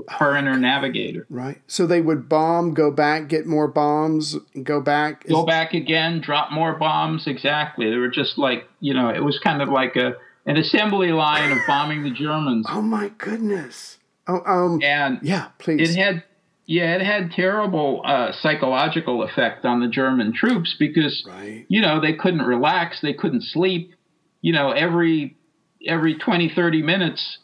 her 0.08 0.34
and 0.36 0.46
her 0.46 0.58
navigator. 0.58 1.26
Right. 1.30 1.60
So 1.66 1.86
they 1.86 2.00
would 2.00 2.28
bomb, 2.28 2.74
go 2.74 2.90
back, 2.90 3.28
get 3.28 3.46
more 3.46 3.68
bombs, 3.68 4.36
go 4.62 4.80
back. 4.80 5.26
Go 5.26 5.44
back 5.44 5.74
again, 5.74 6.20
drop 6.20 6.50
more 6.52 6.74
bombs. 6.74 7.26
Exactly. 7.26 7.88
They 7.90 7.96
were 7.96 8.10
just 8.10 8.36
like, 8.38 8.68
you 8.80 8.94
know, 8.94 9.08
it 9.10 9.22
was 9.22 9.38
kind 9.38 9.62
of 9.62 9.68
like 9.68 9.96
a 9.96 10.16
an 10.46 10.56
assembly 10.56 11.12
line 11.12 11.50
of 11.50 11.58
bombing 11.66 12.04
the 12.04 12.10
Germans. 12.10 12.66
Oh 12.68 12.80
my 12.80 13.10
goodness. 13.18 13.98
Oh, 14.28 14.42
um, 14.44 14.80
and 14.82 15.18
yeah, 15.22 15.48
please. 15.58 15.90
It 15.90 16.00
had, 16.00 16.24
yeah, 16.66 16.96
it 16.96 17.02
had 17.02 17.32
terrible 17.32 18.02
uh, 18.04 18.32
psychological 18.32 19.22
effect 19.22 19.64
on 19.64 19.80
the 19.80 19.88
German 19.88 20.32
troops 20.32 20.74
because, 20.78 21.24
right. 21.28 21.64
you 21.68 21.80
know, 21.80 22.00
they 22.00 22.14
couldn't 22.14 22.42
relax, 22.42 23.00
they 23.00 23.12
couldn't 23.12 23.42
sleep. 23.42 23.94
You 24.40 24.52
know, 24.52 24.70
every 24.70 25.36
every 25.86 26.16
20, 26.16 26.52
30 26.54 26.82
minutes, 26.82 27.38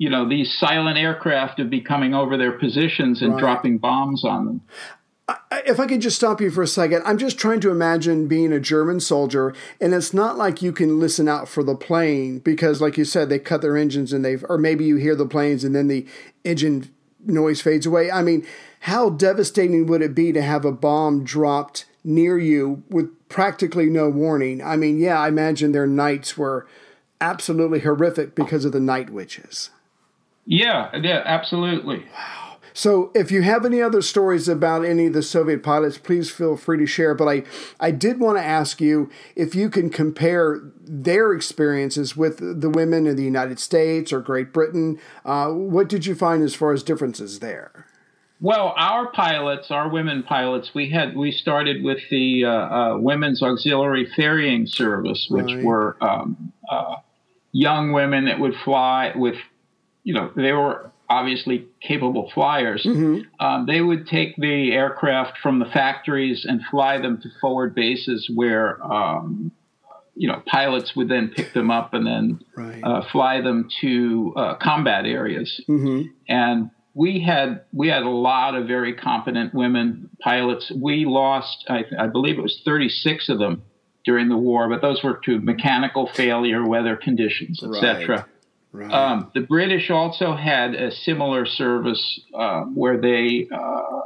you 0.00 0.08
know, 0.08 0.26
these 0.26 0.50
silent 0.58 0.96
aircraft 0.96 1.58
would 1.58 1.68
be 1.68 1.82
coming 1.82 2.14
over 2.14 2.38
their 2.38 2.52
positions 2.52 3.20
and 3.20 3.34
right. 3.34 3.38
dropping 3.38 3.76
bombs 3.76 4.24
on 4.24 4.46
them. 4.46 4.60
If 5.66 5.78
I 5.78 5.86
could 5.86 6.00
just 6.00 6.16
stop 6.16 6.40
you 6.40 6.50
for 6.50 6.62
a 6.62 6.66
second, 6.66 7.02
I'm 7.04 7.18
just 7.18 7.36
trying 7.36 7.60
to 7.60 7.70
imagine 7.70 8.26
being 8.26 8.50
a 8.50 8.58
German 8.58 9.00
soldier, 9.00 9.54
and 9.78 9.92
it's 9.92 10.14
not 10.14 10.38
like 10.38 10.62
you 10.62 10.72
can 10.72 10.98
listen 10.98 11.28
out 11.28 11.50
for 11.50 11.62
the 11.62 11.74
plane 11.74 12.38
because, 12.38 12.80
like 12.80 12.96
you 12.96 13.04
said, 13.04 13.28
they 13.28 13.38
cut 13.38 13.60
their 13.60 13.76
engines 13.76 14.14
and 14.14 14.24
they've, 14.24 14.42
or 14.48 14.56
maybe 14.56 14.86
you 14.86 14.96
hear 14.96 15.14
the 15.14 15.26
planes 15.26 15.64
and 15.64 15.76
then 15.76 15.88
the 15.88 16.06
engine 16.44 16.88
noise 17.26 17.60
fades 17.60 17.84
away. 17.84 18.10
I 18.10 18.22
mean, 18.22 18.46
how 18.80 19.10
devastating 19.10 19.86
would 19.86 20.00
it 20.00 20.14
be 20.14 20.32
to 20.32 20.40
have 20.40 20.64
a 20.64 20.72
bomb 20.72 21.24
dropped 21.24 21.84
near 22.02 22.38
you 22.38 22.82
with 22.88 23.10
practically 23.28 23.90
no 23.90 24.08
warning? 24.08 24.62
I 24.62 24.76
mean, 24.76 24.98
yeah, 24.98 25.20
I 25.20 25.28
imagine 25.28 25.72
their 25.72 25.86
nights 25.86 26.38
were 26.38 26.66
absolutely 27.20 27.80
horrific 27.80 28.34
because 28.34 28.64
of 28.64 28.72
the 28.72 28.80
night 28.80 29.10
witches. 29.10 29.68
Yeah, 30.50 30.90
yeah, 31.00 31.22
absolutely. 31.24 32.06
Wow. 32.12 32.56
So, 32.72 33.12
if 33.14 33.30
you 33.30 33.42
have 33.42 33.64
any 33.64 33.80
other 33.80 34.02
stories 34.02 34.48
about 34.48 34.84
any 34.84 35.06
of 35.06 35.12
the 35.12 35.22
Soviet 35.22 35.62
pilots, 35.62 35.96
please 35.96 36.28
feel 36.28 36.56
free 36.56 36.78
to 36.78 36.86
share. 36.86 37.14
But 37.14 37.28
I, 37.28 37.42
I 37.78 37.92
did 37.92 38.18
want 38.18 38.36
to 38.36 38.42
ask 38.42 38.80
you 38.80 39.08
if 39.36 39.54
you 39.54 39.70
can 39.70 39.90
compare 39.90 40.60
their 40.80 41.32
experiences 41.32 42.16
with 42.16 42.38
the 42.60 42.68
women 42.68 43.06
in 43.06 43.14
the 43.14 43.22
United 43.22 43.60
States 43.60 44.12
or 44.12 44.20
Great 44.20 44.52
Britain. 44.52 44.98
Uh, 45.24 45.50
what 45.50 45.88
did 45.88 46.04
you 46.04 46.16
find 46.16 46.42
as 46.42 46.56
far 46.56 46.72
as 46.72 46.82
differences 46.82 47.38
there? 47.38 47.86
Well, 48.40 48.74
our 48.76 49.12
pilots, 49.12 49.70
our 49.70 49.88
women 49.88 50.24
pilots, 50.24 50.72
we 50.74 50.90
had 50.90 51.14
we 51.16 51.30
started 51.30 51.84
with 51.84 52.00
the 52.10 52.44
uh, 52.44 52.50
uh, 52.50 52.98
Women's 52.98 53.40
Auxiliary 53.40 54.10
Ferrying 54.16 54.66
Service, 54.66 55.28
which 55.30 55.54
right. 55.54 55.62
were 55.62 55.96
um, 56.00 56.52
uh, 56.68 56.96
young 57.52 57.92
women 57.92 58.24
that 58.24 58.40
would 58.40 58.54
fly 58.64 59.12
with 59.14 59.36
you 60.02 60.14
know, 60.14 60.30
they 60.34 60.52
were 60.52 60.90
obviously 61.08 61.66
capable 61.82 62.30
flyers. 62.32 62.84
Mm-hmm. 62.86 63.44
Um, 63.44 63.66
they 63.66 63.80
would 63.80 64.06
take 64.06 64.36
the 64.36 64.72
aircraft 64.72 65.38
from 65.42 65.58
the 65.58 65.64
factories 65.66 66.46
and 66.48 66.62
fly 66.70 67.00
them 67.00 67.20
to 67.22 67.28
forward 67.40 67.74
bases 67.74 68.30
where, 68.32 68.82
um, 68.84 69.50
you 70.14 70.28
know, 70.28 70.40
pilots 70.46 70.94
would 70.94 71.08
then 71.08 71.32
pick 71.34 71.52
them 71.52 71.70
up 71.70 71.94
and 71.94 72.06
then 72.06 72.40
right. 72.56 72.80
uh, 72.84 73.02
fly 73.10 73.40
them 73.40 73.68
to 73.80 74.32
uh, 74.36 74.54
combat 74.56 75.04
areas. 75.04 75.60
Mm-hmm. 75.68 76.08
And 76.28 76.70
we 76.94 77.20
had 77.20 77.62
we 77.72 77.88
had 77.88 78.02
a 78.02 78.10
lot 78.10 78.54
of 78.54 78.66
very 78.66 78.94
competent 78.94 79.54
women 79.54 80.10
pilots. 80.20 80.70
We 80.74 81.06
lost, 81.06 81.64
I, 81.68 81.84
I 81.98 82.06
believe 82.06 82.38
it 82.38 82.42
was 82.42 82.60
36 82.64 83.28
of 83.28 83.38
them 83.38 83.62
during 84.04 84.28
the 84.28 84.36
war, 84.36 84.68
but 84.68 84.80
those 84.80 85.02
were 85.02 85.20
to 85.24 85.40
mechanical 85.40 86.08
failure, 86.14 86.66
weather 86.66 86.96
conditions, 86.96 87.62
etc. 87.62 88.16
Right. 88.16 88.24
Right. 88.72 88.92
Um, 88.92 89.30
the 89.34 89.40
British 89.40 89.90
also 89.90 90.36
had 90.36 90.74
a 90.74 90.92
similar 90.92 91.44
service 91.44 92.20
uh, 92.32 92.62
where 92.62 93.00
they 93.00 93.48
uh, 93.52 94.00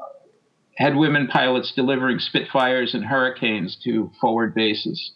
had 0.76 0.96
women 0.96 1.26
pilots 1.26 1.72
delivering 1.74 2.18
Spitfires 2.18 2.94
and 2.94 3.04
Hurricanes 3.04 3.76
to 3.84 4.10
forward 4.20 4.54
bases. 4.54 5.12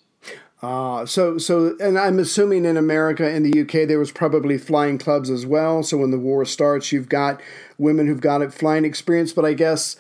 Uh, 0.61 1.07
so, 1.07 1.39
so, 1.39 1.77
and 1.79 1.99
I'm 1.99 2.19
assuming 2.19 2.65
in 2.65 2.77
America, 2.77 3.29
in 3.29 3.45
the 3.45 3.61
UK, 3.63 3.87
there 3.87 3.99
was 3.99 4.11
probably 4.11 4.59
flying 4.59 4.99
clubs 4.99 5.31
as 5.31 5.47
well. 5.47 5.83
So 5.83 5.99
when 5.99 6.11
the 6.11 6.19
war 6.19 6.45
starts, 6.45 6.91
you've 6.91 7.09
got 7.09 7.41
women 7.79 8.07
who've 8.09 8.21
got 8.21 8.43
it 8.43 8.53
flying 8.53 8.85
experience. 8.85 9.33
But 9.33 9.45
I 9.45 9.55
guess 9.55 9.97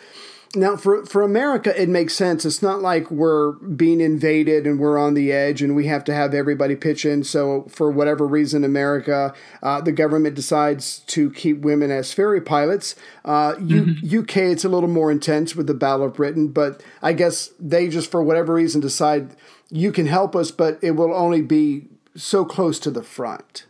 now, 0.54 0.76
for, 0.76 1.04
for 1.04 1.22
America, 1.22 1.80
it 1.80 1.88
makes 1.90 2.14
sense. 2.14 2.46
It's 2.46 2.62
not 2.62 2.80
like 2.80 3.10
we're 3.10 3.52
being 3.52 4.00
invaded 4.00 4.66
and 4.66 4.80
we're 4.80 4.96
on 4.96 5.12
the 5.12 5.30
edge 5.30 5.60
and 5.60 5.76
we 5.76 5.86
have 5.86 6.04
to 6.04 6.14
have 6.14 6.32
everybody 6.32 6.74
pitch 6.74 7.04
in. 7.04 7.22
So, 7.24 7.66
for 7.68 7.90
whatever 7.90 8.26
reason, 8.26 8.64
America, 8.64 9.34
uh, 9.62 9.82
the 9.82 9.92
government 9.92 10.34
decides 10.34 11.00
to 11.00 11.30
keep 11.32 11.60
women 11.60 11.90
as 11.90 12.14
ferry 12.14 12.40
pilots. 12.40 12.96
Uh, 13.26 13.54
mm-hmm. 13.54 14.18
UK, 14.20 14.36
it's 14.38 14.64
a 14.64 14.70
little 14.70 14.88
more 14.88 15.10
intense 15.10 15.54
with 15.54 15.66
the 15.66 15.74
Battle 15.74 16.06
of 16.06 16.14
Britain, 16.14 16.48
but 16.48 16.82
I 17.02 17.12
guess 17.12 17.50
they 17.60 17.88
just, 17.88 18.10
for 18.10 18.22
whatever 18.22 18.54
reason, 18.54 18.80
decide 18.80 19.36
you 19.70 19.92
can 19.92 20.06
help 20.06 20.34
us, 20.34 20.50
but 20.50 20.78
it 20.82 20.92
will 20.92 21.12
only 21.12 21.42
be 21.42 21.88
so 22.16 22.46
close 22.46 22.78
to 22.80 22.90
the 22.90 23.02
front. 23.02 23.66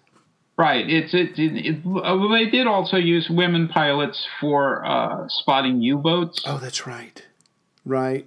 Right. 0.59 0.90
It's 0.90 1.14
it, 1.14 1.38
it, 1.38 1.66
it 1.66 1.87
uh, 1.87 2.29
they 2.33 2.51
did 2.51 2.66
also 2.66 2.97
use 2.97 3.31
women 3.31 3.68
pilots 3.68 4.27
for 4.40 4.85
uh, 4.85 5.29
spotting 5.29 5.81
U-boats. 5.81 6.42
Oh, 6.44 6.59
that's 6.59 6.85
right. 6.85 7.25
Right. 7.87 8.27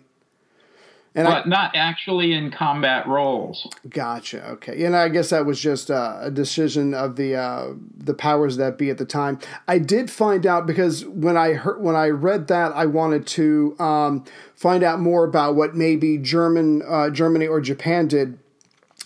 And 1.13 1.27
but 1.27 1.45
I, 1.45 1.49
not 1.49 1.71
actually 1.75 2.31
in 2.31 2.51
combat 2.51 3.05
roles. 3.05 3.67
Gotcha. 3.89 4.47
Okay, 4.51 4.85
and 4.85 4.95
I 4.95 5.09
guess 5.09 5.31
that 5.31 5.45
was 5.45 5.59
just 5.59 5.91
uh, 5.91 6.19
a 6.21 6.31
decision 6.31 6.93
of 6.93 7.17
the 7.17 7.35
uh, 7.35 7.73
the 7.97 8.13
powers 8.13 8.55
that 8.55 8.77
be 8.77 8.89
at 8.89 8.97
the 8.97 9.05
time. 9.05 9.37
I 9.67 9.77
did 9.77 10.09
find 10.09 10.45
out 10.45 10.65
because 10.65 11.05
when 11.05 11.35
I 11.35 11.51
heard 11.51 11.81
when 11.81 11.97
I 11.97 12.07
read 12.07 12.47
that, 12.47 12.71
I 12.71 12.85
wanted 12.85 13.27
to 13.27 13.75
um, 13.77 14.23
find 14.55 14.83
out 14.83 15.01
more 15.01 15.25
about 15.25 15.55
what 15.55 15.75
maybe 15.75 16.17
German 16.17 16.81
uh, 16.87 17.09
Germany 17.09 17.45
or 17.45 17.59
Japan 17.59 18.07
did 18.07 18.39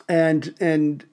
and 0.08 0.54
and 0.60 1.04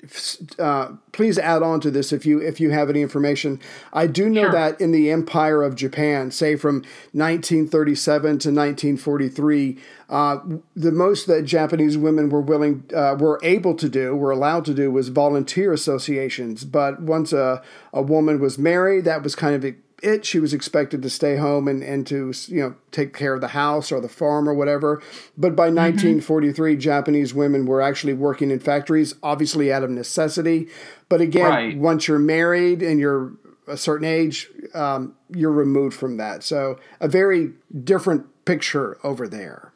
uh, 0.59 0.90
please 1.12 1.38
add 1.38 1.62
on 1.62 1.81
to 1.81 1.90
this 1.90 2.12
if 2.12 2.26
you 2.26 2.40
if 2.40 2.61
you 2.61 2.70
have 2.70 2.90
any 2.90 3.00
information. 3.00 3.61
I 3.92 4.07
do 4.07 4.28
know 4.28 4.42
sure. 4.42 4.52
that 4.52 4.81
in 4.81 4.92
the 4.92 5.11
Empire 5.11 5.62
of 5.62 5.74
Japan, 5.74 6.31
say 6.31 6.57
from 6.57 6.76
1937 7.12 8.22
to 8.22 8.28
1943, 8.48 9.78
uh, 10.11 10.38
the 10.76 10.92
most 10.92 11.26
that 11.26 11.44
Japanese 11.44 11.96
women 11.96 12.28
were 12.28 12.42
willing 12.42 12.85
uh, 12.94 13.16
were 13.18 13.40
able 13.42 13.74
to 13.76 13.88
do, 13.88 14.14
were 14.14 14.31
allowed 14.31 14.64
to 14.66 14.74
do, 14.74 14.90
was 14.90 15.09
volunteer 15.09 15.72
associations. 15.72 16.64
But 16.64 17.00
once 17.00 17.33
a 17.33 17.62
a 17.94 18.02
woman 18.02 18.40
was 18.40 18.59
married, 18.59 19.05
that 19.07 19.22
was 19.22 19.35
kind 19.35 19.55
of 19.55 19.74
it. 20.03 20.25
She 20.25 20.38
was 20.38 20.53
expected 20.53 21.03
to 21.03 21.11
stay 21.11 21.37
home 21.37 21.69
and, 21.69 21.83
and 21.83 22.07
to 22.09 22.33
you 22.49 22.61
know 22.61 22.75
take 22.91 23.15
care 23.15 23.35
of 23.35 23.41
the 23.41 23.49
house 23.49 23.91
or 23.91 24.01
the 24.01 24.09
farm 24.09 24.49
or 24.49 24.55
whatever. 24.55 25.03
But 25.37 25.57
by 25.57 25.69
mm-hmm. 25.69 25.77
1943, 25.77 26.77
Japanese 26.77 27.35
women 27.35 27.67
were 27.67 27.81
actually 27.81 28.15
working 28.15 28.51
in 28.51 28.61
factories, 28.61 29.15
obviously 29.23 29.73
out 29.73 29.83
of 29.83 29.91
necessity. 29.91 30.69
But 31.09 31.21
again, 31.21 31.51
right. 31.51 31.79
once 31.79 32.09
you're 32.09 32.19
married 32.19 32.83
and 32.83 32.99
you're 32.99 33.33
a 33.67 33.77
certain 33.77 34.07
age, 34.07 34.49
um, 34.75 35.15
you're 35.31 35.53
removed 35.53 35.97
from 35.97 36.17
that. 36.17 36.43
So 36.43 36.79
a 37.01 37.09
very 37.09 37.53
different 37.85 38.27
picture 38.45 38.99
over 39.05 39.29
there. 39.29 39.71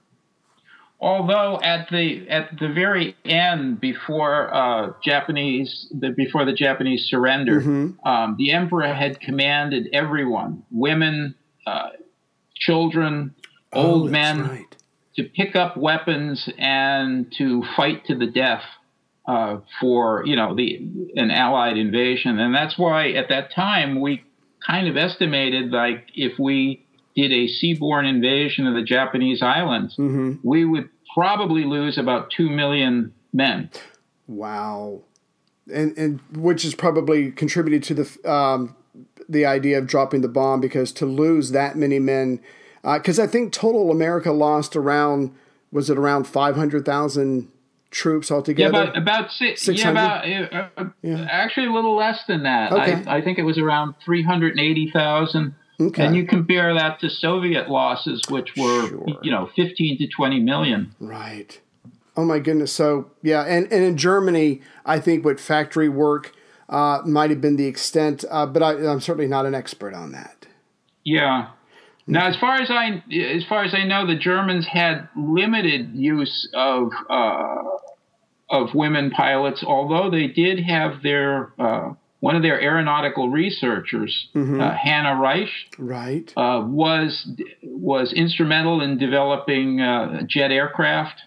Although 0.98 1.61
at 1.62 1.88
the 1.90 2.26
at 2.30 2.59
the 2.59 2.72
very 2.72 3.16
end, 3.26 3.80
before 3.80 4.52
uh, 4.52 4.92
Japanese 5.04 5.92
the, 5.98 6.11
before 6.11 6.46
the 6.46 6.54
Japanese 6.54 7.04
surrender, 7.04 7.61
mm-hmm. 7.61 8.09
um, 8.09 8.37
the 8.38 8.52
emperor 8.52 8.94
had 8.94 9.20
commanded 9.20 9.88
everyone, 9.92 10.62
women, 10.70 11.35
uh, 11.66 11.90
children, 12.54 13.35
oh, 13.74 13.82
old 13.82 14.11
men, 14.11 14.48
right. 14.48 14.76
to 15.16 15.24
pick 15.24 15.54
up 15.54 15.76
weapons 15.76 16.48
and 16.56 17.30
to 17.37 17.62
fight 17.76 18.06
to 18.06 18.16
the 18.16 18.26
death 18.26 18.62
uh, 19.26 19.59
for 19.78 20.24
you 20.24 20.35
know 20.35 20.54
the 20.54 20.76
an 21.16 21.30
Allied 21.30 21.76
invasion, 21.76 22.38
and 22.38 22.54
that's 22.54 22.78
why 22.78 23.11
at 23.11 23.28
that 23.28 23.52
time 23.54 24.00
we 24.00 24.24
kind 24.66 24.88
of 24.88 24.96
estimated 24.96 25.72
like 25.72 26.09
if 26.14 26.38
we 26.38 26.86
did 27.16 27.33
a 27.33 27.46
seaborne 27.46 28.09
invasion 28.09 28.66
of 28.66 28.74
the 28.74 28.83
Japanese 28.83 29.42
islands, 29.42 29.96
mm-hmm. 29.96 30.35
we 30.42 30.64
would 30.64 30.88
probably 31.14 31.64
lose 31.64 31.96
about 31.96 32.31
2 32.31 32.50
million 32.50 33.12
men. 33.33 33.70
Wow. 34.29 35.02
and 35.72 35.96
and 35.96 36.20
which 36.33 36.62
has 36.64 36.74
probably 36.74 37.31
contributed 37.31 37.83
to 37.85 37.94
the 37.94 38.31
um, 38.31 38.76
the 39.29 39.46
idea 39.46 39.79
of 39.79 39.87
dropping 39.87 40.20
the 40.20 40.29
bomb 40.29 40.61
because 40.61 40.92
to 40.92 41.07
lose 41.07 41.50
that 41.52 41.76
many 41.76 41.98
men, 41.98 42.40
because 42.83 43.18
uh, 43.18 43.24
I 43.24 43.26
think 43.26 43.52
total 43.52 43.90
America 43.90 44.33
lost 44.33 44.76
around 44.76 45.35
was 45.72 45.90
it 45.90 45.98
around 45.98 46.24
five 46.26 46.57
hundred 46.57 46.85
thousand 46.85 47.50
troops 47.90 48.31
altogether? 48.31 48.72
Yeah, 48.76 48.83
about 48.83 48.96
about 48.96 49.33
six. 49.33 49.66
Yeah, 49.68 49.90
about 49.90 50.26
uh, 50.26 50.68
uh, 50.76 50.85
yeah. 51.02 51.26
actually 51.31 51.66
a 51.66 51.72
little 51.72 51.96
less 51.96 52.24
than 52.26 52.42
that. 52.44 52.72
Okay. 52.72 53.02
I, 53.07 53.18
I 53.18 53.22
think 53.22 53.38
it 53.38 53.44
was 53.44 53.59
around 53.59 53.94
three 54.05 54.22
hundred 54.22 54.59
eighty 54.59 54.90
thousand. 54.92 55.55
Okay. 55.79 56.07
And 56.07 56.17
you 56.17 56.27
compare 56.27 56.73
that 56.75 57.01
to 57.01 57.11
Soviet 57.11 57.69
losses, 57.69 58.23
which 58.29 58.57
were 58.57 58.89
sure. 58.89 59.19
you 59.23 59.31
know 59.31 59.51
fifteen 59.55 59.99
to 59.99 60.07
twenty 60.09 60.41
million. 60.41 60.95
Right. 61.01 61.61
Oh 62.17 62.25
my 62.25 62.39
goodness. 62.39 62.73
So 62.73 63.11
yeah, 63.23 63.43
and 63.43 63.71
and 63.73 63.85
in 63.85 63.97
Germany, 63.97 64.62
I 64.87 65.01
think 65.01 65.25
what 65.25 65.39
factory 65.39 65.89
work 65.89 66.33
uh, 66.69 67.03
might 67.05 67.31
have 67.31 67.41
been 67.41 67.57
the 67.57 67.67
extent, 67.67 68.25
uh, 68.31 68.47
but 68.47 68.62
I, 68.62 68.73
I'm 68.73 69.01
certainly 69.01 69.29
not 69.29 69.45
an 69.45 69.55
expert 69.55 69.95
on 69.95 70.12
that. 70.12 70.47
Yeah. 71.05 71.51
Now, 72.09 72.29
as 72.29 72.37
far 72.37 72.57
as 72.57 72.71
I 72.71 73.03
as 73.12 73.45
far 73.45 73.65
as 73.65 73.75
I 73.75 73.85
know, 73.85 74.07
the 74.07 74.17
Germans 74.17 74.67
had 74.67 75.09
limited 75.17 75.91
use 75.95 76.49
of 76.55 76.91
uh, 77.11 77.62
of 78.49 78.75
women 78.75 79.11
pilots, 79.11 79.65
although 79.65 80.11
they 80.11 80.29
did 80.29 80.61
have 80.61 81.03
their 81.03 81.53
uh, 81.59 81.93
one 82.27 82.35
of 82.35 82.43
their 82.43 82.61
aeronautical 82.61 83.31
researchers, 83.31 84.29
mm-hmm. 84.35 84.61
uh, 84.61 84.75
Hanna 84.75 85.11
Reitsch, 85.11 85.55
right, 85.79 86.33
uh, 86.37 86.61
was 86.67 87.25
was 87.62 88.12
instrumental 88.12 88.81
in 88.81 88.99
developing 88.99 89.81
uh, 89.81 90.23
jet 90.27 90.51
aircraft 90.51 91.21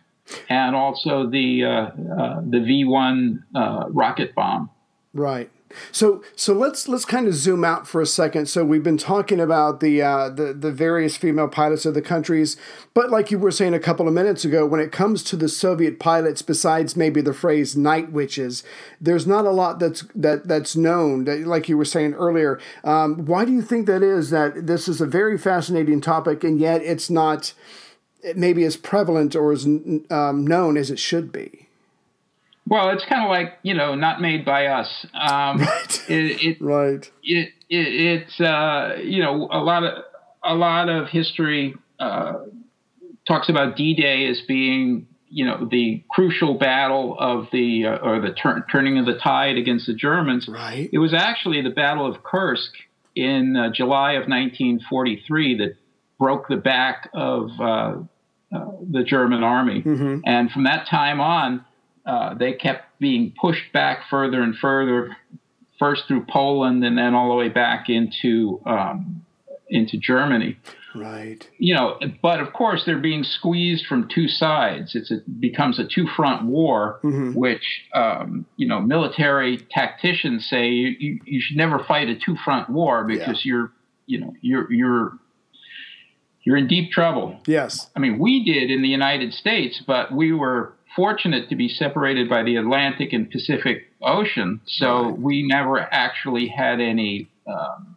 and 0.50 0.76
also 0.76 1.30
the 1.30 1.64
uh, 1.64 1.70
uh, 1.70 2.42
the 2.50 2.60
V 2.60 2.84
one 2.84 3.46
rocket 3.54 4.36
bomb. 4.36 4.70
Right. 5.14 5.50
So 5.92 6.24
so 6.36 6.54
let's 6.54 6.88
let's 6.88 7.06
kind 7.06 7.28
of 7.28 7.34
zoom 7.34 7.64
out 7.64 7.88
for 7.88 8.02
a 8.02 8.06
second. 8.06 8.48
So 8.48 8.66
we've 8.66 8.84
been 8.84 8.98
talking 8.98 9.40
about 9.40 9.80
the 9.80 10.02
uh, 10.02 10.30
the 10.30 10.54
the 10.54 10.72
various 10.72 11.18
female 11.18 11.48
pilots 11.48 11.86
of 11.86 11.94
the 11.94 12.02
countries, 12.02 12.58
but 12.94 13.10
like 13.10 13.32
you 13.32 13.40
were 13.40 13.52
saying 13.52 13.74
a 13.74 13.80
couple 13.80 14.08
of 14.08 14.14
minutes 14.14 14.44
ago, 14.44 14.66
when 14.66 14.80
it 14.80 14.92
comes 14.92 15.24
to 15.24 15.36
the 15.36 15.50
Soviet 15.50 16.00
pilots, 16.00 16.42
besides 16.42 16.96
maybe 16.96 17.22
the 17.22 17.34
phrase 17.34 17.76
"night 17.76 18.12
witches," 18.12 18.64
there's 19.00 19.28
not 19.28 19.46
a 19.46 19.52
lot 19.52 19.80
that's 19.80 20.06
that 20.16 20.48
that's 20.48 20.76
known. 20.76 21.26
That, 21.26 21.42
like 21.42 21.70
you 21.70 21.78
were 21.78 21.86
saying 21.86 22.14
earlier, 22.16 22.60
um, 22.84 23.26
why 23.26 23.46
do 23.46 23.52
you 23.52 23.62
think 23.62 23.86
that 23.88 24.04
is? 24.04 24.30
That 24.30 24.68
this 24.68 24.88
is 24.88 25.02
a 25.02 25.06
very 25.06 25.38
fascinating 25.38 26.02
topic, 26.02 26.44
and 26.44 26.60
yet 26.60 26.82
it's 26.82 27.10
not 27.10 27.54
maybe 28.36 28.64
as 28.64 28.76
prevalent 28.76 29.36
or 29.36 29.52
as 29.52 29.66
um, 29.66 30.46
known 30.46 30.78
as 30.78 30.92
it 30.92 31.00
should 31.00 31.32
be. 31.32 31.69
Well, 32.70 32.92
it's 32.92 33.04
kind 33.06 33.24
of 33.24 33.30
like 33.30 33.58
you 33.64 33.74
know, 33.74 33.96
not 33.96 34.22
made 34.22 34.46
by 34.46 34.68
us. 34.68 35.06
Um, 35.14 35.58
right. 35.60 36.06
It, 36.08 36.44
it, 36.44 36.62
right. 36.62 37.12
It, 37.24 37.50
it 37.70 38.24
it's 38.28 38.40
uh, 38.40 38.98
you 39.04 39.24
know 39.24 39.50
a 39.52 39.60
lot 39.60 39.84
of 39.84 40.04
a 40.44 40.54
lot 40.54 40.88
of 40.88 41.08
history 41.08 41.76
uh, 42.00 42.34
talks 43.28 43.50
about 43.50 43.76
D-Day 43.76 44.28
as 44.28 44.42
being 44.48 45.08
you 45.30 45.46
know 45.46 45.68
the 45.70 46.04
crucial 46.12 46.58
battle 46.58 47.16
of 47.20 47.48
the 47.52 47.86
uh, 47.88 47.98
or 47.98 48.22
the 48.22 48.34
turn, 48.34 48.64
turning 48.72 49.00
of 49.00 49.06
the 49.06 49.18
tide 49.18 49.58
against 49.58 49.88
the 49.88 49.96
Germans. 49.96 50.48
Right. 50.48 50.90
It 50.94 51.00
was 51.00 51.14
actually 51.14 51.62
the 51.62 51.70
Battle 51.72 52.06
of 52.06 52.24
Kursk 52.24 52.72
in 53.16 53.56
uh, 53.56 53.72
July 53.74 54.14
of 54.14 54.28
1943 54.28 55.58
that 55.58 55.76
broke 56.20 56.48
the 56.48 56.58
back 56.58 57.10
of 57.14 57.50
uh, 57.60 57.64
uh, 57.64 58.72
the 58.90 59.04
German 59.04 59.44
army, 59.44 59.82
mm-hmm. 59.82 60.20
and 60.26 60.52
from 60.52 60.66
that 60.66 60.88
time 60.88 61.20
on 61.20 61.66
uh, 62.10 62.34
they 62.34 62.54
kept 62.54 63.00
being 63.00 63.32
pushed 63.40 63.72
back 63.72 64.00
further 64.10 64.42
and 64.42 64.56
further, 64.58 65.16
first 65.78 66.04
through 66.08 66.26
Poland 66.26 66.84
and 66.84 66.98
then 66.98 67.14
all 67.14 67.30
the 67.30 67.36
way 67.36 67.50
back 67.50 67.88
into 67.88 68.60
um, 68.66 69.24
into 69.70 69.96
Germany. 69.98 70.58
Right. 70.96 71.48
You 71.60 71.76
know, 71.76 72.00
but 72.24 72.40
of 72.40 72.52
course 72.52 72.82
they're 72.84 72.98
being 72.98 73.24
squeezed 73.24 73.86
from 73.86 74.10
two 74.14 74.28
sides. 74.28 74.96
It's 74.96 75.12
it 75.12 75.40
becomes 75.40 75.78
a 75.78 75.88
two 75.88 76.08
front 76.16 76.46
war, 76.46 77.00
mm-hmm. 77.04 77.36
which 77.36 77.84
um, 77.94 78.48
you 78.58 78.68
know 78.68 78.82
military 78.82 79.58
tacticians 79.70 80.50
say 80.50 80.70
you, 80.70 80.96
you, 81.00 81.20
you, 81.26 81.42
should 81.42 81.58
never 81.58 81.78
fight 81.78 82.10
a 82.10 82.16
two 82.16 82.36
front 82.44 82.72
war 82.72 83.04
because 83.04 83.46
yeah. 83.46 83.52
you're 83.52 83.72
you 84.08 84.20
know 84.20 84.34
you're 84.42 84.74
you're 84.74 85.14
you're 86.42 86.58
in 86.58 86.68
deep 86.68 86.92
trouble. 86.92 87.40
Yes. 87.46 87.92
I 87.96 88.00
mean, 88.00 88.18
we 88.18 88.44
did 88.44 88.72
in 88.72 88.82
the 88.82 88.88
United 88.88 89.34
States, 89.34 89.84
but 89.86 90.12
we 90.12 90.32
were 90.32 90.74
fortunate 91.00 91.48
to 91.48 91.56
be 91.56 91.70
separated 91.70 92.28
by 92.28 92.44
the 92.44 92.58
Atlantic 92.58 93.14
and 93.14 93.32
Pacific 93.32 93.90
Ocean, 94.02 94.60
so 94.68 95.12
we 95.12 95.48
never 95.48 95.80
actually 95.80 96.50
had 96.50 96.82
any. 96.82 97.30
Um, 97.48 97.96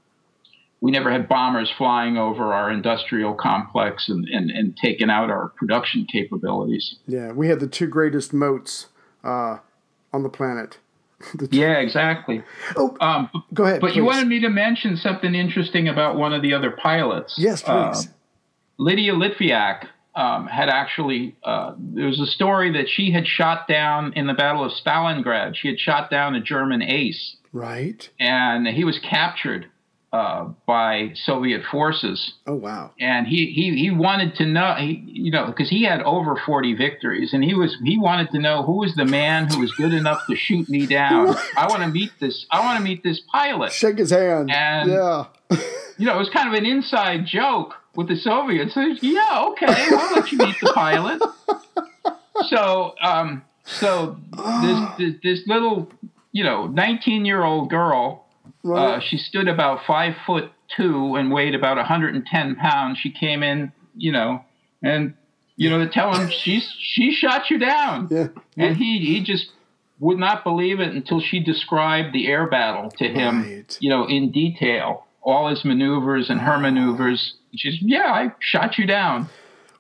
we 0.81 0.93
never 0.93 1.11
had 1.11 1.29
bombers 1.29 1.69
flying 1.77 2.17
over 2.17 2.53
our 2.53 2.71
industrial 2.71 3.35
complex 3.35 4.09
and, 4.09 4.25
and, 4.29 4.51
and 4.51 4.77
taking 4.77 5.11
out 5.11 5.31
our 5.31 5.49
production 5.49 6.07
capabilities. 6.11 6.97
Yeah, 7.09 7.33
we 7.33 7.49
had 7.49 7.59
the 7.59 7.67
two 7.67 7.89
greatest 7.89 8.33
moats 8.33 8.87
uh, 9.25 9.59
on 10.13 10.23
the 10.23 10.29
planet. 10.29 10.79
the 11.35 11.49
yeah, 11.51 11.79
exactly. 11.79 12.45
Oh, 12.77 12.97
um, 13.01 13.31
go 13.53 13.65
ahead. 13.65 13.81
But 13.81 13.89
please. 13.89 13.97
you 13.97 14.05
wanted 14.05 14.29
me 14.29 14.41
to 14.41 14.49
mention 14.49 14.97
something 14.97 15.35
interesting 15.35 15.89
about 15.89 16.17
one 16.17 16.33
of 16.33 16.41
the 16.43 16.55
other 16.55 16.71
pilots. 16.71 17.35
Yes, 17.37 17.63
please. 17.63 18.07
Uh, 18.07 18.11
Lydia 18.79 19.13
Litviak 19.13 19.87
um, 20.15 20.47
had 20.47 20.69
actually 20.69 21.37
uh, 21.43 21.75
there 21.79 22.07
was 22.07 22.21
a 22.21 22.27
story 22.27 22.73
that 22.73 22.89
she 22.89 23.11
had 23.11 23.27
shot 23.27 23.67
down 23.67 24.13
in 24.15 24.27
the 24.27 24.35
Battle 24.35 24.65
of 24.65 24.73
Stalingrad. 24.73 25.57
She 25.57 25.69
had 25.69 25.79
shot 25.79 26.11
down 26.11 26.35
a 26.35 26.41
German 26.41 26.83
ace, 26.83 27.37
right? 27.53 28.09
And 28.19 28.67
he 28.67 28.85
was 28.85 28.99
captured 28.99 29.67
uh, 30.13 30.51
by 30.67 31.13
Soviet 31.15 31.63
forces. 31.65 32.35
Oh 32.47 32.57
wow! 32.57 32.91
And 33.01 33.27
he 33.27 33.47
he 33.47 33.75
he 33.75 33.91
wanted 33.91 34.35
to 34.37 34.45
know, 34.45 34.75
he, 34.75 35.03
you 35.07 35.31
know, 35.31 35.47
because 35.47 35.71
he 35.71 35.85
had 35.85 36.03
over 36.03 36.37
forty 36.45 36.75
victories, 36.75 37.33
and 37.33 37.43
he 37.43 37.55
was 37.55 37.79
he 37.83 37.99
wanted 37.99 38.31
to 38.33 38.39
know 38.39 38.63
who 38.63 38.81
was 38.81 38.95
the 38.95 39.07
man 39.07 39.49
who 39.49 39.61
was 39.61 39.73
good 39.73 39.95
enough 39.95 40.27
to 40.29 40.37
shoot 40.37 40.69
me 40.69 40.87
down. 40.87 41.35
I 41.57 41.67
want 41.69 41.83
to 41.83 41.89
meet 41.89 42.11
this. 42.21 42.45
I 42.51 42.61
want 42.61 42.77
to 42.77 42.85
meet 42.85 43.03
this 43.03 43.21
pilot. 43.33 43.73
Shake 43.73 43.97
his 43.97 44.11
hand. 44.11 44.51
And 44.51 44.91
yeah. 44.91 45.25
you 45.97 46.07
know, 46.07 46.17
it 46.17 46.19
was 46.19 46.29
kind 46.29 46.49
of 46.49 46.55
an 46.55 46.67
inside 46.67 47.25
joke 47.25 47.75
with 47.95 48.09
the 48.09 48.17
Soviets. 48.17 48.75
yeah, 49.03 49.45
okay, 49.49 49.67
I'll 49.69 50.15
let 50.15 50.33
you 50.33 50.39
meet 50.39 50.57
the 50.61 50.73
pilot. 50.75 51.23
So, 52.49 52.95
um, 53.01 53.43
so 53.65 54.19
this, 54.63 54.79
this, 54.99 55.15
this 55.23 55.47
little, 55.47 55.91
you 56.33 56.45
know, 56.45 56.67
19 56.67 57.25
year 57.25 57.45
old 57.45 57.71
girl, 57.71 58.27
right. 58.63 58.97
uh, 58.97 59.01
she 59.01 59.17
stood 59.17 59.49
about 59.49 59.81
five 59.87 60.15
foot 60.27 60.51
two 60.77 61.17
and 61.17 61.31
weighed 61.31 61.55
about 61.55 61.77
110 61.77 62.57
pounds. 62.57 62.99
She 62.99 63.11
came 63.11 63.43
in, 63.43 63.73
you 63.97 64.13
know, 64.13 64.45
and 64.83 65.15
you 65.57 65.69
know, 65.71 65.79
to 65.79 65.89
tell 65.89 66.15
him 66.15 66.31
she's 66.31 66.75
she 66.79 67.13
shot 67.13 67.51
you 67.51 67.59
down, 67.59 68.09
yeah. 68.11 68.29
and 68.57 68.77
he 68.77 68.99
he 68.99 69.23
just 69.23 69.51
would 70.01 70.19
not 70.19 70.43
believe 70.43 70.81
it 70.81 70.93
until 70.93 71.21
she 71.21 71.39
described 71.39 72.13
the 72.13 72.27
air 72.27 72.49
battle 72.49 72.91
to 72.91 73.05
him, 73.07 73.43
right. 73.43 73.77
you 73.79 73.89
know, 73.89 74.09
in 74.09 74.33
detail, 74.33 75.07
all 75.21 75.49
his 75.49 75.65
maneuvers 75.65 76.31
and 76.31 76.41
her 76.41 76.59
maneuvers 76.59 77.35
She's 77.55 77.79
yeah, 77.81 78.13
I 78.13 78.33
shot 78.41 78.79
you 78.79 78.87
down. 78.87 79.29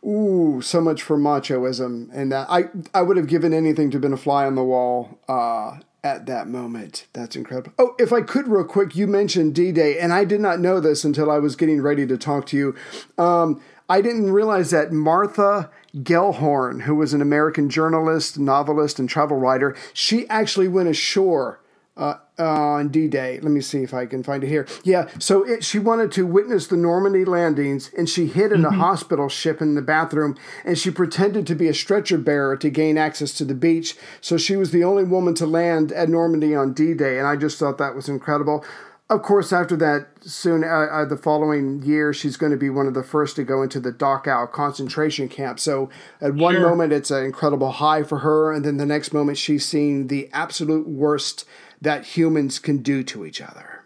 Ooh, 0.04 0.60
so 0.62 0.80
much 0.80 1.02
for 1.02 1.16
machoism, 1.16 2.08
and 2.12 2.32
uh, 2.32 2.46
I 2.48 2.64
I 2.92 3.02
would 3.02 3.16
have 3.16 3.28
given 3.28 3.52
anything 3.54 3.90
to 3.90 3.96
have 3.96 4.02
been 4.02 4.12
a 4.12 4.18
fly 4.18 4.46
on 4.46 4.56
the 4.56 4.64
wall 4.64 5.18
uh, 5.28 5.78
at 6.04 6.26
that 6.26 6.48
moment. 6.48 7.06
That's 7.12 7.36
incredible. 7.36 7.72
Oh, 7.78 7.94
if 7.98 8.12
I 8.12 8.20
could, 8.20 8.48
real 8.48 8.64
quick, 8.64 8.96
you 8.96 9.06
mentioned 9.06 9.54
D 9.54 9.72
Day, 9.72 9.98
and 9.98 10.12
I 10.12 10.24
did 10.24 10.40
not 10.40 10.58
know 10.58 10.80
this 10.80 11.04
until 11.04 11.30
I 11.30 11.38
was 11.38 11.56
getting 11.56 11.80
ready 11.80 12.06
to 12.06 12.18
talk 12.18 12.46
to 12.46 12.56
you. 12.56 12.76
Um, 13.16 13.62
I 13.88 14.00
didn't 14.00 14.32
realize 14.32 14.70
that 14.70 14.92
Martha 14.92 15.70
Gellhorn, 15.96 16.82
who 16.82 16.94
was 16.96 17.14
an 17.14 17.22
American 17.22 17.68
journalist, 17.68 18.38
novelist, 18.38 18.98
and 18.98 19.08
travel 19.08 19.36
writer, 19.36 19.76
she 19.92 20.28
actually 20.28 20.68
went 20.68 20.88
ashore 20.88 21.60
uh, 21.96 22.14
on 22.38 22.88
D 22.88 23.08
Day. 23.08 23.38
Let 23.40 23.52
me 23.52 23.60
see 23.60 23.82
if 23.82 23.92
I 23.92 24.06
can 24.06 24.22
find 24.22 24.42
it 24.42 24.48
here. 24.48 24.66
Yeah, 24.82 25.08
so 25.18 25.44
it, 25.44 25.62
she 25.64 25.78
wanted 25.78 26.10
to 26.12 26.26
witness 26.26 26.66
the 26.66 26.76
Normandy 26.76 27.24
landings 27.24 27.90
and 27.96 28.08
she 28.08 28.26
hid 28.26 28.52
in 28.52 28.62
mm-hmm. 28.62 28.74
a 28.74 28.84
hospital 28.84 29.28
ship 29.28 29.60
in 29.60 29.74
the 29.74 29.82
bathroom 29.82 30.36
and 30.64 30.78
she 30.78 30.90
pretended 30.90 31.46
to 31.46 31.54
be 31.54 31.68
a 31.68 31.74
stretcher 31.74 32.18
bearer 32.18 32.56
to 32.56 32.70
gain 32.70 32.96
access 32.96 33.32
to 33.34 33.44
the 33.44 33.54
beach. 33.54 33.96
So 34.20 34.36
she 34.36 34.56
was 34.56 34.70
the 34.70 34.84
only 34.84 35.04
woman 35.04 35.34
to 35.34 35.46
land 35.46 35.92
at 35.92 36.08
Normandy 36.08 36.54
on 36.54 36.72
D 36.72 36.94
Day, 36.94 37.18
and 37.18 37.26
I 37.26 37.36
just 37.36 37.58
thought 37.58 37.78
that 37.78 37.94
was 37.94 38.08
incredible. 38.08 38.64
Of 39.10 39.20
course, 39.20 39.52
after 39.52 39.76
that, 39.76 40.06
soon 40.22 40.64
uh, 40.64 40.66
uh, 40.66 41.04
the 41.04 41.18
following 41.18 41.82
year, 41.82 42.14
she's 42.14 42.38
going 42.38 42.52
to 42.52 42.56
be 42.56 42.70
one 42.70 42.86
of 42.86 42.94
the 42.94 43.02
first 43.02 43.36
to 43.36 43.44
go 43.44 43.62
into 43.62 43.78
the 43.78 43.92
Dachau 43.92 44.50
concentration 44.50 45.28
camp. 45.28 45.60
So, 45.60 45.90
at 46.22 46.34
one 46.34 46.54
sure. 46.54 46.66
moment, 46.66 46.94
it's 46.94 47.10
an 47.10 47.22
incredible 47.22 47.72
high 47.72 48.04
for 48.04 48.20
her, 48.20 48.54
and 48.54 48.64
then 48.64 48.78
the 48.78 48.86
next 48.86 49.12
moment, 49.12 49.36
she's 49.36 49.66
seeing 49.66 50.06
the 50.06 50.30
absolute 50.32 50.88
worst 50.88 51.44
that 51.82 52.04
humans 52.04 52.58
can 52.58 52.78
do 52.78 53.02
to 53.04 53.26
each 53.26 53.40
other. 53.40 53.82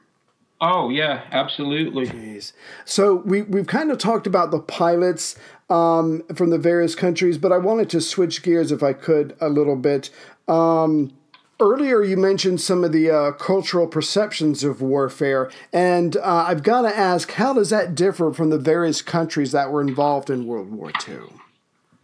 Oh 0.61 0.88
yeah, 0.88 1.24
absolutely. 1.32 2.06
Jeez. 2.06 2.52
So 2.85 3.16
we 3.16 3.42
we've 3.42 3.66
kind 3.66 3.90
of 3.90 3.98
talked 3.98 4.26
about 4.26 4.50
the 4.50 4.61
pilots 4.61 5.37
um, 5.68 6.22
from 6.35 6.50
the 6.50 6.59
various 6.59 6.94
countries, 6.94 7.37
but 7.37 7.52
I 7.52 7.59
wanted 7.59 7.90
to 7.90 8.00
switch 8.00 8.42
gears 8.42 8.72
if 8.72 8.82
I 8.82 8.92
could 8.92 9.37
a 9.40 9.48
little 9.48 9.76
bit. 9.76 10.11
Um, 10.48 11.12
Earlier, 11.59 12.02
you 12.02 12.18
mentioned 12.18 12.61
some 12.61 12.85
of 12.85 12.92
the 12.92 13.11
uh, 13.11 13.32
cultural 13.32 13.87
perceptions 13.87 14.62
of 14.62 14.82
warfare, 14.82 15.50
and 15.72 16.14
uh, 16.18 16.44
I've 16.46 16.62
got 16.62 16.82
to 16.82 16.94
ask, 16.94 17.30
how 17.32 17.54
does 17.54 17.70
that 17.70 17.94
differ 17.94 18.30
from 18.30 18.50
the 18.50 18.59
various 18.59 19.00
countries 19.00 19.52
that 19.52 19.72
were 19.72 19.80
involved 19.80 20.28
in 20.28 20.46
World 20.46 20.70
War 20.70 20.92
II? 21.09 21.20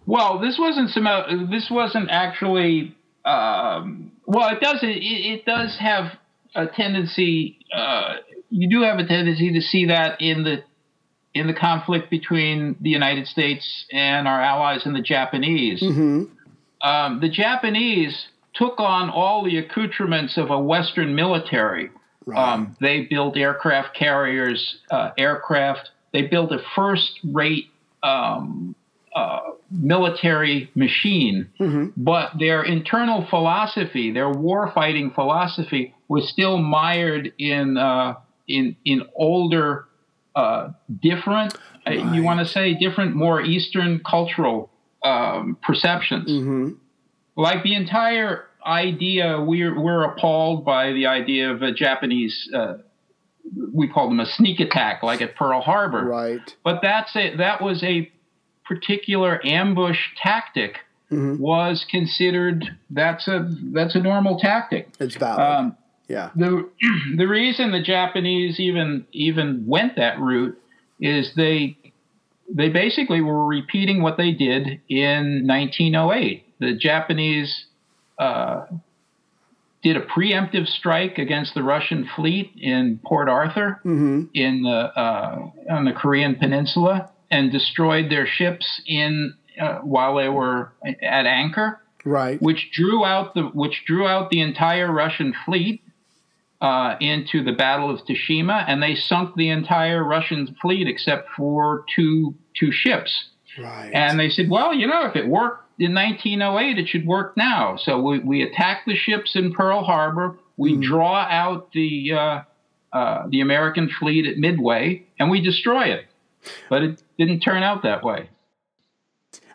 Well, 0.07 0.39
this 0.39 0.57
wasn't 0.59 0.89
some. 0.91 1.07
Uh, 1.07 1.51
this 1.51 1.69
wasn't 1.71 2.09
actually. 2.11 2.97
Um, 3.25 4.13
well, 4.27 4.49
it 4.51 4.61
does. 4.61 4.83
It, 4.83 4.97
it, 4.97 5.45
does 5.45 5.77
have 5.79 6.13
a 6.55 6.67
tendency. 6.67 7.59
Uh, 7.75 8.17
you 8.51 8.69
do 8.69 8.83
have 8.83 8.99
a 8.99 9.07
tendency 9.07 9.53
to 9.53 9.61
see 9.61 9.87
that 9.87 10.21
in 10.21 10.45
the 10.45 10.65
in 11.35 11.47
the 11.47 11.55
conflict 11.55 12.11
between 12.11 12.77
the 12.81 12.91
United 12.91 13.27
States 13.27 13.87
and 13.91 14.29
our 14.29 14.41
allies 14.41 14.85
and 14.85 14.95
the 14.95 15.01
Japanese. 15.01 15.83
Mm-hmm. 15.83 16.25
Um, 16.87 17.21
the 17.21 17.29
Japanese 17.29 18.27
took 18.55 18.79
on 18.79 19.09
all 19.09 19.45
the 19.45 19.57
accoutrements 19.59 20.37
of 20.37 20.51
a 20.51 20.59
Western 20.59 21.15
military. 21.15 21.91
Right. 22.27 22.53
Um, 22.53 22.77
they 22.81 23.03
built 23.03 23.37
aircraft 23.37 23.97
carriers, 23.97 24.79
uh, 24.91 25.11
aircraft. 25.17 25.91
They 26.13 26.23
built 26.23 26.53
a 26.53 26.59
first 26.77 27.19
rate 27.25 27.71
um, 28.03 28.75
uh, 29.15 29.41
military 29.71 30.71
machine, 30.75 31.51
mm-hmm. 31.61 31.89
but 31.97 32.33
their 32.39 32.63
internal 32.63 33.27
philosophy, 33.29 34.13
their 34.13 34.31
war 34.31 34.71
fighting 34.75 35.11
philosophy, 35.11 35.95
was 36.09 36.29
still 36.29 36.59
mired 36.59 37.33
in 37.39 37.77
uh, 37.77 38.15
in 38.49 38.77
in 38.85 39.03
older, 39.15 39.87
uh, 40.35 40.71
different. 41.03 41.55
Uh, 41.87 41.91
right. 41.91 42.15
you 42.15 42.23
want 42.23 42.39
to 42.41 42.47
say 42.47 42.75
different, 42.75 43.15
more 43.15 43.41
Eastern 43.43 44.01
cultural 44.05 44.71
um, 45.05 45.57
perceptions. 45.63 46.31
Mm-hmm 46.31 46.71
like 47.37 47.63
the 47.63 47.75
entire 47.75 48.47
idea, 48.65 49.41
we're 49.41 49.79
we're 49.79 50.05
appalled 50.05 50.65
by 50.65 50.93
the 50.93 51.07
idea 51.07 51.51
of 51.51 51.63
a 51.63 51.73
Japanese. 51.73 52.51
Uh, 52.55 52.75
we 53.73 53.89
call 53.89 54.09
them 54.09 54.21
a 54.21 54.27
sneak 54.27 54.61
attack, 54.61 55.03
like 55.03 55.21
at 55.21 55.35
Pearl 55.35 55.61
Harbor. 55.61 56.05
Right. 56.05 56.57
But 56.63 56.81
that's 56.83 57.15
a 57.17 57.37
that 57.37 57.61
was 57.63 57.83
a 57.83 58.12
particular 58.75 59.45
ambush 59.45 59.99
tactic. 60.23 60.79
Mm-hmm. 61.11 61.43
Was 61.43 61.85
considered 61.91 62.65
that's 62.89 63.29
a 63.29 63.47
that's 63.75 63.95
a 63.95 64.01
normal 64.01 64.39
tactic. 64.39 64.89
It's 64.99 65.15
valid. 65.17 65.41
Um, 65.41 65.77
yeah. 66.09 66.31
The 66.35 66.71
the 67.17 67.27
reason 67.27 67.71
the 67.71 67.83
Japanese 67.83 68.59
even 68.59 69.07
even 69.13 69.67
went 69.67 69.97
that 69.97 70.19
route 70.19 70.59
is 71.01 71.35
they 71.37 71.77
they 72.49 72.71
basically 72.71 73.21
were 73.21 73.47
repeating 73.47 74.03
what 74.03 74.17
they 74.17 74.33
did 74.33 74.81
in 74.89 75.47
1908 75.47 76.47
the 76.63 76.75
Japanese 76.75 77.67
uh, 78.19 78.67
did 79.83 79.97
a 79.97 80.01
preemptive 80.01 80.69
strike 80.69 81.19
against 81.19 81.55
the 81.55 81.63
Russian 81.63 82.09
fleet 82.15 82.53
in 82.57 83.01
Port 83.05 83.29
Arthur 83.29 83.81
mm-hmm. 83.85 84.27
in 84.33 84.63
the, 84.63 84.71
uh, 84.71 85.51
on 85.69 85.85
the 85.85 85.93
Korean 85.93 86.37
Peninsula 86.37 87.11
and 87.33 87.51
destroyed 87.51 88.11
their 88.11 88.27
ships 88.27 88.81
in 88.87 89.35
uh, 89.61 89.79
while 89.79 90.17
they 90.17 90.29
were 90.29 90.73
at 91.03 91.27
anchor. 91.27 91.81
Right. 92.05 92.41
Which 92.41 92.71
drew 92.73 93.05
out 93.05 93.35
the 93.35 93.43
which 93.43 93.85
drew 93.87 94.07
out 94.07 94.31
the 94.31 94.41
entire 94.41 94.93
Russian 94.93 95.35
fleet 95.45 95.83
uh, 96.61 96.97
into 97.01 97.43
the 97.43 97.53
Battle 97.53 97.91
of 97.91 98.01
Tsushima, 98.05 98.65
and 98.69 98.83
they 98.83 98.95
sunk 98.95 99.35
the 99.37 99.49
entire 99.49 100.05
Russian 100.05 100.55
fleet 100.61 100.87
except 100.87 101.31
for 101.37 101.85
two 101.95 102.35
two 102.55 102.71
ships. 102.71 103.31
Right. 103.59 103.91
And 103.93 104.19
they 104.19 104.31
said, 104.31 104.49
well, 104.49 104.75
you 104.75 104.87
know, 104.87 105.07
if 105.07 105.15
it 105.15 105.27
worked 105.27 105.63
in 105.79 105.95
1908, 105.95 106.79
it 106.79 106.89
should 106.89 107.07
work 107.07 107.37
now. 107.37 107.77
So 107.77 108.01
we, 108.01 108.19
we 108.21 108.43
attack 108.43 108.85
the 108.87 108.97
ships 108.97 109.37
in 109.37 109.53
Pearl 109.53 109.85
Harbor. 109.85 110.39
We 110.57 110.75
mm. 110.75 110.83
draw 110.83 111.17
out 111.17 111.71
the 111.73 112.13
uh, 112.13 112.43
uh, 112.93 113.27
the 113.29 113.41
American 113.41 113.89
fleet 113.89 114.27
at 114.27 114.39
Midway, 114.39 115.07
and 115.19 115.31
we 115.31 115.41
destroy 115.41 115.85
it. 115.85 116.07
But 116.69 116.83
it 116.83 117.03
didn't 117.25 117.41
turn 117.41 117.63
out 117.63 117.83
that 117.83 118.03
way. 118.03 118.29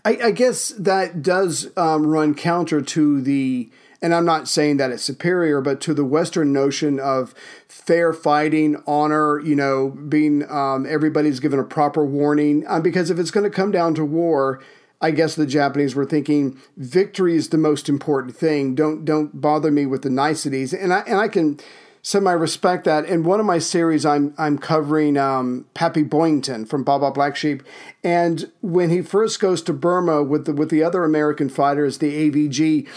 I, 0.05 0.17
I 0.25 0.31
guess 0.31 0.69
that 0.69 1.21
does 1.21 1.69
um, 1.75 2.07
run 2.07 2.33
counter 2.33 2.81
to 2.81 3.21
the, 3.21 3.69
and 4.01 4.15
I'm 4.15 4.25
not 4.25 4.47
saying 4.47 4.77
that 4.77 4.91
it's 4.91 5.03
superior, 5.03 5.59
but 5.59 5.81
to 5.81 5.93
the 5.93 6.05
Western 6.05 6.53
notion 6.53 6.99
of 6.99 7.33
fair 7.67 8.13
fighting, 8.13 8.81
honor, 8.87 9.39
you 9.39 9.55
know, 9.55 9.89
being 9.89 10.49
um, 10.49 10.85
everybody's 10.87 11.39
given 11.39 11.59
a 11.59 11.63
proper 11.63 12.05
warning. 12.05 12.63
Um, 12.67 12.81
because 12.81 13.09
if 13.09 13.19
it's 13.19 13.31
going 13.31 13.43
to 13.43 13.49
come 13.49 13.71
down 13.71 13.95
to 13.95 14.05
war, 14.05 14.61
I 15.01 15.11
guess 15.11 15.35
the 15.35 15.45
Japanese 15.45 15.93
were 15.93 16.05
thinking 16.05 16.57
victory 16.75 17.35
is 17.35 17.49
the 17.49 17.57
most 17.57 17.87
important 17.89 18.35
thing. 18.35 18.75
Don't 18.75 19.05
don't 19.05 19.39
bother 19.39 19.71
me 19.71 19.85
with 19.85 20.01
the 20.01 20.09
niceties. 20.09 20.73
And 20.73 20.93
I 20.93 21.01
and 21.01 21.19
I 21.19 21.27
can 21.27 21.59
semi 22.07 22.31
respect 22.31 22.85
that. 22.85 23.03
In 23.03 23.23
one 23.23 23.41
of 23.41 23.45
my 23.45 23.59
series, 23.59 24.05
I'm 24.05 24.33
I'm 24.37 24.57
covering 24.57 25.17
um, 25.17 25.65
Pappy 25.73 26.03
Boyington 26.03 26.65
from 26.65 26.83
Baa 26.83 27.09
Black 27.11 27.35
Sheep, 27.35 27.63
and 28.01 28.49
when 28.61 28.89
he 28.89 29.01
first 29.01 29.41
goes 29.41 29.61
to 29.63 29.73
Burma 29.73 30.23
with 30.23 30.45
the 30.45 30.53
with 30.53 30.69
the 30.69 30.83
other 30.83 31.03
American 31.03 31.49
fighters, 31.49 31.97
the 31.97 32.29
AVG. 32.29 32.87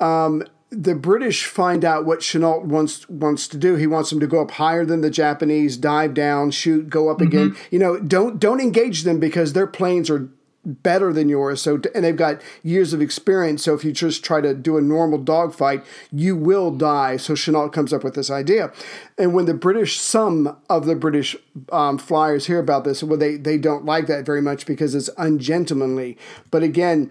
Um, 0.00 0.44
the 0.70 0.94
British 0.94 1.46
find 1.46 1.82
out 1.82 2.04
what 2.04 2.18
Chennault 2.18 2.66
wants 2.66 3.08
wants 3.08 3.48
to 3.48 3.56
do. 3.56 3.76
He 3.76 3.86
wants 3.86 4.10
them 4.10 4.20
to 4.20 4.26
go 4.26 4.42
up 4.42 4.50
higher 4.50 4.84
than 4.84 5.00
the 5.00 5.08
Japanese, 5.08 5.78
dive 5.78 6.12
down, 6.12 6.50
shoot, 6.50 6.90
go 6.90 7.08
up 7.08 7.18
mm-hmm. 7.18 7.26
again. 7.26 7.56
You 7.70 7.78
know, 7.78 7.98
don't 7.98 8.38
don't 8.38 8.60
engage 8.60 9.04
them 9.04 9.18
because 9.18 9.54
their 9.54 9.66
planes 9.66 10.10
are 10.10 10.28
better 10.68 11.12
than 11.12 11.28
yours. 11.28 11.62
So 11.62 11.80
and 11.94 12.04
they've 12.04 12.16
got 12.16 12.40
years 12.62 12.92
of 12.92 13.00
experience. 13.00 13.64
So 13.64 13.74
if 13.74 13.84
you 13.84 13.92
just 13.92 14.24
try 14.24 14.40
to 14.40 14.54
do 14.54 14.76
a 14.76 14.82
normal 14.82 15.18
dogfight, 15.18 15.84
you 16.12 16.36
will 16.36 16.70
die. 16.70 17.16
So 17.16 17.34
Chennault 17.34 17.72
comes 17.72 17.92
up 17.92 18.04
with 18.04 18.14
this 18.14 18.30
idea, 18.30 18.72
and 19.16 19.34
when 19.34 19.46
the 19.46 19.54
British, 19.54 20.00
some 20.00 20.56
of 20.68 20.86
the 20.86 20.94
British 20.94 21.36
um, 21.72 21.98
flyers 21.98 22.46
hear 22.46 22.58
about 22.58 22.84
this, 22.84 23.02
well, 23.02 23.18
they 23.18 23.36
they 23.36 23.58
don't 23.58 23.84
like 23.84 24.06
that 24.06 24.26
very 24.26 24.42
much 24.42 24.66
because 24.66 24.94
it's 24.94 25.10
ungentlemanly. 25.16 26.16
But 26.50 26.62
again, 26.62 27.10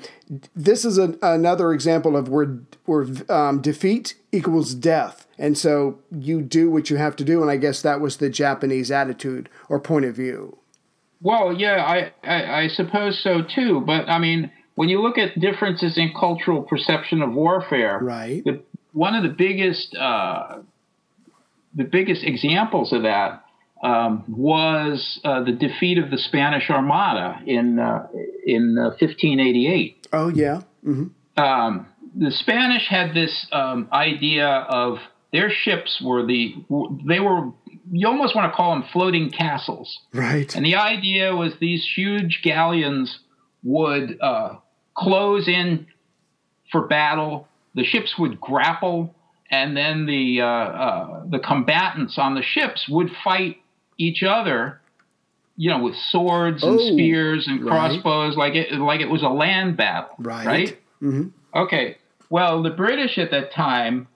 this 0.56 0.86
is 0.86 0.98
a, 0.98 1.17
another 1.22 1.74
example 1.74 2.15
of 2.15 2.30
where 2.30 2.60
where 2.86 3.08
um, 3.30 3.62
defeat 3.62 4.15
equals 4.32 4.74
death. 4.74 5.26
And 5.39 5.58
so 5.58 6.00
you 6.12 6.41
do 6.41 6.72
what 6.72 6.89
you 6.89 6.98
have 6.98 7.15
to 7.17 7.24
do, 7.24 7.41
and 7.41 7.52
I 7.52 7.58
guess 7.58 7.82
that 7.82 8.02
was 8.02 8.17
the 8.17 8.30
Japanese 8.30 8.91
attitude 8.91 9.50
or 9.70 9.80
point 9.80 10.06
of 10.06 10.15
view. 10.15 10.58
Well, 11.21 11.53
yeah, 11.53 11.84
I, 11.84 12.12
I, 12.23 12.62
I 12.63 12.67
suppose 12.67 13.21
so 13.23 13.41
too. 13.41 13.82
But 13.86 14.10
I 14.10 14.19
mean, 14.19 14.51
when 14.75 14.89
you 14.89 15.01
look 15.01 15.17
at 15.17 15.39
differences 15.39 15.97
in 15.97 16.13
cultural 16.17 16.62
perception 16.62 17.21
of 17.21 17.34
warfare, 17.34 17.99
right? 18.01 18.43
The, 18.43 18.62
one 18.93 19.15
of 19.15 19.23
the 19.23 19.30
biggest 19.30 19.95
uh, 19.95 20.60
the 21.75 21.84
biggest 21.84 22.23
examples 22.23 22.93
of 22.93 23.03
that 23.03 23.43
um, 23.84 24.23
was 24.27 25.19
uh, 25.23 25.43
the 25.43 25.51
defeat 25.51 25.97
of 25.97 26.10
the 26.10 26.17
Spanish 26.17 26.69
Armada 26.69 27.39
in 27.45 27.80
uh, 27.80 28.08
in 28.45 28.75
1588. 28.75 30.08
Uh, 30.12 30.17
oh 30.17 30.30
yeah. 30.30 30.62
Mm-hmm. 30.86 31.43
Um, 31.43 31.88
the 32.15 32.32
Spanish 32.32 32.88
had 32.89 33.13
this 33.13 33.47
um, 33.51 33.89
idea 33.91 34.47
of 34.47 34.97
their 35.32 35.49
ships 35.51 36.01
were 36.03 36.25
the 36.25 36.56
they 37.08 37.19
were 37.19 37.51
you 37.91 38.08
almost 38.08 38.36
want 38.36 38.52
to 38.52 38.56
call 38.56 38.71
them 38.71 38.86
floating 38.91 39.30
castles. 39.32 40.00
Right. 40.13 40.54
And 40.56 40.65
the 40.65 40.76
idea 40.76 41.36
was 41.36 41.54
these 41.60 41.88
huge 41.95 42.41
galleons 42.43 43.19
would 43.63 44.17
uh, 44.21 44.56
close 44.95 45.47
in 45.47 45.88
for 46.71 46.88
battle. 46.88 47.47
The 47.76 47.84
ships 47.84 48.17
would 48.17 48.39
grapple, 48.39 49.15
and 49.52 49.78
then 49.78 50.06
the 50.06 50.41
uh, 50.41 50.45
uh, 50.45 51.23
the 51.30 51.39
combatants 51.39 52.17
on 52.17 52.36
the 52.36 52.41
ships 52.41 52.88
would 52.89 53.10
fight 53.23 53.58
each 53.97 54.23
other. 54.23 54.82
You 55.60 55.71
know, 55.71 55.84
with 55.84 55.95
swords 55.95 56.63
and 56.63 56.80
oh, 56.80 56.91
spears 56.93 57.47
and 57.47 57.65
crossbows, 57.65 58.38
right. 58.38 58.54
like 58.54 58.56
it 58.56 58.73
like 58.73 59.02
it 59.02 59.10
was 59.10 59.23
a 59.23 59.30
land 59.30 59.76
battle. 59.76 60.15
Right. 60.19 60.45
Right. 60.45 60.80
Mm-hmm. 61.02 61.29
Okay. 61.56 61.98
Well, 62.29 62.62
the 62.62 62.69
British 62.69 63.17
at 63.17 63.31
that 63.31 63.52
time 63.54 64.08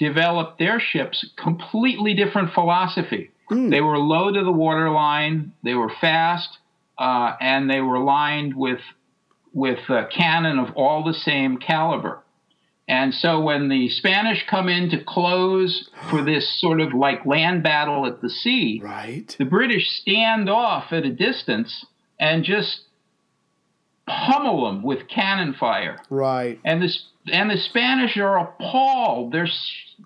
developed 0.00 0.58
their 0.58 0.80
ships 0.80 1.24
completely 1.36 2.14
different 2.14 2.52
philosophy. 2.52 3.30
Mm. 3.50 3.70
They 3.70 3.80
were 3.80 3.98
low 3.98 4.32
to 4.32 4.42
the 4.42 4.50
waterline, 4.50 5.52
they 5.62 5.74
were 5.74 5.92
fast, 6.00 6.58
uh, 6.98 7.34
and 7.40 7.70
they 7.70 7.80
were 7.80 8.00
lined 8.00 8.56
with 8.56 8.80
with 9.52 9.80
uh, 9.88 10.06
cannon 10.16 10.58
of 10.60 10.68
all 10.76 11.04
the 11.04 11.12
same 11.12 11.58
caliber. 11.58 12.22
And 12.86 13.12
so 13.12 13.40
when 13.40 13.68
the 13.68 13.88
Spanish 13.88 14.44
come 14.48 14.68
in 14.68 14.90
to 14.90 15.04
close 15.04 15.88
for 16.08 16.24
this 16.24 16.60
sort 16.60 16.80
of 16.80 16.92
like 16.92 17.26
land 17.26 17.62
battle 17.62 18.06
at 18.06 18.20
the 18.20 18.28
sea, 18.28 18.80
right. 18.82 19.34
the 19.38 19.44
British 19.44 19.88
stand 20.00 20.48
off 20.48 20.92
at 20.92 21.04
a 21.04 21.12
distance 21.12 21.84
and 22.18 22.44
just 22.44 22.82
pummel 24.06 24.66
them 24.66 24.82
with 24.82 25.08
cannon 25.08 25.54
fire. 25.54 25.98
Right. 26.10 26.58
And 26.64 26.82
the 26.82 26.92
and 27.26 27.50
the 27.50 27.56
Spanish 27.56 28.16
are 28.16 28.38
appalled. 28.38 29.32
They're 29.32 29.48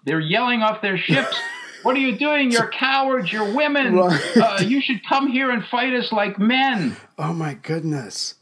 they're 0.04 0.20
yelling 0.20 0.62
off 0.62 0.82
their 0.82 0.98
ships. 0.98 1.36
What 1.84 1.96
are 1.96 2.00
you 2.00 2.16
doing? 2.16 2.50
You're 2.50 2.70
cowards. 2.70 3.30
You're 3.30 3.54
women. 3.54 3.96
Right. 3.96 4.36
Uh, 4.38 4.62
you 4.62 4.80
should 4.80 5.06
come 5.06 5.28
here 5.28 5.50
and 5.50 5.62
fight 5.66 5.92
us 5.92 6.10
like 6.12 6.38
men. 6.38 6.96
Oh 7.18 7.34
my 7.34 7.52
goodness! 7.52 8.36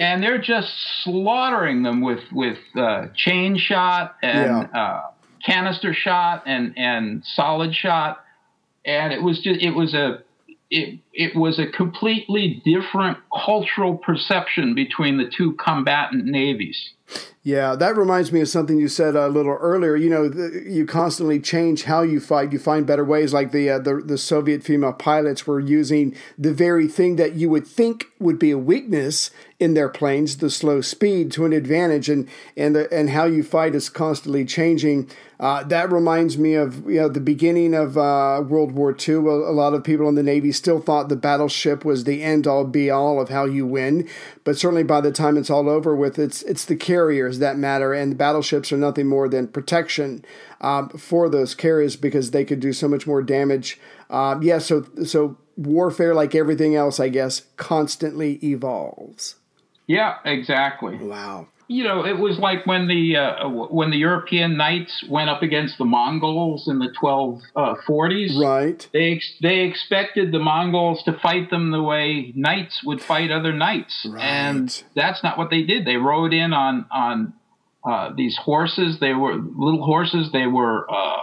And 0.00 0.20
they're 0.20 0.40
just 0.40 0.72
slaughtering 1.04 1.84
them 1.84 2.00
with 2.00 2.24
with 2.32 2.58
uh, 2.76 3.06
chain 3.14 3.56
shot 3.56 4.16
and 4.20 4.68
yeah. 4.74 4.80
uh, 4.80 5.02
canister 5.46 5.94
shot 5.94 6.42
and 6.44 6.76
and 6.76 7.22
solid 7.24 7.72
shot, 7.72 8.24
and 8.84 9.12
it 9.12 9.22
was 9.22 9.38
just 9.38 9.62
it 9.62 9.76
was 9.76 9.94
a 9.94 10.24
it, 10.68 10.98
it 11.12 11.36
was 11.36 11.60
a 11.60 11.66
completely 11.66 12.62
different 12.64 13.18
cultural 13.44 13.96
perception 13.96 14.74
between 14.74 15.18
the 15.18 15.30
two 15.30 15.52
combatant 15.52 16.24
navies. 16.24 16.94
Yeah, 17.44 17.74
that 17.74 17.96
reminds 17.96 18.30
me 18.30 18.40
of 18.40 18.48
something 18.48 18.78
you 18.78 18.86
said 18.86 19.16
a 19.16 19.26
little 19.26 19.54
earlier. 19.54 19.96
You 19.96 20.10
know, 20.10 20.28
the, 20.28 20.62
you 20.64 20.86
constantly 20.86 21.40
change 21.40 21.82
how 21.82 22.02
you 22.02 22.20
fight. 22.20 22.52
You 22.52 22.60
find 22.60 22.86
better 22.86 23.04
ways. 23.04 23.32
Like 23.32 23.50
the, 23.50 23.68
uh, 23.68 23.78
the 23.80 23.96
the 23.96 24.16
Soviet 24.16 24.62
female 24.62 24.92
pilots 24.92 25.44
were 25.44 25.58
using 25.58 26.14
the 26.38 26.54
very 26.54 26.86
thing 26.86 27.16
that 27.16 27.34
you 27.34 27.50
would 27.50 27.66
think 27.66 28.06
would 28.20 28.38
be 28.38 28.52
a 28.52 28.58
weakness 28.58 29.32
in 29.58 29.74
their 29.74 29.88
planes, 29.88 30.36
the 30.36 30.50
slow 30.50 30.80
speed, 30.80 31.32
to 31.32 31.44
an 31.44 31.52
advantage. 31.52 32.08
And 32.08 32.28
and 32.56 32.76
the, 32.76 32.92
and 32.94 33.10
how 33.10 33.24
you 33.24 33.42
fight 33.42 33.74
is 33.74 33.88
constantly 33.88 34.44
changing. 34.44 35.10
Uh, 35.42 35.64
that 35.64 35.90
reminds 35.90 36.38
me 36.38 36.54
of 36.54 36.88
you 36.88 37.00
know 37.00 37.08
the 37.08 37.18
beginning 37.18 37.74
of 37.74 37.98
uh, 37.98 38.40
World 38.46 38.70
War 38.70 38.96
II. 38.96 39.14
A, 39.16 39.50
lot 39.50 39.74
of 39.74 39.82
people 39.82 40.08
in 40.08 40.14
the 40.14 40.22
Navy 40.22 40.52
still 40.52 40.80
thought 40.80 41.08
the 41.08 41.16
battleship 41.16 41.84
was 41.84 42.04
the 42.04 42.22
end 42.22 42.46
all 42.46 42.64
be 42.64 42.88
all 42.90 43.20
of 43.20 43.28
how 43.28 43.44
you 43.44 43.66
win. 43.66 44.08
But 44.44 44.56
certainly 44.56 44.84
by 44.84 45.00
the 45.00 45.10
time 45.10 45.36
it's 45.36 45.50
all 45.50 45.68
over 45.68 45.96
with, 45.96 46.16
it's 46.16 46.42
it's 46.42 46.64
the 46.64 46.76
carriers 47.02 47.40
that 47.40 47.58
matter, 47.58 47.92
and 47.92 48.12
the 48.12 48.16
battleships 48.16 48.72
are 48.72 48.76
nothing 48.76 49.08
more 49.08 49.28
than 49.28 49.48
protection 49.48 50.24
um, 50.60 50.88
for 50.90 51.28
those 51.28 51.54
carriers 51.54 51.96
because 51.96 52.30
they 52.30 52.44
could 52.44 52.60
do 52.60 52.72
so 52.72 52.86
much 52.86 53.06
more 53.06 53.22
damage. 53.22 53.80
Um, 54.08 54.42
yeah, 54.42 54.58
so 54.58 54.86
so 55.04 55.36
warfare, 55.56 56.14
like 56.14 56.34
everything 56.34 56.76
else, 56.76 57.00
I 57.00 57.08
guess, 57.08 57.42
constantly 57.56 58.38
evolves. 58.44 59.36
Yeah, 59.86 60.18
exactly. 60.24 60.96
Wow 60.96 61.48
you 61.68 61.84
know, 61.84 62.04
it 62.04 62.18
was 62.18 62.38
like 62.38 62.66
when 62.66 62.88
the 62.88 63.16
uh, 63.16 63.48
when 63.48 63.90
the 63.90 63.96
European 63.96 64.56
knights 64.56 65.04
went 65.08 65.30
up 65.30 65.42
against 65.42 65.78
the 65.78 65.84
Mongols 65.84 66.68
in 66.68 66.78
the 66.78 66.88
1240s. 67.02 68.36
Uh, 68.36 68.46
right. 68.46 68.88
They 68.92 69.20
they 69.40 69.60
expected 69.60 70.32
the 70.32 70.38
Mongols 70.38 71.02
to 71.04 71.12
fight 71.12 71.50
them 71.50 71.70
the 71.70 71.82
way 71.82 72.32
knights 72.34 72.82
would 72.84 73.00
fight 73.00 73.30
other 73.30 73.52
knights, 73.52 74.06
right. 74.08 74.22
and 74.22 74.84
that's 74.94 75.22
not 75.22 75.38
what 75.38 75.50
they 75.50 75.62
did. 75.62 75.86
They 75.86 75.96
rode 75.96 76.32
in 76.32 76.52
on 76.52 76.86
on 76.90 77.34
uh, 77.84 78.12
these 78.16 78.36
horses. 78.36 78.98
They 79.00 79.14
were 79.14 79.34
little 79.34 79.84
horses. 79.84 80.30
They 80.32 80.46
were 80.46 80.86
uh, 80.90 81.16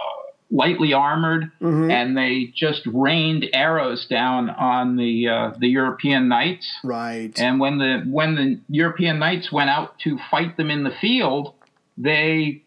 lightly 0.50 0.92
armored, 0.92 1.50
mm-hmm. 1.60 1.90
and 1.90 2.16
they 2.16 2.52
just 2.54 2.82
rained 2.92 3.46
arrows 3.52 4.06
down 4.06 4.50
on 4.50 4.96
the 4.96 5.28
uh, 5.28 5.50
the 5.58 5.68
European 5.68 6.28
knights. 6.28 6.68
Right. 6.82 7.32
And 7.38 7.60
when 7.60 7.78
the 7.78 8.02
when 8.06 8.34
the 8.34 8.60
European 8.68 9.18
knights 9.18 9.52
went 9.52 9.70
out 9.70 9.98
to 10.00 10.18
fight 10.30 10.56
them 10.56 10.70
in 10.70 10.84
the 10.84 10.92
field, 11.00 11.54
they 11.96 12.62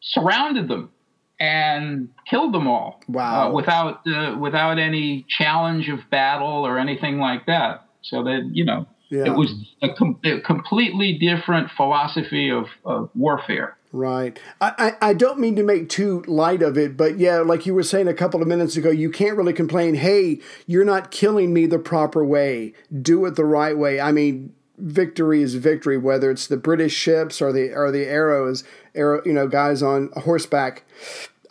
surrounded 0.00 0.68
them 0.68 0.90
and 1.40 2.08
killed 2.28 2.54
them 2.54 2.68
all. 2.68 3.00
Wow. 3.08 3.48
Uh, 3.48 3.52
without 3.52 4.06
uh, 4.06 4.36
without 4.38 4.78
any 4.78 5.26
challenge 5.28 5.88
of 5.88 5.98
battle 6.10 6.66
or 6.66 6.78
anything 6.78 7.18
like 7.18 7.46
that. 7.46 7.86
So 8.02 8.22
that 8.24 8.50
you 8.52 8.64
know. 8.64 8.86
Yeah. 9.10 9.26
It 9.26 9.36
was 9.36 9.52
a, 9.80 9.94
com- 9.94 10.18
a 10.24 10.40
completely 10.40 11.18
different 11.18 11.70
philosophy 11.76 12.50
of, 12.50 12.64
of 12.84 13.10
warfare. 13.14 13.76
Right. 13.94 14.36
I, 14.60 14.96
I, 15.00 15.10
I 15.10 15.14
don't 15.14 15.38
mean 15.38 15.54
to 15.54 15.62
make 15.62 15.88
too 15.88 16.24
light 16.26 16.62
of 16.62 16.76
it, 16.76 16.96
but 16.96 17.16
yeah, 17.16 17.38
like 17.38 17.64
you 17.64 17.74
were 17.74 17.84
saying 17.84 18.08
a 18.08 18.12
couple 18.12 18.42
of 18.42 18.48
minutes 18.48 18.76
ago, 18.76 18.90
you 18.90 19.08
can't 19.08 19.36
really 19.36 19.52
complain, 19.52 19.94
hey, 19.94 20.40
you're 20.66 20.84
not 20.84 21.12
killing 21.12 21.54
me 21.54 21.66
the 21.66 21.78
proper 21.78 22.24
way. 22.24 22.72
Do 23.00 23.24
it 23.24 23.36
the 23.36 23.44
right 23.44 23.78
way. 23.78 24.00
I 24.00 24.10
mean, 24.10 24.52
victory 24.78 25.42
is 25.42 25.54
victory, 25.54 25.96
whether 25.96 26.28
it's 26.32 26.48
the 26.48 26.56
British 26.56 26.92
ships 26.92 27.40
or 27.40 27.52
the 27.52 27.72
or 27.72 27.92
the 27.92 28.04
arrows, 28.06 28.64
arrow, 28.96 29.22
you 29.24 29.32
know, 29.32 29.46
guys 29.46 29.80
on 29.80 30.10
horseback 30.16 30.82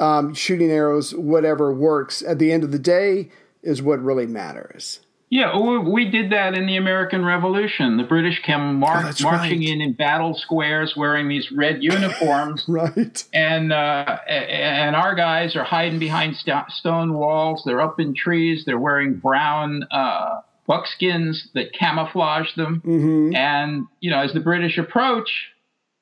um, 0.01 0.33
shooting 0.33 0.69
arrows, 0.69 1.15
whatever 1.15 1.71
works. 1.71 2.21
At 2.21 2.39
the 2.39 2.51
end 2.51 2.65
of 2.65 2.73
the 2.73 2.79
day, 2.79 3.29
is 3.61 3.81
what 3.81 4.03
really 4.03 4.27
matters. 4.27 4.99
Yeah, 5.34 5.57
we 5.79 6.11
did 6.11 6.31
that 6.31 6.53
in 6.53 6.67
the 6.67 6.77
American 6.77 7.25
Revolution. 7.25 7.97
The 7.97 8.03
British 8.03 8.39
came 8.43 8.75
mar- 8.75 8.99
oh, 9.03 9.23
marching 9.23 9.61
right. 9.61 9.67
in 9.67 9.81
in 9.81 9.93
battle 9.93 10.36
squares 10.36 10.93
wearing 10.95 11.27
these 11.27 11.51
red 11.51 11.81
uniforms. 11.81 12.63
right. 12.67 13.23
And 13.34 13.73
uh, 13.73 14.19
and 14.27 14.95
our 14.95 15.15
guys 15.15 15.55
are 15.55 15.63
hiding 15.63 15.97
behind 15.97 16.36
st- 16.36 16.69
stone 16.69 17.15
walls. 17.15 17.63
They're 17.65 17.81
up 17.81 17.99
in 17.99 18.13
trees. 18.13 18.65
They're 18.67 18.77
wearing 18.77 19.15
brown 19.15 19.88
uh, 19.89 20.41
buckskins 20.67 21.47
that 21.55 21.73
camouflage 21.73 22.53
them. 22.55 22.84
Mm-hmm. 22.86 23.36
And 23.36 23.88
you 24.01 24.11
know, 24.11 24.19
as 24.19 24.34
the 24.34 24.39
British 24.39 24.77
approach, 24.77 25.31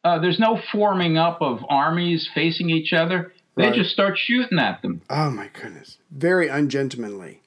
uh, 0.04 0.20
there's 0.20 0.40
no 0.40 0.60
forming 0.74 1.18
up 1.18 1.42
of 1.42 1.60
armies 1.70 2.30
facing 2.36 2.70
each 2.70 2.92
other. 2.92 3.32
They 3.56 3.68
right. 3.68 3.76
just 3.76 3.92
start 3.92 4.18
shooting 4.18 4.60
at 4.60 4.82
them. 4.82 5.04
Oh 5.10 5.30
my 5.30 5.50
goodness! 5.54 6.00
Very 6.12 6.50
ungentlemanly. 6.50 7.41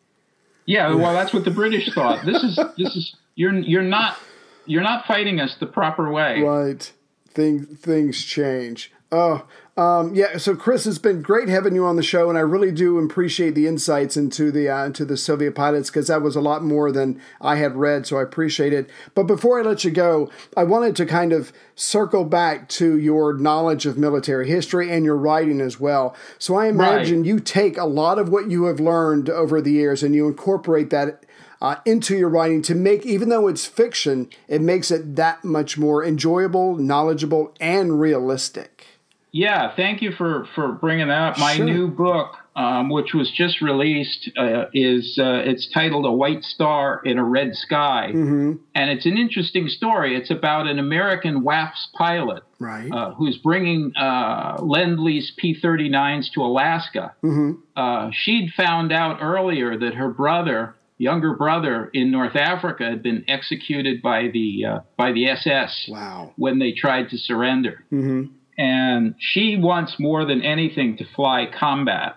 Yeah, 0.66 0.94
well, 0.94 1.12
that's 1.12 1.32
what 1.32 1.44
the 1.44 1.50
British 1.50 1.92
thought. 1.92 2.24
This 2.24 2.42
is 2.42 2.58
this 2.76 2.96
is 2.96 3.16
you're 3.34 3.54
you're 3.54 3.82
not 3.82 4.18
you're 4.66 4.82
not 4.82 5.06
fighting 5.06 5.40
us 5.40 5.56
the 5.60 5.66
proper 5.66 6.10
way. 6.10 6.40
Right. 6.40 6.92
Things 7.28 7.66
things 7.78 8.22
change. 8.24 8.92
Oh, 9.12 9.46
um, 9.76 10.14
yeah. 10.14 10.38
So, 10.38 10.54
Chris, 10.54 10.86
it's 10.86 10.98
been 10.98 11.20
great 11.20 11.48
having 11.48 11.74
you 11.74 11.84
on 11.84 11.96
the 11.96 12.02
show, 12.02 12.28
and 12.28 12.38
I 12.38 12.42
really 12.42 12.70
do 12.70 12.98
appreciate 12.98 13.56
the 13.56 13.66
insights 13.66 14.16
into 14.16 14.52
the 14.52 14.68
uh, 14.68 14.84
into 14.84 15.04
the 15.04 15.16
Soviet 15.16 15.56
pilots 15.56 15.90
because 15.90 16.06
that 16.06 16.22
was 16.22 16.36
a 16.36 16.40
lot 16.40 16.62
more 16.62 16.92
than 16.92 17.20
I 17.40 17.56
had 17.56 17.74
read. 17.74 18.06
So, 18.06 18.18
I 18.18 18.22
appreciate 18.22 18.72
it. 18.72 18.88
But 19.16 19.24
before 19.24 19.58
I 19.58 19.62
let 19.62 19.82
you 19.82 19.90
go, 19.90 20.30
I 20.56 20.62
wanted 20.62 20.94
to 20.96 21.06
kind 21.06 21.32
of 21.32 21.52
circle 21.74 22.24
back 22.24 22.68
to 22.70 22.96
your 22.96 23.36
knowledge 23.36 23.84
of 23.84 23.98
military 23.98 24.48
history 24.48 24.92
and 24.92 25.04
your 25.04 25.16
writing 25.16 25.60
as 25.60 25.80
well. 25.80 26.14
So, 26.38 26.54
I 26.54 26.68
imagine 26.68 27.18
right. 27.18 27.26
you 27.26 27.40
take 27.40 27.76
a 27.76 27.84
lot 27.84 28.20
of 28.20 28.28
what 28.28 28.48
you 28.48 28.66
have 28.66 28.78
learned 28.78 29.28
over 29.28 29.60
the 29.60 29.72
years 29.72 30.04
and 30.04 30.14
you 30.14 30.28
incorporate 30.28 30.90
that 30.90 31.24
uh, 31.60 31.76
into 31.84 32.16
your 32.16 32.28
writing 32.28 32.62
to 32.62 32.76
make, 32.76 33.04
even 33.04 33.28
though 33.28 33.48
it's 33.48 33.66
fiction, 33.66 34.28
it 34.46 34.60
makes 34.60 34.90
it 34.90 35.16
that 35.16 35.44
much 35.44 35.78
more 35.78 36.04
enjoyable, 36.04 36.76
knowledgeable, 36.76 37.54
and 37.58 37.98
realistic. 37.98 38.93
Yeah, 39.34 39.74
thank 39.74 40.00
you 40.00 40.12
for 40.12 40.46
for 40.54 40.70
bringing 40.70 41.08
that 41.08 41.32
up. 41.32 41.38
My 41.38 41.56
sure. 41.56 41.66
new 41.66 41.88
book, 41.88 42.36
um, 42.54 42.88
which 42.88 43.14
was 43.14 43.32
just 43.32 43.60
released, 43.60 44.30
uh, 44.38 44.66
is 44.72 45.18
uh, 45.20 45.42
it's 45.44 45.68
titled 45.74 46.06
"A 46.06 46.12
White 46.12 46.44
Star 46.44 47.02
in 47.04 47.18
a 47.18 47.24
Red 47.24 47.56
Sky," 47.56 48.12
mm-hmm. 48.14 48.52
and 48.76 48.90
it's 48.90 49.06
an 49.06 49.18
interesting 49.18 49.66
story. 49.66 50.16
It's 50.16 50.30
about 50.30 50.68
an 50.68 50.78
American 50.78 51.42
WAFS 51.42 51.88
pilot, 51.94 52.44
right, 52.60 52.88
uh, 52.92 53.14
who's 53.14 53.36
bringing 53.38 53.92
uh, 53.96 54.58
Lend 54.62 55.00
Lease 55.00 55.32
P-39s 55.36 56.30
to 56.34 56.40
Alaska. 56.40 57.12
Mm-hmm. 57.24 57.60
Uh, 57.74 58.10
she'd 58.12 58.52
found 58.56 58.92
out 58.92 59.18
earlier 59.20 59.76
that 59.76 59.94
her 59.94 60.10
brother 60.10 60.76
younger 60.98 61.34
brother 61.34 61.90
in 61.92 62.12
North 62.12 62.36
Africa 62.36 62.84
had 62.84 63.02
been 63.02 63.24
executed 63.26 64.00
by 64.00 64.28
the 64.32 64.64
uh, 64.64 64.78
by 64.96 65.10
the 65.10 65.28
SS 65.28 65.88
wow. 65.88 66.32
when 66.36 66.60
they 66.60 66.70
tried 66.70 67.10
to 67.10 67.18
surrender. 67.18 67.84
Mm-hmm 67.92 68.26
and 68.58 69.14
she 69.18 69.56
wants 69.56 69.96
more 69.98 70.24
than 70.24 70.42
anything 70.42 70.96
to 70.98 71.04
fly 71.04 71.46
combat. 71.46 72.16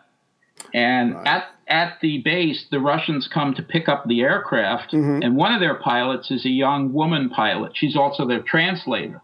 And 0.74 1.16
right. 1.16 1.28
at 1.28 1.46
at 1.68 1.98
the 2.02 2.20
base, 2.20 2.66
the 2.72 2.80
Russians 2.80 3.30
come 3.32 3.54
to 3.56 3.62
pick 3.62 3.90
up 3.90 4.06
the 4.08 4.22
aircraft, 4.22 4.94
mm-hmm. 4.94 5.22
and 5.22 5.36
one 5.36 5.54
of 5.54 5.60
their 5.60 5.76
pilots 5.76 6.32
is 6.32 6.46
a 6.46 6.50
young 6.50 6.94
woman 6.94 7.30
pilot. 7.30 7.74
She's 7.76 7.96
also 7.98 8.26
their 8.26 8.42
translator. 8.42 9.22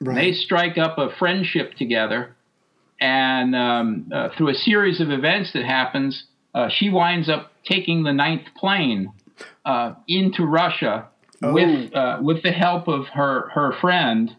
Right. 0.00 0.14
They 0.14 0.32
strike 0.32 0.78
up 0.78 0.96
a 0.98 1.10
friendship 1.18 1.74
together, 1.74 2.34
and 3.00 3.54
um, 3.54 4.10
uh, 4.12 4.30
through 4.36 4.48
a 4.48 4.54
series 4.54 5.00
of 5.00 5.10
events 5.10 5.52
that 5.52 5.64
happens, 5.64 6.24
uh, 6.54 6.68
she 6.70 6.88
winds 6.88 7.28
up 7.28 7.52
taking 7.64 8.04
the 8.04 8.12
ninth 8.12 8.46
plane 8.56 9.12
uh, 9.64 9.94
into 10.08 10.44
Russia 10.44 11.08
oh. 11.42 11.52
with 11.52 11.94
uh, 11.94 12.18
with 12.22 12.42
the 12.42 12.52
help 12.52 12.88
of 12.88 13.06
her 13.08 13.50
her 13.50 13.72
friend 13.80 14.34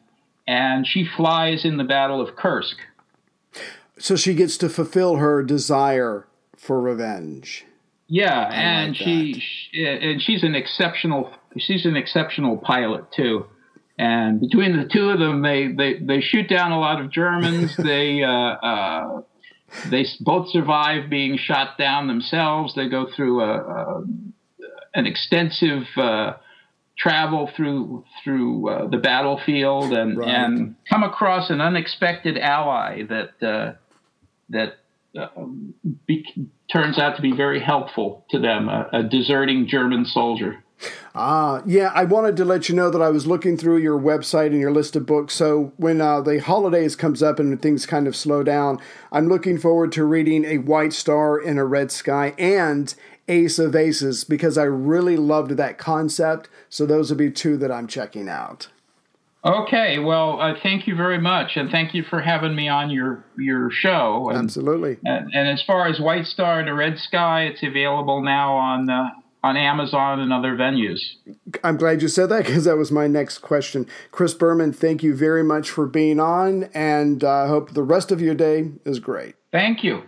and 0.47 0.85
she 0.85 1.05
flies 1.05 1.65
in 1.65 1.77
the 1.77 1.83
Battle 1.83 2.21
of 2.21 2.35
Kursk. 2.35 2.77
So 3.97 4.15
she 4.15 4.33
gets 4.33 4.57
to 4.57 4.69
fulfill 4.69 5.17
her 5.17 5.43
desire 5.43 6.27
for 6.57 6.81
revenge. 6.81 7.65
Yeah, 8.07 8.47
I 8.49 8.53
and 8.53 8.89
like 8.89 8.97
she, 8.97 9.43
she, 9.71 9.85
and 9.85 10.21
she's 10.21 10.43
an 10.43 10.55
exceptional 10.55 11.33
she's 11.57 11.85
an 11.85 11.95
exceptional 11.95 12.57
pilot 12.57 13.11
too. 13.11 13.45
And 13.97 14.39
between 14.39 14.75
the 14.75 14.89
two 14.91 15.09
of 15.09 15.19
them, 15.19 15.41
they 15.41 15.71
they, 15.71 15.99
they 15.99 16.21
shoot 16.21 16.49
down 16.49 16.71
a 16.71 16.79
lot 16.79 16.99
of 16.99 17.11
Germans. 17.11 17.75
they 17.77 18.23
uh, 18.23 18.29
uh, 18.29 19.21
they 19.89 20.05
both 20.21 20.49
survive 20.49 21.09
being 21.09 21.37
shot 21.37 21.77
down 21.77 22.07
themselves. 22.07 22.75
They 22.75 22.89
go 22.89 23.07
through 23.15 23.41
a, 23.41 23.53
a 23.53 24.03
an 24.95 25.05
extensive 25.05 25.83
uh, 25.97 26.33
travel 26.97 27.49
through 27.55 28.05
through 28.23 28.69
uh, 28.69 28.87
the 28.87 28.97
battlefield 28.97 29.93
and 29.93 30.17
right. 30.17 30.27
and 30.27 30.75
come 30.89 31.03
across 31.03 31.49
an 31.49 31.59
unexpected 31.59 32.37
ally 32.37 33.03
that 33.03 33.47
uh, 33.47 33.73
that 34.49 34.77
uh, 35.17 35.27
be, 36.07 36.25
turns 36.71 36.97
out 36.97 37.15
to 37.15 37.21
be 37.21 37.31
very 37.31 37.59
helpful 37.59 38.25
to 38.31 38.39
them, 38.39 38.69
a, 38.69 38.89
a 38.93 39.03
deserting 39.03 39.67
German 39.67 40.05
soldier. 40.05 40.63
Ah, 41.15 41.61
yeah, 41.65 41.91
I 41.93 42.03
wanted 42.03 42.35
to 42.37 42.45
let 42.45 42.67
you 42.67 42.75
know 42.75 42.89
that 42.89 43.01
I 43.01 43.09
was 43.09 43.27
looking 43.27 43.55
through 43.55 43.77
your 43.77 43.97
website 43.97 44.47
and 44.47 44.59
your 44.59 44.71
list 44.71 44.95
of 44.95 45.05
books. 45.05 45.33
So 45.35 45.71
when 45.77 46.01
uh, 46.01 46.21
the 46.21 46.41
holidays 46.41 46.95
comes 46.95 47.21
up 47.21 47.39
and 47.39 47.61
things 47.61 47.85
kind 47.85 48.07
of 48.07 48.15
slow 48.15 48.43
down, 48.43 48.79
I'm 49.11 49.27
looking 49.27 49.57
forward 49.57 49.91
to 49.93 50.03
reading 50.03 50.43
A 50.45 50.57
White 50.57 50.91
Star 50.93 51.39
in 51.39 51.57
a 51.57 51.65
Red 51.65 51.91
Sky 51.91 52.33
and 52.37 52.93
Ace 53.27 53.59
of 53.59 53.75
Aces 53.75 54.23
because 54.23 54.57
I 54.57 54.63
really 54.63 55.17
loved 55.17 55.51
that 55.51 55.77
concept. 55.77 56.49
So 56.69 56.85
those 56.85 57.09
would 57.09 57.17
be 57.17 57.31
two 57.31 57.57
that 57.57 57.71
I'm 57.71 57.87
checking 57.87 58.27
out. 58.27 58.67
Okay, 59.45 59.99
well, 59.99 60.39
uh, 60.39 60.53
thank 60.63 60.87
you 60.87 60.95
very 60.95 61.17
much, 61.19 61.57
and 61.57 61.69
thank 61.69 61.93
you 61.93 62.03
for 62.09 62.21
having 62.21 62.55
me 62.55 62.69
on 62.69 62.89
your 62.89 63.25
your 63.37 63.69
show. 63.71 64.29
And, 64.29 64.37
Absolutely. 64.37 64.99
And, 65.03 65.33
and, 65.33 65.49
as 65.49 65.61
far 65.67 65.85
as 65.87 65.99
White 65.99 66.27
Star 66.27 66.61
and 66.61 66.69
a 66.69 66.73
Red 66.73 66.97
Sky, 66.97 67.43
it's 67.43 67.61
available 67.61 68.23
now 68.23 68.53
on 68.53 68.89
uh, 68.89 69.09
on 69.43 69.57
Amazon 69.57 70.21
and 70.21 70.31
other 70.31 70.55
venues. 70.55 71.01
I'm 71.61 71.75
glad 71.75 72.01
you 72.01 72.07
said 72.07 72.29
that 72.29 72.45
because 72.45 72.63
that 72.63 72.77
was 72.77 72.89
my 72.89 73.07
next 73.07 73.39
question. 73.39 73.85
Chris 74.11 74.33
Berman, 74.33 74.71
thank 74.71 75.03
you 75.03 75.13
very 75.13 75.43
much 75.43 75.69
for 75.69 75.85
being 75.85 76.21
on, 76.21 76.69
and 76.73 77.21
I 77.21 77.41
uh, 77.41 77.47
hope 77.47 77.73
the 77.73 77.83
rest 77.83 78.13
of 78.13 78.21
your 78.21 78.35
day 78.35 78.71
is 78.85 78.99
great. 78.99 79.35
Thank 79.51 79.83
you. 79.83 80.03